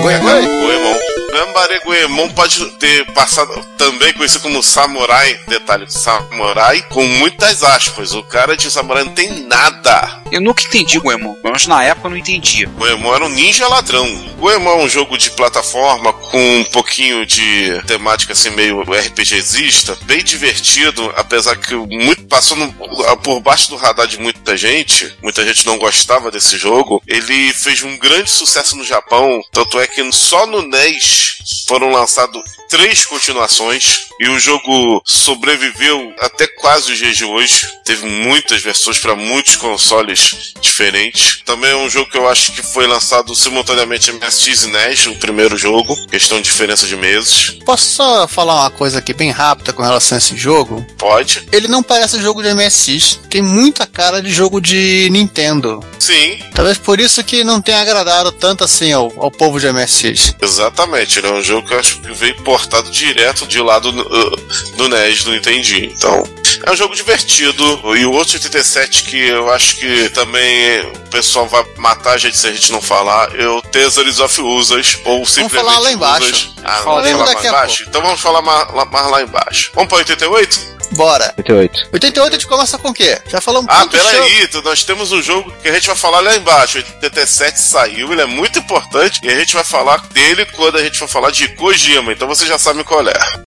Goemon. 0.00 0.57
Gambaré 1.48 1.80
Goemon 1.80 2.28
pode 2.30 2.62
ter 2.72 3.06
passado 3.12 3.64
também 3.78 4.12
conhecido 4.12 4.42
como 4.42 4.62
Samurai, 4.62 5.40
detalhe, 5.48 5.90
Samurai, 5.90 6.82
com 6.90 7.04
muitas 7.06 7.62
aspas. 7.64 8.12
O 8.12 8.22
cara 8.22 8.54
de 8.56 8.70
Samurai 8.70 9.02
não 9.04 9.14
tem 9.14 9.44
nada. 9.46 10.22
Eu 10.30 10.42
nunca 10.42 10.62
entendi 10.62 10.98
Goemon. 10.98 11.32
Pelo 11.36 11.44
menos 11.48 11.66
na 11.66 11.82
época 11.82 12.06
eu 12.06 12.10
não 12.10 12.18
entendia. 12.18 12.68
Goemon 12.68 13.14
era 13.14 13.24
um 13.24 13.28
ninja 13.30 13.66
ladrão. 13.66 14.06
Goemon 14.38 14.70
é 14.80 14.84
um 14.84 14.88
jogo 14.88 15.16
de 15.16 15.30
plataforma 15.30 16.12
com 16.12 16.58
um 16.58 16.64
pouquinho 16.64 17.24
de 17.24 17.80
temática 17.86 18.34
assim 18.34 18.50
meio 18.50 18.82
RPGzista, 18.82 19.96
bem 20.02 20.22
divertido, 20.22 21.12
apesar 21.16 21.56
que 21.56 21.74
muito 21.74 22.24
passou 22.24 22.56
no- 22.58 22.72
por 23.22 23.40
baixo 23.40 23.70
do 23.70 23.76
radar 23.76 24.06
de 24.06 24.18
muita 24.20 24.54
gente, 24.56 25.16
muita 25.22 25.46
gente 25.46 25.64
não 25.66 25.78
gostava 25.78 26.30
desse 26.30 26.58
jogo. 26.58 27.02
Ele 27.06 27.52
fez 27.54 27.82
um 27.82 27.96
grande 27.96 28.30
sucesso 28.30 28.76
no 28.76 28.84
Japão, 28.84 29.40
tanto 29.50 29.80
é 29.80 29.86
que 29.86 29.98
só 30.12 30.46
no 30.46 30.60
NES 30.62 31.37
he 31.38 31.57
foram 31.68 31.90
lançados 31.90 32.42
três 32.68 33.04
continuações 33.04 34.08
e 34.20 34.28
o 34.28 34.38
jogo 34.38 35.02
sobreviveu 35.04 36.12
até 36.18 36.46
quase 36.46 36.92
os 36.92 36.98
dias 36.98 37.16
de 37.16 37.24
hoje. 37.24 37.66
Teve 37.84 38.06
muitas 38.06 38.62
versões 38.62 38.98
para 38.98 39.14
muitos 39.14 39.56
consoles 39.56 40.52
diferentes. 40.60 41.40
Também 41.44 41.70
é 41.70 41.76
um 41.76 41.88
jogo 41.88 42.10
que 42.10 42.18
eu 42.18 42.28
acho 42.28 42.52
que 42.52 42.62
foi 42.62 42.86
lançado 42.86 43.34
simultaneamente 43.34 44.10
em 44.10 44.14
MSX 44.14 44.64
e 44.64 44.66
NES, 44.68 45.06
o 45.06 45.14
primeiro 45.16 45.56
jogo, 45.56 45.94
questão 46.06 46.38
de 46.38 46.44
diferença 46.44 46.86
de 46.86 46.96
meses. 46.96 47.58
Posso 47.64 47.90
só 47.92 48.26
falar 48.26 48.54
uma 48.54 48.70
coisa 48.70 48.98
aqui 48.98 49.12
bem 49.12 49.30
rápida 49.30 49.72
com 49.72 49.82
relação 49.82 50.16
a 50.16 50.18
esse 50.18 50.36
jogo? 50.36 50.84
Pode? 50.98 51.46
Ele 51.52 51.68
não 51.68 51.82
parece 51.82 52.20
jogo 52.20 52.42
de 52.42 52.52
MSX, 52.54 53.20
tem 53.30 53.42
muita 53.42 53.86
cara 53.86 54.20
de 54.20 54.30
jogo 54.30 54.60
de 54.60 55.08
Nintendo. 55.10 55.84
Sim, 55.98 56.38
Talvez 56.54 56.78
por 56.78 56.98
isso 56.98 57.22
que 57.22 57.44
não 57.44 57.60
tenha 57.62 57.80
agradado 57.80 58.32
tanto 58.32 58.64
assim 58.64 58.92
ao, 58.92 59.12
ao 59.16 59.30
povo 59.30 59.60
de 59.60 59.70
MSX. 59.70 60.34
exatamente. 60.42 61.18
Ele 61.18 61.28
é 61.28 61.32
um 61.32 61.42
jogo 61.42 61.57
que 61.62 61.74
eu 61.74 61.78
acho 61.78 62.00
que 62.00 62.12
veio 62.12 62.34
portado 62.42 62.90
direto 62.90 63.46
de 63.46 63.60
lá 63.60 63.78
do, 63.78 63.90
uh, 63.90 64.76
do 64.76 64.88
NES, 64.88 65.24
do 65.24 65.32
Nintendinho. 65.32 65.92
Então, 65.92 66.24
é 66.64 66.70
um 66.70 66.76
jogo 66.76 66.94
divertido. 66.94 67.62
E 67.96 68.04
o 68.04 68.12
outro 68.12 68.34
87 68.34 69.04
que 69.04 69.16
eu 69.16 69.50
acho 69.50 69.76
que 69.76 70.08
também 70.10 70.80
o 70.80 71.08
pessoal 71.10 71.46
vai 71.46 71.64
matar 71.76 72.12
a 72.12 72.18
gente 72.18 72.36
se 72.36 72.46
a 72.46 72.52
gente 72.52 72.72
não 72.72 72.80
falar, 72.80 73.34
é 73.38 73.48
o 73.48 73.62
Tesories 73.62 74.20
of 74.20 74.40
Usas, 74.40 74.98
ou 75.04 75.24
simplesmente 75.26 75.64
falar 75.64 75.78
lá 75.78 75.92
embaixo. 75.92 76.26
Usas. 76.26 76.54
Ah, 76.64 76.80
vamos 76.82 77.10
falar 77.10 77.24
mais 77.24 77.44
embaixo? 77.44 77.84
Então 77.88 78.02
vamos 78.02 78.20
falar 78.20 78.42
mais 78.42 79.10
lá 79.10 79.22
embaixo. 79.22 79.70
Vamos 79.74 79.88
para 79.88 79.98
88? 79.98 80.77
Bora. 80.92 81.32
88. 81.36 81.88
88 81.92 82.28
a 82.28 82.32
gente 82.38 82.46
começa 82.46 82.78
com 82.78 82.88
o 82.88 82.94
quê? 82.94 83.18
Já 83.28 83.40
falamos 83.40 83.66
Ah, 83.70 83.86
peraí, 83.86 84.48
nós 84.64 84.84
temos 84.84 85.12
um 85.12 85.22
jogo 85.22 85.52
que 85.62 85.68
a 85.68 85.72
gente 85.72 85.86
vai 85.86 85.96
falar 85.96 86.20
lá 86.20 86.34
embaixo. 86.36 86.78
O 86.78 86.80
87 86.80 87.60
saiu, 87.60 88.12
ele 88.12 88.22
é 88.22 88.26
muito 88.26 88.58
importante 88.58 89.20
e 89.22 89.28
a 89.28 89.38
gente 89.38 89.54
vai 89.54 89.64
falar 89.64 90.00
dele 90.08 90.46
quando 90.46 90.76
a 90.78 90.82
gente 90.82 90.98
for 90.98 91.08
falar 91.08 91.30
de 91.30 91.48
Kojima, 91.48 92.12
então 92.12 92.26
você 92.26 92.46
já 92.46 92.58
sabe 92.58 92.82
qual 92.84 93.06
é. 93.06 93.48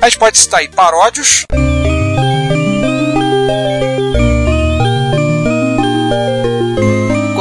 A 0.00 0.08
gente 0.08 0.18
pode 0.18 0.36
citar 0.36 0.60
aí 0.60 0.68
paródios. 0.68 1.46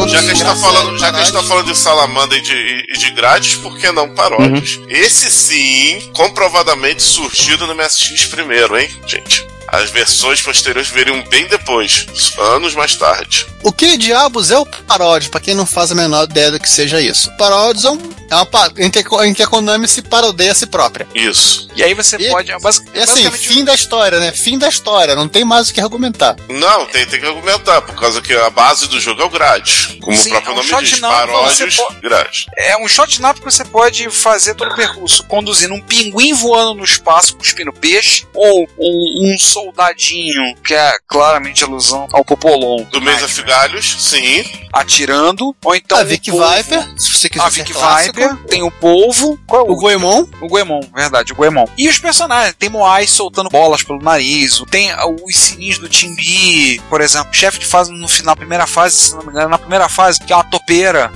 Já 0.08 0.20
que 0.22 0.26
a 0.30 0.34
gente 0.34 0.44
tá 0.44 0.56
falando, 0.56 0.98
já 0.98 1.12
que 1.12 1.16
a 1.16 1.24
gente 1.24 1.34
tá 1.34 1.44
falando 1.44 1.66
de 1.66 1.78
Salamanda 1.78 2.36
e 2.36 2.42
de, 2.42 2.86
e 2.90 2.98
de 2.98 3.10
Grades, 3.12 3.56
por 3.56 3.78
que 3.78 3.92
não 3.92 4.14
paródias? 4.14 4.80
Esse 4.90 5.30
sim, 5.32 6.12
comprovadamente 6.14 7.02
surgido 7.02 7.66
no 7.68 7.76
MSX 7.76 8.26
primeiro, 8.26 8.78
hein, 8.78 8.90
gente? 9.08 9.46
As 9.68 9.90
versões 9.90 10.40
posteriores 10.42 10.90
veriam 10.90 11.24
bem 11.30 11.48
depois, 11.48 12.06
anos 12.38 12.76
mais 12.76 12.96
tarde. 12.96 13.48
O 13.64 13.72
que 13.72 13.98
diabos 13.98 14.52
é 14.52 14.58
o 14.58 14.66
paródio, 14.66 15.32
pra 15.32 15.40
quem 15.40 15.56
não 15.56 15.66
faz 15.66 15.92
a 15.92 15.96
menor 15.96 16.26
ideia 16.26 16.52
do 16.52 16.60
que 16.60 16.70
seja 16.70 17.02
isso? 17.02 17.32
Paródios 17.38 17.86
é, 17.86 17.90
um, 17.90 17.98
é 18.30 18.36
uma 18.36 18.48
em 18.78 18.90
que, 18.90 19.00
em 19.26 19.34
que 19.34 19.44
a 19.44 19.48
Konami 19.48 19.88
se 19.88 20.02
parodeia 20.02 20.52
a 20.52 20.56
si 20.56 20.66
própria. 20.66 21.08
Isso. 21.14 21.68
E 21.76 21.84
aí 21.84 21.94
você 21.94 22.16
E- 22.18 22.30
pode. 22.30 22.52
é 22.52 22.60
basic- 22.60 22.90
E 22.94 23.00
assim, 23.00 23.30
fim 23.32 23.64
da 23.64 23.74
história, 23.74 24.20
né? 24.20 24.32
Fim 24.32 24.58
da 24.58 24.68
história, 24.70 25.16
não 25.16 25.28
tem 25.28 25.44
mais 25.44 25.70
o 25.70 25.74
que 25.74 25.82
argumentar. 25.82 26.36
Não, 26.50 26.86
tem, 26.86 27.06
tem 27.06 27.20
que 27.20 27.26
argumentar, 27.26 27.82
por 27.82 27.96
causa 27.96 28.22
que 28.22 28.34
a 28.34 28.50
base 28.50 28.88
do 28.88 29.00
jogo 29.00 29.22
é 29.22 29.26
o 29.26 29.30
Grade. 29.30 29.98
Como 30.02 30.16
Sim, 30.16 30.30
o 30.30 30.32
próprio 30.32 30.50
é 30.50 30.54
um 30.54 30.56
nome 30.58 30.70
shot 30.70 30.84
diz, 30.84 31.00
paródios, 31.00 31.76
pode- 31.76 32.02
Grade. 32.02 32.46
É 32.58 32.78
um 32.78 32.88
shot 32.88 33.22
nap 33.22 33.38
que 33.40 33.46
você 33.46 33.64
pode 33.66 34.10
fazer 34.10 34.54
todo 34.56 34.72
o 34.72 34.76
percurso, 34.76 35.24
conduzindo 35.26 35.74
um 35.74 35.82
pinguim 35.82 36.34
voando 36.34 36.76
no 36.76 36.84
espaço, 36.84 37.36
cuspindo 37.36 37.72
peixe, 37.74 38.26
ou 38.34 38.68
um, 38.80 39.34
um 39.34 39.38
soldadinho, 39.40 40.56
que 40.66 40.74
é 40.74 40.94
claramente 41.08 41.64
alusão 41.64 42.08
ao 42.14 42.24
Popolon. 42.24 42.84
Do 42.92 43.02
Mesa 43.02 43.28
Figalhos, 43.28 43.96
sim. 44.00 44.44
Atirando, 44.72 45.56
ou 45.64 45.76
então. 45.76 45.98
a 45.98 46.04
Vic 46.04 46.30
polvo. 46.32 46.48
Viper, 46.56 46.84
se 47.00 47.12
você 47.14 47.30
quiser 47.30 47.46
A 47.46 47.50
Vic 47.50 47.72
clássico. 47.74 48.13
Tem 48.48 48.62
o 48.64 48.72
polvo. 48.72 49.40
Qual 49.48 49.66
é 49.68 49.72
O 49.72 49.76
Goemon, 49.76 50.26
O 50.42 50.48
Goemon, 50.48 50.82
verdade, 50.94 51.34
o 51.34 51.36
Goemon. 51.36 51.66
E 51.78 51.88
os 51.90 51.98
personagens, 51.98 52.56
tem 52.58 52.70
Moai 52.70 53.08
soltando 53.08 53.50
bolas 53.50 53.84
pelo 53.84 54.00
nariz, 54.00 54.62
tem 54.70 54.90
os 55.26 55.36
sininhos 55.36 55.78
do 55.78 55.90
Timbi, 55.90 56.80
por 56.90 57.02
exemplo, 57.02 57.34
chefe 57.34 57.60
de 57.60 57.66
fase 57.66 57.92
no 57.92 58.08
final, 58.08 58.36
primeira 58.36 58.68
fase, 58.68 58.96
se 58.96 59.16
não 59.16 59.24
me 59.24 59.30
engano, 59.30 59.50
na 59.50 59.58
primeira 59.58 59.90
fase, 59.90 60.20
que 60.20 60.32
é 60.32 60.36
uma 60.36 60.44
topeira. 60.44 61.12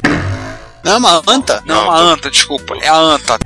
não 0.84 0.93
é 0.93 0.98
uma 0.98 1.24
anta? 1.28 1.62
Não, 1.66 1.76
Não, 1.76 1.84
uma 1.86 1.98
tô- 1.98 2.04
anta, 2.06 2.32
desculpa, 2.32 2.76
é 2.82 2.88
a 2.88 2.95
anta. 2.95 3.38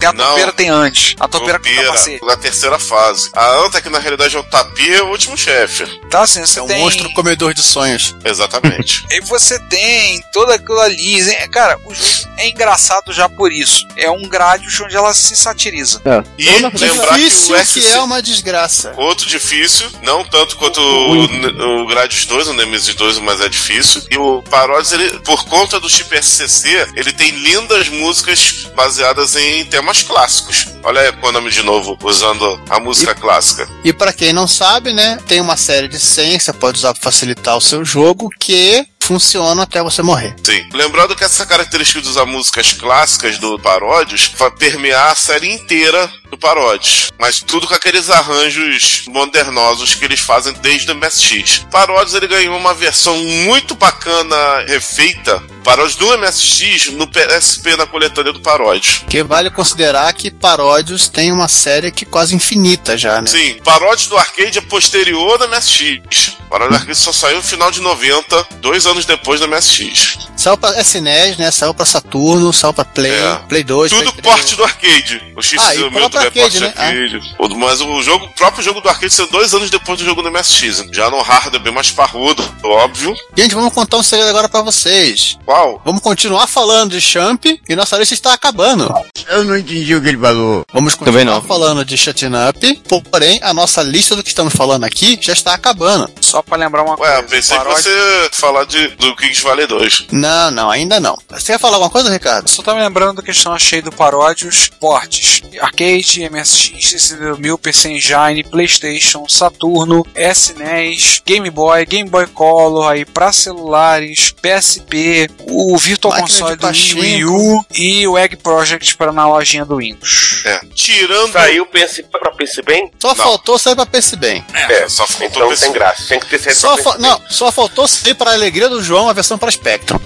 Tem 0.00 0.08
a 0.08 0.12
Não. 0.12 0.24
topeira 0.30 0.52
tem 0.52 0.68
antes. 0.70 1.14
A 1.20 1.28
topeira 1.28 1.58
com 1.60 1.68
capacete. 1.84 2.24
na 2.24 2.36
terceira 2.36 2.78
fase. 2.78 3.30
A 3.34 3.46
Anta, 3.66 3.80
que 3.82 3.88
na 3.90 3.98
realidade 3.98 4.34
é 4.34 4.38
o 4.38 4.42
Tapir, 4.42 4.92
é 4.94 5.02
o 5.02 5.08
último 5.08 5.36
chefe. 5.36 5.84
Tá 6.10 6.22
assim, 6.22 6.40
você 6.40 6.58
É 6.58 6.62
um 6.62 6.66
tem. 6.66 6.78
monstro 6.80 7.12
comedor 7.12 7.52
de 7.54 7.62
sonhos. 7.62 8.16
Exatamente. 8.24 9.04
E 9.10 9.20
você 9.22 9.58
tem 9.68 10.20
toda 10.32 10.54
aquilo 10.54 10.80
ali. 10.80 11.20
é- 11.32 11.46
Cara, 11.48 11.78
o 11.84 11.94
jogo 11.94 12.08
é 12.38 12.48
engraçado 12.48 13.12
já 13.12 13.28
por 13.28 13.52
isso. 13.52 13.86
É 13.96 14.10
um 14.10 14.22
Gradius 14.28 14.80
onde 14.80 14.96
ela 14.96 15.12
se 15.12 15.36
satiriza. 15.36 16.00
É. 16.04 16.22
E 16.38 16.44
não- 16.60 16.70
lembrar 16.74 17.08
que 17.14 17.20
Difícil 17.20 17.54
o 17.54 17.58
que, 17.58 17.64
SC... 17.82 17.92
é 17.92 18.00
uma 18.00 18.22
desgraça. 18.22 18.94
Outro 18.96 19.26
difícil, 19.28 19.90
não 20.02 20.24
tanto 20.24 20.56
quanto 20.56 20.80
o, 20.80 21.82
o 21.82 21.86
Gradius 21.86 22.24
2, 22.24 22.48
o 22.48 22.52
Nemesis 22.54 22.94
2, 22.94 23.18
mas 23.18 23.40
é 23.40 23.48
difícil. 23.48 24.02
E 24.10 24.16
o 24.16 24.42
Parodies, 24.42 24.92
ele, 24.92 25.18
por 25.20 25.44
conta 25.46 25.78
do 25.78 25.90
chip 25.90 26.16
SCC, 26.16 26.88
ele 26.96 27.12
tem 27.12 27.30
lindas 27.30 27.88
músicas 27.88 28.66
baseadas 28.74 29.36
em 29.36 29.64
temas 29.90 30.02
clássicos. 30.02 30.68
Olha 30.82 31.00
aí 31.00 31.08
a 31.08 31.12
Konami 31.12 31.50
de 31.50 31.62
novo, 31.62 31.98
usando 32.02 32.60
a 32.68 32.78
música 32.78 33.14
clássica. 33.14 33.68
E 33.84 33.92
pra 33.92 34.12
quem 34.12 34.32
não 34.32 34.46
sabe, 34.46 34.92
né, 34.92 35.18
tem 35.26 35.40
uma 35.40 35.56
série 35.56 35.88
de 35.88 35.98
senhas 35.98 36.38
que 36.38 36.44
você 36.44 36.52
pode 36.52 36.78
usar 36.78 36.94
pra 36.94 37.02
facilitar 37.02 37.56
o 37.56 37.60
seu 37.60 37.84
jogo 37.84 38.30
que 38.38 38.86
funciona 39.00 39.64
até 39.64 39.82
você 39.82 40.02
morrer. 40.02 40.36
Sim. 40.44 40.64
Lembrando 40.72 41.16
que 41.16 41.24
essa 41.24 41.44
característica 41.44 42.00
de 42.00 42.08
usar 42.08 42.26
músicas 42.26 42.72
clássicas 42.72 43.38
do 43.38 43.58
Paródios 43.58 44.30
vai 44.36 44.52
permear 44.52 45.10
a 45.10 45.16
série 45.16 45.52
inteira 45.52 46.08
do 46.30 46.38
Paródios. 46.38 47.10
Mas 47.18 47.40
tudo 47.40 47.66
com 47.66 47.74
aqueles 47.74 48.08
arranjos 48.08 49.02
modernosos 49.08 49.96
que 49.96 50.04
eles 50.04 50.20
fazem 50.20 50.52
desde 50.62 50.92
o 50.92 50.94
MSX. 50.94 51.66
Paródios 51.72 52.14
ele 52.14 52.28
ganhou 52.28 52.56
uma 52.56 52.72
versão 52.72 53.16
muito 53.18 53.74
bacana, 53.74 54.64
refeita. 54.68 55.42
Paródios 55.62 55.96
do 55.96 56.18
MSX 56.18 56.92
no 56.92 57.06
PSP 57.06 57.76
na 57.76 57.86
coletânea 57.86 58.32
do 58.32 58.40
Paródios. 58.40 59.04
Que 59.08 59.22
vale 59.22 59.50
considerar 59.50 60.12
que 60.12 60.30
Paródios 60.30 61.08
tem 61.08 61.32
uma 61.32 61.48
série 61.48 61.90
que 61.90 62.04
quase 62.04 62.34
infinita 62.34 62.96
já, 62.96 63.20
né? 63.20 63.28
Sim, 63.28 63.58
Paródios 63.64 64.08
do 64.08 64.16
arcade 64.16 64.58
é 64.58 64.62
posterior 64.62 65.38
do 65.38 65.48
MSX. 65.48 66.36
Paródios 66.48 66.78
do 66.78 66.80
arcade 66.82 66.98
só 66.98 67.12
saiu 67.12 67.36
no 67.36 67.42
final 67.42 67.70
de 67.70 67.80
90, 67.80 68.46
dois 68.60 68.86
anos 68.86 69.04
depois 69.04 69.40
do 69.40 69.48
MSX. 69.48 70.29
Saiu 70.40 70.56
pra 70.56 70.80
SNES, 70.80 71.36
né? 71.36 71.50
Saiu 71.50 71.74
pra 71.74 71.84
Saturno, 71.84 72.50
saiu 72.50 72.72
pra 72.72 72.82
Play, 72.84 73.12
É. 73.12 73.34
Play 73.46 73.62
2, 73.62 73.90
Tudo 73.92 74.00
Play 74.04 74.22
3. 74.22 74.34
porte 74.34 74.56
do 74.56 74.64
arcade. 74.64 75.22
O 75.36 75.42
X 75.42 75.60
Ah, 75.62 75.74
e 75.74 75.78
o 75.82 75.90
meu 75.90 76.08
próprio 76.08 76.10
também 76.10 76.26
é 76.28 76.30
porte 76.30 76.56
arcade, 76.56 76.60
né? 76.60 77.08
arcade. 77.10 77.34
O- 77.38 77.56
Mas 77.60 77.80
o 77.82 78.02
jogo, 78.02 78.24
o 78.24 78.28
próprio 78.30 78.64
jogo 78.64 78.80
do 78.80 78.88
arcade 78.88 79.12
saiu 79.12 79.28
dois 79.28 79.52
anos 79.52 79.68
depois 79.68 79.98
do 79.98 80.04
jogo 80.06 80.22
do 80.22 80.30
MSX. 80.30 80.86
Já 80.92 81.10
no 81.10 81.20
hardware 81.20 81.60
bem 81.62 81.72
mais 81.74 81.90
parrudo, 81.90 82.42
óbvio. 82.64 83.14
Gente, 83.36 83.54
vamos 83.54 83.74
contar 83.74 83.98
um 83.98 84.02
segredo 84.02 84.30
agora 84.30 84.48
pra 84.48 84.62
vocês. 84.62 85.36
Qual? 85.44 85.82
Vamos 85.84 86.00
continuar 86.00 86.46
falando 86.46 86.92
de 86.92 87.00
Champ 87.02 87.44
e 87.44 87.76
nossa 87.76 87.98
lista 87.98 88.14
está 88.14 88.32
acabando. 88.32 88.90
Eu 89.28 89.44
não 89.44 89.58
entendi 89.58 89.94
o 89.94 90.00
que 90.00 90.08
ele 90.08 90.18
falou. 90.18 90.64
Vamos 90.72 90.94
continuar 90.94 91.24
não. 91.24 91.42
falando 91.42 91.84
de 91.84 91.98
Shutting 91.98 92.30
Up, 92.48 92.82
porém 93.10 93.38
a 93.42 93.52
nossa 93.52 93.82
lista 93.82 94.16
do 94.16 94.22
que 94.22 94.30
estamos 94.30 94.54
falando 94.54 94.84
aqui 94.84 95.18
já 95.20 95.34
está 95.34 95.52
acabando. 95.52 96.10
Só 96.22 96.40
pra 96.40 96.56
lembrar 96.56 96.82
uma 96.82 96.92
Ué, 96.92 96.96
coisa. 96.96 97.14
eu 97.16 97.22
pensei 97.24 97.58
que 97.58 97.64
Paródia- 97.64 97.82
você 97.82 97.90
ia 98.24 98.30
falar 98.32 98.64
de, 98.64 98.88
do 98.96 99.14
Kings 99.16 99.42
Valley 99.42 99.66
2. 99.66 100.06
Não, 100.12 100.29
não, 100.50 100.70
ainda 100.70 101.00
não. 101.00 101.18
Você 101.30 101.52
quer 101.52 101.58
falar 101.58 101.76
alguma 101.76 101.90
coisa, 101.90 102.10
Ricardo? 102.10 102.48
Só 102.48 102.62
tá 102.62 102.74
me 102.74 102.80
lembrando 102.80 103.16
da 103.16 103.22
questão 103.22 103.52
achei 103.52 103.80
do 103.82 103.90
Paródios, 103.92 104.68
portes, 104.80 105.42
arcade, 105.60 106.28
MSX, 106.28 106.94
CC2000, 106.94 107.58
PC 107.58 107.90
Engine, 107.92 108.44
Playstation, 108.44 109.26
Saturno, 109.28 110.04
SNES, 110.14 111.22
Game 111.24 111.48
Boy, 111.50 111.84
Game 111.86 112.08
Boy 112.08 112.26
Color, 112.26 112.88
aí 112.90 113.04
pra 113.04 113.32
celulares, 113.32 114.32
PSP, 114.42 115.28
o 115.48 115.76
Virtual 115.76 116.12
Máquina 116.12 116.28
Console 116.28 116.56
do. 116.56 117.00
Wii 117.00 117.24
U 117.24 117.64
e 117.74 118.06
o 118.08 118.18
Egg 118.18 118.36
Project 118.36 118.96
para 118.96 119.12
na 119.12 119.26
lojinha 119.26 119.64
do 119.64 119.76
Windows. 119.76 120.42
É. 120.44 120.60
Tirando. 120.74 121.32
Saiu 121.32 121.66
PSP 121.66 122.02
pra 122.10 122.30
PC 122.32 122.62
bem? 122.62 122.90
Só 123.00 123.08
Não. 123.08 123.16
faltou 123.16 123.58
sair 123.58 123.74
pra 123.76 123.86
PC 123.86 124.16
bem. 124.16 124.44
É, 124.54 124.88
só 124.88 125.06
faltou 125.06 125.26
Então 125.28 125.48
PC. 125.48 125.64
tem 125.64 125.72
graça. 125.72 126.04
Tem 126.08 126.20
que 126.20 126.26
ter 126.26 126.38
saído 126.38 126.58
Só 126.58 126.74
pra 126.74 126.84
fa- 126.84 126.90
PC 126.92 127.02
não, 127.02 127.20
só 127.28 127.52
faltou 127.52 127.86
sair 127.88 128.14
para 128.14 128.30
a 128.30 128.34
alegria 128.34 128.68
do 128.68 128.82
João 128.82 129.08
a 129.08 129.12
versão 129.12 129.38
para 129.38 129.50
Spectrum. 129.50 129.98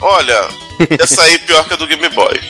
Olha, 0.00 0.48
essa 0.98 1.22
aí 1.22 1.34
é 1.34 1.38
pior 1.38 1.66
que 1.66 1.74
a 1.74 1.76
do 1.76 1.86
Game 1.86 2.08
Boy. 2.10 2.40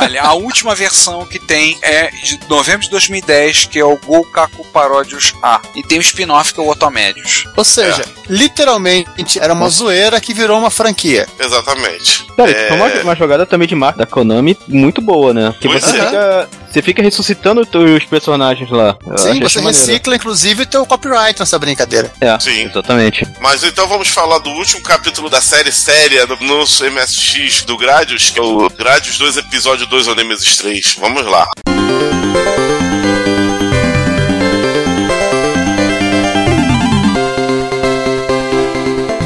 Olha, 0.00 0.22
a 0.22 0.34
última 0.34 0.74
versão 0.74 1.24
que 1.26 1.38
tem 1.38 1.78
é 1.82 2.10
de 2.10 2.38
novembro 2.48 2.82
de 2.82 2.90
2010, 2.90 3.66
que 3.66 3.78
é 3.78 3.84
o 3.84 3.96
Goukaku 3.96 4.64
Paródios 4.66 5.32
A. 5.42 5.60
E 5.74 5.82
tem 5.82 5.98
o 5.98 6.00
spin-off 6.02 6.52
que 6.52 6.60
é 6.60 6.62
o 6.62 6.68
Otomédios. 6.68 7.46
Ou 7.56 7.64
seja, 7.64 8.04
literalmente 8.28 9.38
era 9.38 9.52
uma 9.52 9.68
zoeira 9.68 10.20
que 10.20 10.32
virou 10.34 10.58
uma 10.58 10.70
franquia. 10.70 11.26
Exatamente. 11.38 12.26
Cara, 12.36 12.50
É. 12.50 12.68
foi 12.68 12.76
uma, 12.76 12.86
uma 13.02 13.16
jogada 13.16 13.46
também 13.46 13.68
de 13.68 13.74
marca 13.74 13.98
da 14.00 14.06
Konami 14.06 14.56
muito 14.68 15.00
boa, 15.00 15.32
né? 15.32 15.54
Que 15.60 15.68
Pois 15.68 15.82
você 15.82 15.96
é. 15.96 16.04
fica. 16.04 16.48
Você 16.76 16.82
fica 16.82 17.00
ressuscitando 17.02 17.62
os 17.62 18.04
personagens 18.04 18.68
lá. 18.70 18.98
Eu 19.06 19.16
Sim, 19.16 19.40
você 19.40 19.60
maneiro. 19.60 19.78
recicla 19.86 20.14
inclusive 20.16 20.62
o 20.64 20.66
teu 20.66 20.84
copyright 20.84 21.40
nessa 21.40 21.58
brincadeira. 21.58 22.12
É, 22.20 22.38
Sim. 22.38 22.64
exatamente. 22.66 23.26
Mas 23.40 23.64
então 23.64 23.86
vamos 23.88 24.08
falar 24.08 24.38
do 24.40 24.50
último 24.50 24.82
capítulo 24.82 25.30
da 25.30 25.40
série 25.40 25.72
séria 25.72 26.26
no 26.26 26.36
MSX 26.90 27.62
do 27.64 27.75
Gradius, 27.76 28.30
que 28.30 28.38
é 28.38 28.42
o 28.42 28.68
Gradius 28.70 29.18
2 29.18 29.36
Episódio 29.36 29.86
2 29.86 30.08
ou 30.08 30.14
Nemesis 30.14 30.56
3. 30.56 30.96
Vamos 30.98 31.24
lá. 31.24 31.48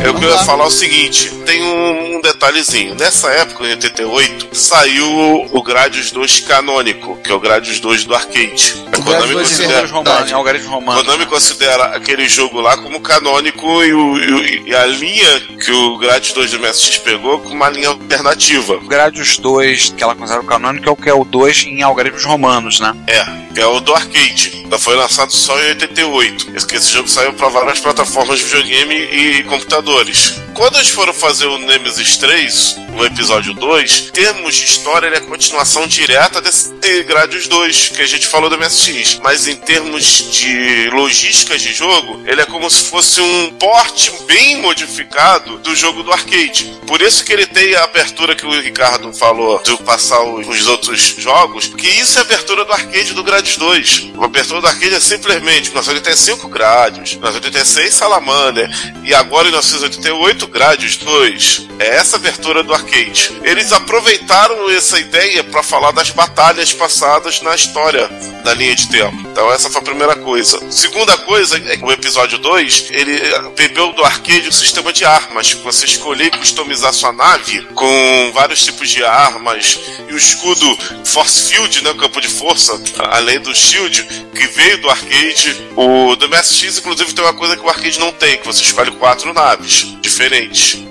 Eu 0.03 0.15
Vamos 0.15 0.21
queria 0.21 0.45
falar 0.45 0.67
o 0.67 0.71
seguinte, 0.71 1.31
tem 1.47 1.63
um, 1.63 2.10
um 2.21 2.23
detalhezinho. 2.23 2.95
Nessa 2.95 3.29
época, 3.31 3.65
em 3.65 3.71
88, 3.71 4.49
saiu 4.57 5.49
o 5.51 5.63
Gradius 5.63 6.11
2 6.13 6.41
canônico, 6.41 7.17
que 7.23 7.31
é 7.33 7.35
o 7.35 7.41
Gradius 7.41 7.81
2 7.81 8.05
do 8.05 8.15
arcade. 8.15 8.75
A 8.93 8.99
O 8.99 9.03
Konami 9.03 9.05
Gradius 9.05 9.31
2 9.33 9.49
considera- 9.49 9.71
Algarismo 9.81 9.99
romano, 9.99 10.37
algarismo 10.37 10.71
romano. 10.75 11.05
Konami 11.05 11.27
considera 11.27 11.85
aquele 11.97 12.29
jogo 12.29 12.61
lá 12.61 12.77
como 12.77 13.01
canônico 13.01 13.83
e, 13.85 13.93
o- 13.93 14.19
e 14.45 14.61
e 14.71 14.75
a 14.75 14.87
linha 14.87 15.41
que 15.65 15.73
o 15.73 15.99
Gradius 15.99 16.33
2 16.33 16.51
do 16.53 16.59
MSX 16.59 16.99
pegou 16.99 17.41
como 17.41 17.55
uma 17.55 17.69
linha 17.71 17.89
alternativa. 17.89 18.75
O 18.75 18.87
Gradius 18.87 19.39
2, 19.39 19.95
que 19.97 20.03
ela 20.05 20.15
considera 20.15 20.43
o 20.43 20.47
canônico, 20.47 20.89
é 20.89 20.93
o 20.93 20.97
que 20.97 21.09
é 21.09 21.15
o 21.15 21.25
2 21.25 21.65
em 21.65 21.83
algarismos 21.83 22.25
romanos, 22.25 22.79
né? 22.79 22.95
É, 23.07 23.25
que 23.55 23.61
é 23.61 23.67
o 23.67 23.81
do 23.81 23.93
arcade. 23.95 24.65
Já 24.71 24.79
foi 24.79 24.95
lançado 24.95 25.33
só 25.33 25.59
em 25.61 25.69
88. 25.71 26.51
Esse, 26.55 26.77
esse 26.77 26.93
jogo 26.93 27.09
saiu 27.09 27.33
para 27.33 27.49
várias 27.49 27.81
plataformas 27.81 28.39
de 28.39 28.45
videogame 28.45 28.95
e 28.95 29.43
computadores. 29.45 30.41
Quando 30.55 30.77
eles 30.77 30.91
foram 30.91 31.13
fazer 31.13 31.47
o 31.47 31.59
Nemesis 31.59 32.17
3, 32.17 32.77
o 32.99 33.05
episódio 33.05 33.55
2, 33.55 34.09
em 34.09 34.11
termos 34.11 34.55
de 34.55 34.65
história, 34.65 35.07
ele 35.07 35.17
é 35.17 35.19
a 35.19 35.23
continuação 35.23 35.87
direta 35.87 36.41
desse 36.41 36.71
Gradius 37.05 37.47
2 37.47 37.89
que 37.91 38.03
a 38.03 38.07
gente 38.07 38.27
falou 38.27 38.51
do 38.51 38.59
MSX. 38.59 39.21
Mas 39.23 39.47
em 39.47 39.57
termos 39.57 40.31
de 40.31 40.91
logísticas 40.91 41.63
de 41.63 41.73
jogo, 41.73 42.23
ele 42.27 42.41
é 42.41 42.47
como 42.47 42.69
se 42.69 42.85
fosse 42.85 43.21
um 43.21 43.53
porte 43.53 44.13
bem 44.27 44.61
modificado 44.61 45.59
do 45.59 45.75
jogo 45.75 46.03
do 46.03 46.13
arcade. 46.13 46.79
Por 46.87 47.01
isso 47.01 47.25
que 47.25 47.33
ele 47.33 47.47
tem 47.47 47.75
a 47.75 47.85
abertura 47.85 48.35
que 48.35 48.45
o 48.45 48.61
Ricardo 48.61 49.13
falou 49.13 49.63
de 49.63 49.77
passar 49.79 50.23
os 50.23 50.67
outros 50.67 51.15
jogos, 51.17 51.69
que 51.69 51.89
isso 51.89 52.19
é 52.19 52.23
a 52.23 52.25
abertura 52.25 52.65
do 52.65 52.73
arcade 52.73 53.15
do 53.15 53.23
Gradius 53.23 53.57
2. 53.57 54.11
A 54.21 54.25
abertura 54.25 54.61
do 54.61 54.67
arcade 54.67 54.95
é 54.95 55.01
simplesmente 55.01 55.71
1985 55.71 56.49
Gradius, 56.49 57.13
1986 57.13 57.95
Salamander 57.95 58.69
e 59.05 59.15
agora 59.15 59.49
em 59.49 59.51
1988 59.51 60.40
Gradius 60.47 60.97
2. 60.97 61.69
É 61.79 61.97
essa 61.97 62.17
abertura 62.17 62.63
do 62.63 62.75
arcade. 62.75 63.39
Eles 63.43 63.73
aproveitaram 63.73 64.71
essa 64.71 64.99
ideia 64.99 65.43
para 65.43 65.63
falar 65.63 65.93
das 65.93 66.11
batalhas 66.11 66.73
passadas 66.73 67.41
na 67.41 67.55
história 67.55 68.09
da 68.45 68.55
linha 68.55 68.75
de 68.75 68.89
tempo. 68.89 69.17
Então 69.31 69.53
essa 69.53 69.71
foi 69.71 69.81
a 69.81 69.85
primeira 69.85 70.17
coisa. 70.17 70.61
Segunda 70.71 71.17
coisa 71.19 71.57
é 71.57 71.77
que 71.77 71.85
o 71.85 71.93
episódio 71.93 72.39
2, 72.39 72.89
ele 72.91 73.21
bebeu 73.57 73.93
do 73.93 74.05
arcade 74.05 74.49
o 74.49 74.53
sistema 74.53 74.93
de 74.93 75.05
armas. 75.05 75.53
Você 75.53 75.87
escolher 75.87 76.27
e 76.27 76.31
customizar 76.31 76.93
sua 76.93 77.13
nave 77.13 77.63
com 77.75 78.33
vários 78.35 78.65
tipos 78.65 78.89
de 78.91 79.05
armas 79.05 79.79
e 80.09 80.13
o 80.13 80.17
escudo 80.17 80.79
Force 81.05 81.51
Field, 81.51 81.85
né, 81.85 81.95
campo 81.95 82.21
de 82.21 82.29
força, 82.29 82.81
além 83.11 83.41
do 83.41 83.55
shield 83.55 84.03
que 84.35 84.47
veio 84.49 84.81
do 84.81 84.91
arcade. 84.91 85.57
O 85.77 86.17
do 86.17 86.29
MSX 86.29 86.79
inclusive 86.79 87.13
tem 87.13 87.25
uma 87.25 87.35
coisa 87.35 87.57
que 87.57 87.63
o 87.63 87.69
arcade 87.69 87.99
não 87.99 88.13
tem, 88.13 88.39
que 88.39 88.47
você 88.47 88.63
escolhe 88.63 88.91
quatro 88.93 89.33
naves 89.33 89.87
diferentes. 90.01 90.30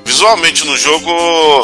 Visualmente 0.05 0.65
no 0.65 0.75
jogo 0.75 1.09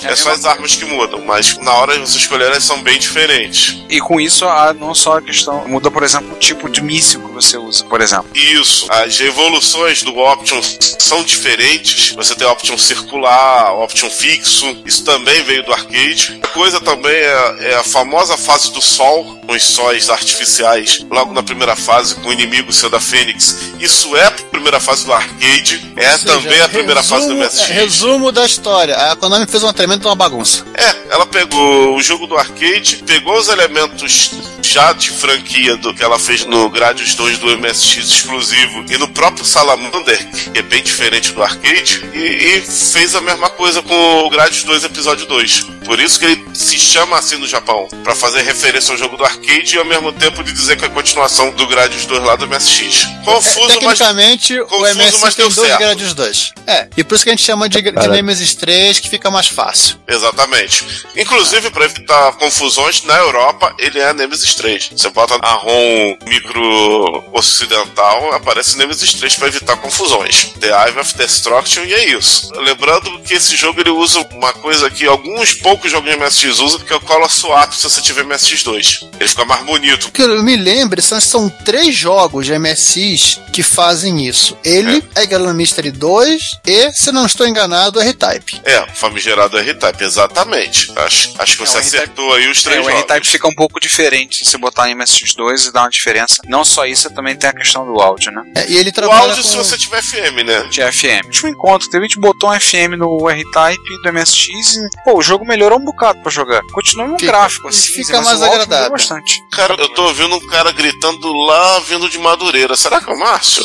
É 0.03 0.11
é, 0.11 0.15
só 0.15 0.32
as 0.32 0.45
armas 0.45 0.76
que 0.76 0.86
mudam, 0.86 1.19
mas 1.26 1.57
na 1.57 1.73
hora 1.73 1.93
de 1.93 1.99
você 1.99 2.17
escolher 2.17 2.45
elas 2.45 2.63
são 2.63 2.82
bem 2.82 2.97
diferentes. 2.97 3.78
E 3.89 3.99
com 3.99 4.19
isso, 4.19 4.45
a, 4.45 4.73
não 4.73 4.95
só 4.95 5.17
a 5.17 5.21
questão. 5.21 5.67
Muda, 5.67 5.91
por 5.91 6.03
exemplo, 6.03 6.32
o 6.34 6.39
tipo 6.39 6.69
de 6.69 6.82
míssil 6.82 7.21
que 7.21 7.34
você 7.34 7.57
usa, 7.57 7.84
por 7.86 8.01
exemplo. 8.01 8.28
Isso. 8.34 8.88
As 8.89 9.19
evoluções 9.19 10.03
do 10.03 10.17
Option 10.17 10.61
são 10.99 11.23
diferentes. 11.23 12.11
Você 12.11 12.34
tem 12.36 12.47
Option 12.47 12.78
circular, 12.78 13.73
Option 13.80 14.09
fixo. 14.09 14.78
Isso 14.86 15.03
também 15.03 15.43
veio 15.43 15.63
do 15.63 15.73
arcade. 15.73 16.39
A 16.43 16.47
coisa 16.47 16.80
também 16.80 17.11
é, 17.11 17.55
é 17.71 17.76
a 17.76 17.84
famosa 17.84 18.38
fase 18.38 18.71
do 18.71 18.82
sol, 18.82 19.38
com 19.45 19.53
os 19.53 19.63
sóis 19.63 20.09
artificiais, 20.09 21.05
logo 21.11 21.34
na 21.34 21.43
primeira 21.43 21.76
fase, 21.76 22.15
com 22.15 22.30
o 22.30 22.34
inimigo 22.34 22.71
sendo 22.71 22.95
a 22.95 22.99
Fênix. 23.01 23.57
Isso 23.80 24.15
é 24.15 24.26
a 24.26 24.32
primeira 24.32 24.80
fase 24.80 25.05
do 25.05 25.13
arcade. 25.13 25.93
É 25.97 26.17
seja, 26.17 26.26
também 26.26 26.61
a 26.61 26.69
primeira 26.69 27.03
fase 27.03 27.28
do 27.28 27.36
MSX. 27.36 27.64
É, 27.72 27.74
resumo 27.74 28.32
da 28.32 28.45
história. 28.45 28.95
A 28.95 29.16
Konami 29.16 29.45
fez 29.45 29.63
uma 29.63 29.74
tremenda 29.74 30.07
uma 30.07 30.16
bagunça. 30.16 30.66
É, 30.74 31.13
ela 31.13 31.26
pegou 31.26 31.95
o 31.95 32.01
jogo 32.01 32.28
do 32.28 32.38
arcade, 32.38 33.03
pegou 33.05 33.38
os 33.38 33.47
elementos 33.47 34.32
já 34.61 34.93
de 34.93 35.11
franquia 35.11 35.78
do 35.78 35.93
que 35.93 36.03
ela 36.03 36.20
fez 36.20 36.45
no 36.45 36.70
Gradius 36.70 37.16
2 37.16 37.38
do 37.38 37.57
MSX 37.57 37.97
exclusivo 37.97 38.86
e 38.89 38.97
no 38.97 39.07
próprio 39.07 39.45
Salamander, 39.45 40.28
que 40.51 40.59
é 40.59 40.61
bem 40.61 40.84
diferente 40.84 41.32
do 41.32 41.41
arcade, 41.41 42.03
e, 42.13 42.20
e 42.20 42.61
fez 42.61 43.16
a 43.16 43.22
mesma 43.22 43.49
coisa 43.49 43.82
com 43.82 44.26
o 44.26 44.30
Gradius 44.30 44.63
2 44.63 44.84
episódio 44.84 45.26
2. 45.28 45.74
Por 45.86 45.99
isso 45.99 46.19
que 46.19 46.25
ele 46.25 46.45
se 46.53 46.77
chama 46.77 47.17
assim 47.17 47.38
no 47.38 47.47
Japão, 47.47 47.88
Pra 48.03 48.15
fazer 48.15 48.41
referência 48.41 48.91
ao 48.91 48.97
jogo 48.97 49.17
do 49.17 49.23
arcade 49.23 49.75
e 49.75 49.79
ao 49.79 49.86
mesmo 49.86 50.11
tempo 50.11 50.43
de 50.43 50.51
dizer 50.51 50.77
que 50.77 50.83
é 50.83 50.88
a 50.88 50.91
continuação 50.91 51.51
do 51.51 51.67
Gradius 51.67 52.05
2 52.05 52.23
lá 52.23 52.36
do 52.36 52.47
MSX. 52.47 53.05
Confuso, 53.23 53.79
mas 53.81 53.97
Tecnicamente, 53.97 54.59
o 54.59 54.67
confuso, 54.67 54.95
MSX 54.95 55.21
mas 55.21 55.36
tem 55.36 55.49
dois 55.49 55.67
certo. 55.67 55.79
Gradius 55.79 56.13
2. 56.13 56.53
É, 56.67 56.88
e 56.97 57.03
por 57.03 57.15
isso 57.15 57.23
que 57.23 57.29
a 57.29 57.33
gente 57.33 57.45
chama 57.45 57.69
de, 57.69 57.81
de. 57.81 58.07
Nemesis 58.07 58.55
3, 58.55 58.99
que 58.99 59.09
fica 59.09 59.29
mais 59.29 59.47
fácil. 59.47 59.97
Exatamente. 60.07 60.86
Inclusive, 61.15 61.69
para 61.69 61.86
evitar 61.86 62.33
confusões, 62.33 63.03
na 63.03 63.15
Europa 63.17 63.73
ele 63.77 63.99
é 63.99 64.13
Nemesis 64.13 64.55
3. 64.55 64.91
Você 64.95 65.09
bota 65.09 65.36
a 65.41 65.53
ROM 65.53 66.17
micro 66.25 67.23
ocidental, 67.33 68.33
aparece 68.33 68.77
Nemesis 68.77 69.13
3 69.13 69.36
para 69.36 69.47
evitar 69.47 69.77
confusões. 69.77 70.53
The 70.59 70.67
Eye 70.67 70.99
of 70.99 71.15
Destruction 71.15 71.83
e 71.83 71.93
é 71.93 72.09
isso. 72.09 72.51
Lembrando 72.55 73.19
que 73.19 73.33
esse 73.33 73.55
jogo 73.55 73.79
ele 73.79 73.91
usa 73.91 74.25
uma 74.31 74.53
coisa 74.53 74.89
que 74.89 75.05
alguns 75.05 75.53
poucos 75.53 75.74
jogos 75.84 76.09
de 76.09 76.17
MSX 76.17 76.59
usam, 76.59 76.80
que 76.80 76.91
é 76.93 76.95
o 76.95 76.99
Color 76.99 77.30
Swap 77.32 77.73
se 77.73 77.84
você 77.84 78.01
tiver 78.01 78.23
MSX 78.23 78.63
2. 78.63 79.05
Ele 79.19 79.30
fica 79.30 79.45
mais 79.45 79.63
bonito. 79.63 80.11
Que 80.11 80.21
eu 80.23 80.43
me 80.43 80.55
lembre, 80.55 81.01
são, 81.01 81.19
são 81.19 81.49
três 81.49 81.95
jogos 81.95 82.45
de 82.45 82.57
MSX 82.57 83.39
que 83.53 83.63
fazem 83.63 84.28
isso. 84.28 84.57
Ele, 84.63 85.03
Eggman 85.15 85.53
Mystery 85.53 85.91
2 85.91 86.59
e, 86.67 86.91
se 86.91 87.11
não 87.11 87.26
estou 87.26 87.47
enganado, 87.47 87.99
o 87.99 88.01
R-Type. 88.01 88.61
É, 88.65 88.82
o 88.82 88.95
famigerado 88.95 89.57
R-Type, 89.57 90.03
exatamente. 90.03 90.91
Acho, 90.95 91.34
acho 91.39 91.57
que 91.57 91.63
É, 91.63 91.65
você 91.65 91.78
o 91.78 91.80
acertou 91.80 92.34
aí 92.34 92.49
os 92.49 92.59
É, 92.59 92.63
três 92.63 92.80
o 92.82 92.84
jogos. 92.84 92.99
R-Type 92.99 93.28
fica 93.28 93.47
um 93.47 93.55
pouco 93.55 93.80
diferente 93.80 94.43
se 94.43 94.51
você 94.51 94.57
botar 94.57 94.89
em 94.89 94.95
MSX2 94.97 95.69
e 95.69 95.71
dá 95.71 95.82
uma 95.84 95.89
diferença. 95.89 96.41
Não 96.47 96.65
só 96.65 96.86
isso, 96.86 97.09
também 97.13 97.36
tem 97.36 97.49
a 97.49 97.53
questão 97.53 97.86
do 97.86 97.99
áudio, 98.01 98.32
né? 98.32 98.43
É, 98.55 98.69
e 98.69 98.78
ele 98.78 98.89
O 98.89 98.93
trabalha 98.93 99.21
áudio 99.30 99.43
com... 99.43 99.49
se 99.49 99.55
você 99.57 99.78
tiver 99.78 100.01
FM, 100.01 100.43
né? 100.45 100.63
De 100.69 100.82
FM. 100.91 101.26
Último 101.26 101.49
encontro, 101.49 101.89
teve 101.89 102.05
a 102.05 102.07
gente 102.07 102.19
botou 102.19 102.51
um 102.51 102.59
FM 102.59 102.97
no 102.97 103.30
R-Type 103.30 104.01
do 104.03 104.13
MSX 104.13 104.76
e, 104.78 104.89
pô, 105.03 105.17
o 105.17 105.21
jogo 105.21 105.45
melhorou 105.66 105.80
um 105.80 105.86
bocado 105.86 106.20
pra 106.22 106.32
jogar. 106.32 106.61
Continua 106.74 107.05
um 107.07 107.18
Fica- 107.20 107.32
gráfico 107.32 107.68
assim, 107.68 107.93
fica 107.93 108.22
mais 108.22 108.41
agradável. 108.41 108.91
bastante. 108.91 109.39
Cara, 109.51 109.74
eu 109.76 109.89
tô 109.89 110.03
ouvindo 110.03 110.36
um 110.36 110.47
cara 110.47 110.72
gritando 110.72 111.32
lá 111.34 111.80
vindo 111.80 112.07
de 112.07 112.20
Madureira. 112.20 112.76
Será 112.78 113.01
que 113.01 113.09
é 113.09 113.13
o 113.13 113.20
Márcio? 113.20 113.63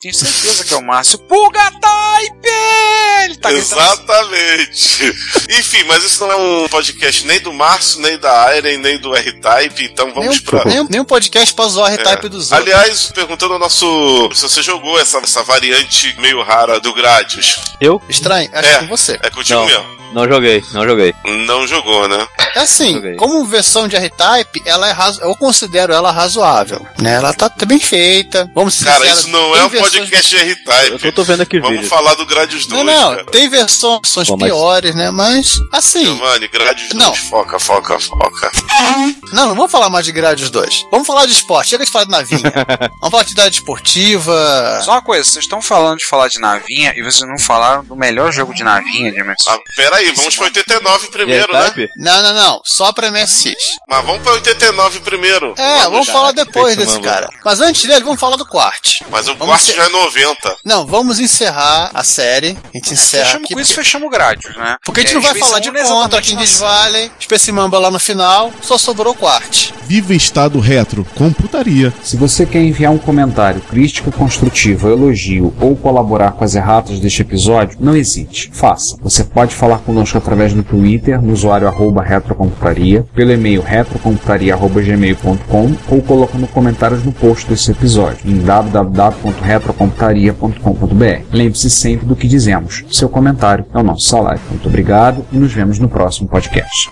Tenho 0.00 0.14
certeza 0.14 0.64
que 0.64 0.72
é 0.74 0.76
o 0.76 0.82
Márcio. 0.84 1.18
Puga 1.18 1.60
Type! 1.72 2.48
Ele 3.24 3.36
tá 3.36 3.50
gritando 3.50 3.80
assim. 3.80 3.92
Exatamente. 4.02 5.04
Enfim, 5.58 5.82
mas 5.84 6.04
isso 6.04 6.20
não 6.24 6.30
é 6.32 6.36
um 6.36 6.68
podcast 6.68 7.26
nem 7.26 7.40
do 7.40 7.52
Márcio, 7.52 8.00
nem 8.00 8.16
da 8.18 8.54
Iron, 8.56 8.78
nem 8.80 8.98
do 8.98 9.14
R-Type, 9.14 9.84
então 9.84 10.12
vamos 10.14 10.28
Nenhum, 10.30 10.40
pra. 10.42 10.64
nenhum, 10.64 10.86
nenhum 10.88 11.04
podcast 11.04 11.52
pra 11.54 11.66
zoar 11.66 11.90
o 11.90 11.94
R-Type 11.94 12.26
É. 12.26 12.28
dos 12.28 12.52
outros. 12.52 12.68
Aliás, 12.68 13.10
perguntando 13.12 13.54
ao 13.54 13.58
nosso. 13.58 14.30
Se 14.34 14.42
você 14.42 14.62
jogou 14.62 14.98
essa, 15.00 15.18
essa 15.18 15.42
variante 15.42 16.14
meio 16.20 16.42
rara 16.42 16.78
do 16.78 16.92
Gradius. 16.94 17.56
Eu? 17.80 18.00
Estranho, 18.08 18.48
acho 18.52 18.68
É. 18.68 18.70
que 18.70 18.76
é 18.76 18.78
com 18.80 18.96
você. 18.96 19.18
É 19.22 19.30
contigo 19.30 19.58
Não. 19.58 19.66
mesmo. 19.66 19.98
Não 20.12 20.26
joguei, 20.28 20.64
não 20.72 20.84
joguei. 20.86 21.14
Não 21.46 21.66
jogou, 21.66 22.08
né? 22.08 22.26
É 22.54 22.60
assim, 22.60 22.94
Joguei. 22.94 23.16
como 23.16 23.44
versão 23.44 23.86
de 23.86 23.94
R-Type, 23.96 24.62
ela 24.64 24.88
é 24.88 24.92
razo... 24.92 25.20
eu 25.20 25.36
considero 25.36 25.92
ela 25.92 26.10
razoável. 26.10 26.84
Né? 26.98 27.14
Ela 27.14 27.32
tá 27.34 27.50
bem 27.66 27.78
feita. 27.78 28.50
Vamos 28.54 28.74
ser 28.74 28.86
Cara, 28.86 29.06
isso 29.06 29.28
não 29.28 29.54
é 29.56 29.64
um 29.64 29.70
podcast 29.70 30.28
de 30.28 30.36
Eu 30.36 30.40
R-Type. 30.42 30.98
tô, 30.98 31.12
tô 31.12 31.24
vendo 31.24 31.42
aqui 31.42 31.60
Vamos 31.60 31.76
vídeo. 31.76 31.88
falar 31.90 32.14
do 32.14 32.24
Gradius 32.26 32.66
2. 32.66 32.84
Não, 32.84 32.92
não, 32.92 33.10
cara. 33.16 33.24
tem 33.26 33.48
versões 33.48 34.26
Bom, 34.28 34.36
mas- 34.38 34.48
piores, 34.50 34.94
né? 34.94 35.10
Mas, 35.10 35.60
assim, 35.72 36.04
Giovanni, 36.04 36.48
Gradius 36.48 36.88
2, 36.88 36.94
Não. 37.04 37.14
foca, 37.14 37.58
foca, 37.60 37.98
foca. 38.00 38.50
não, 39.32 39.48
não 39.48 39.54
vamos 39.54 39.70
falar 39.70 39.90
mais 39.90 40.04
de 40.06 40.12
Gradius 40.12 40.50
2. 40.50 40.86
Vamos 40.90 41.06
falar 41.06 41.26
de 41.26 41.32
esporte, 41.32 41.70
chega 41.70 41.84
de 41.84 41.90
falar 41.90 42.04
de 42.06 42.10
navinha. 42.10 42.40
vamos 43.00 43.10
falar 43.10 43.22
de 43.22 43.28
atividade 43.28 43.54
esportiva. 43.56 44.80
Só 44.84 44.92
uma 44.92 45.02
coisa, 45.02 45.24
vocês 45.24 45.44
estão 45.44 45.60
falando 45.60 45.98
de 45.98 46.06
falar 46.06 46.28
de 46.28 46.38
navinha 46.40 46.92
e 46.96 47.02
vocês 47.02 47.28
não 47.28 47.38
falaram 47.38 47.84
do 47.84 47.94
melhor 47.96 48.32
jogo 48.32 48.54
de 48.54 48.64
navinha 48.64 49.12
de. 49.12 49.18
Ah, 49.20 49.58
pera 49.76 49.97
aí, 49.98 50.12
vamos 50.12 50.36
pra 50.36 50.44
89 50.46 51.06
primeiro, 51.08 51.52
né? 51.52 51.72
Não, 51.96 52.22
não, 52.22 52.34
não, 52.34 52.60
só 52.64 52.92
pra 52.92 53.10
MSX. 53.10 53.54
Mas 53.88 54.04
vamos 54.04 54.22
pra 54.22 54.32
89 54.32 55.00
primeiro. 55.00 55.54
É, 55.56 55.82
vamos 55.84 56.06
já. 56.06 56.12
falar 56.12 56.32
depois 56.32 56.74
feito, 56.74 56.78
desse 56.78 56.92
mano. 57.00 57.04
cara. 57.04 57.28
Mas 57.44 57.60
antes 57.60 57.84
dele, 57.84 58.04
vamos 58.04 58.20
falar 58.20 58.36
do 58.36 58.46
Quart. 58.46 59.00
Mas 59.10 59.26
o 59.28 59.32
Vamos 59.34 59.46
quarto 59.46 59.64
ser- 59.64 59.76
já 59.76 59.84
é 59.84 59.88
90. 59.88 60.56
Não, 60.64 60.86
vamos 60.86 61.18
encerrar 61.20 61.90
a 61.94 62.02
série. 62.04 62.56
A 62.72 62.76
gente 62.76 62.92
encerra 62.92 63.24
Fechamos 63.24 63.44
aqui. 63.44 63.54
com 63.54 63.60
isso, 63.60 63.70
Porque, 63.72 63.84
fechamos 63.84 64.06
o 64.06 64.10
Gradius, 64.10 64.56
né? 64.56 64.76
porque 64.84 65.00
a 65.00 65.02
gente 65.02 65.12
É, 65.12 65.14
não 65.14 65.22
vai 65.22 65.34
falar 65.34 65.58
de 65.60 65.68
é 65.68 65.72
contra, 65.72 65.86
exatamente 65.86 66.36
Kings 66.36 66.60
nossa- 66.62 66.64
Valley, 66.82 67.12
Space 67.20 67.52
Mamba 67.52 67.78
lá 67.78 67.90
no 67.90 67.98
final, 67.98 68.52
só 68.62 68.76
sobrou 68.78 69.12
o 69.12 69.16
Quart. 69.16 69.70
Viva 69.84 70.14
Estado 70.14 70.58
Retro, 70.60 71.06
computaria. 71.16 71.92
Se 72.02 72.16
você 72.16 72.44
quer 72.44 72.60
enviar 72.60 72.92
um 72.92 72.98
comentário 72.98 73.60
crítico, 73.62 74.12
construtivo, 74.12 74.88
elogio 74.90 75.54
ou 75.60 75.74
colaborar 75.76 76.32
com 76.32 76.44
as 76.44 76.54
erratas 76.54 76.98
deste 77.00 77.22
episódio, 77.22 77.78
não 77.80 77.96
hesite, 77.96 78.50
faça. 78.52 78.96
Você 79.02 79.24
pode 79.24 79.54
falar 79.54 79.78
conosco 79.88 80.18
através 80.18 80.52
do 80.52 80.62
Twitter, 80.62 81.22
no 81.22 81.32
usuário 81.32 81.66
arroba 81.66 82.02
retrocomputaria, 82.02 83.06
pelo 83.14 83.32
e-mail 83.32 83.62
retrocomputaria.gmail.com 83.62 85.74
ou 85.88 86.02
colocando 86.02 86.46
comentários 86.46 87.02
no 87.02 87.10
post 87.10 87.48
desse 87.48 87.70
episódio 87.70 88.18
em 88.26 88.36
www.retrocomputaria.com.br. 88.40 91.22
Lembre-se 91.32 91.70
sempre 91.70 92.06
do 92.06 92.14
que 92.14 92.28
dizemos. 92.28 92.84
Seu 92.90 93.08
comentário 93.08 93.64
é 93.72 93.78
o 93.78 93.82
nosso 93.82 94.06
salário. 94.06 94.42
Muito 94.50 94.68
obrigado 94.68 95.24
e 95.32 95.38
nos 95.38 95.54
vemos 95.54 95.78
no 95.78 95.88
próximo 95.88 96.28
podcast. 96.28 96.90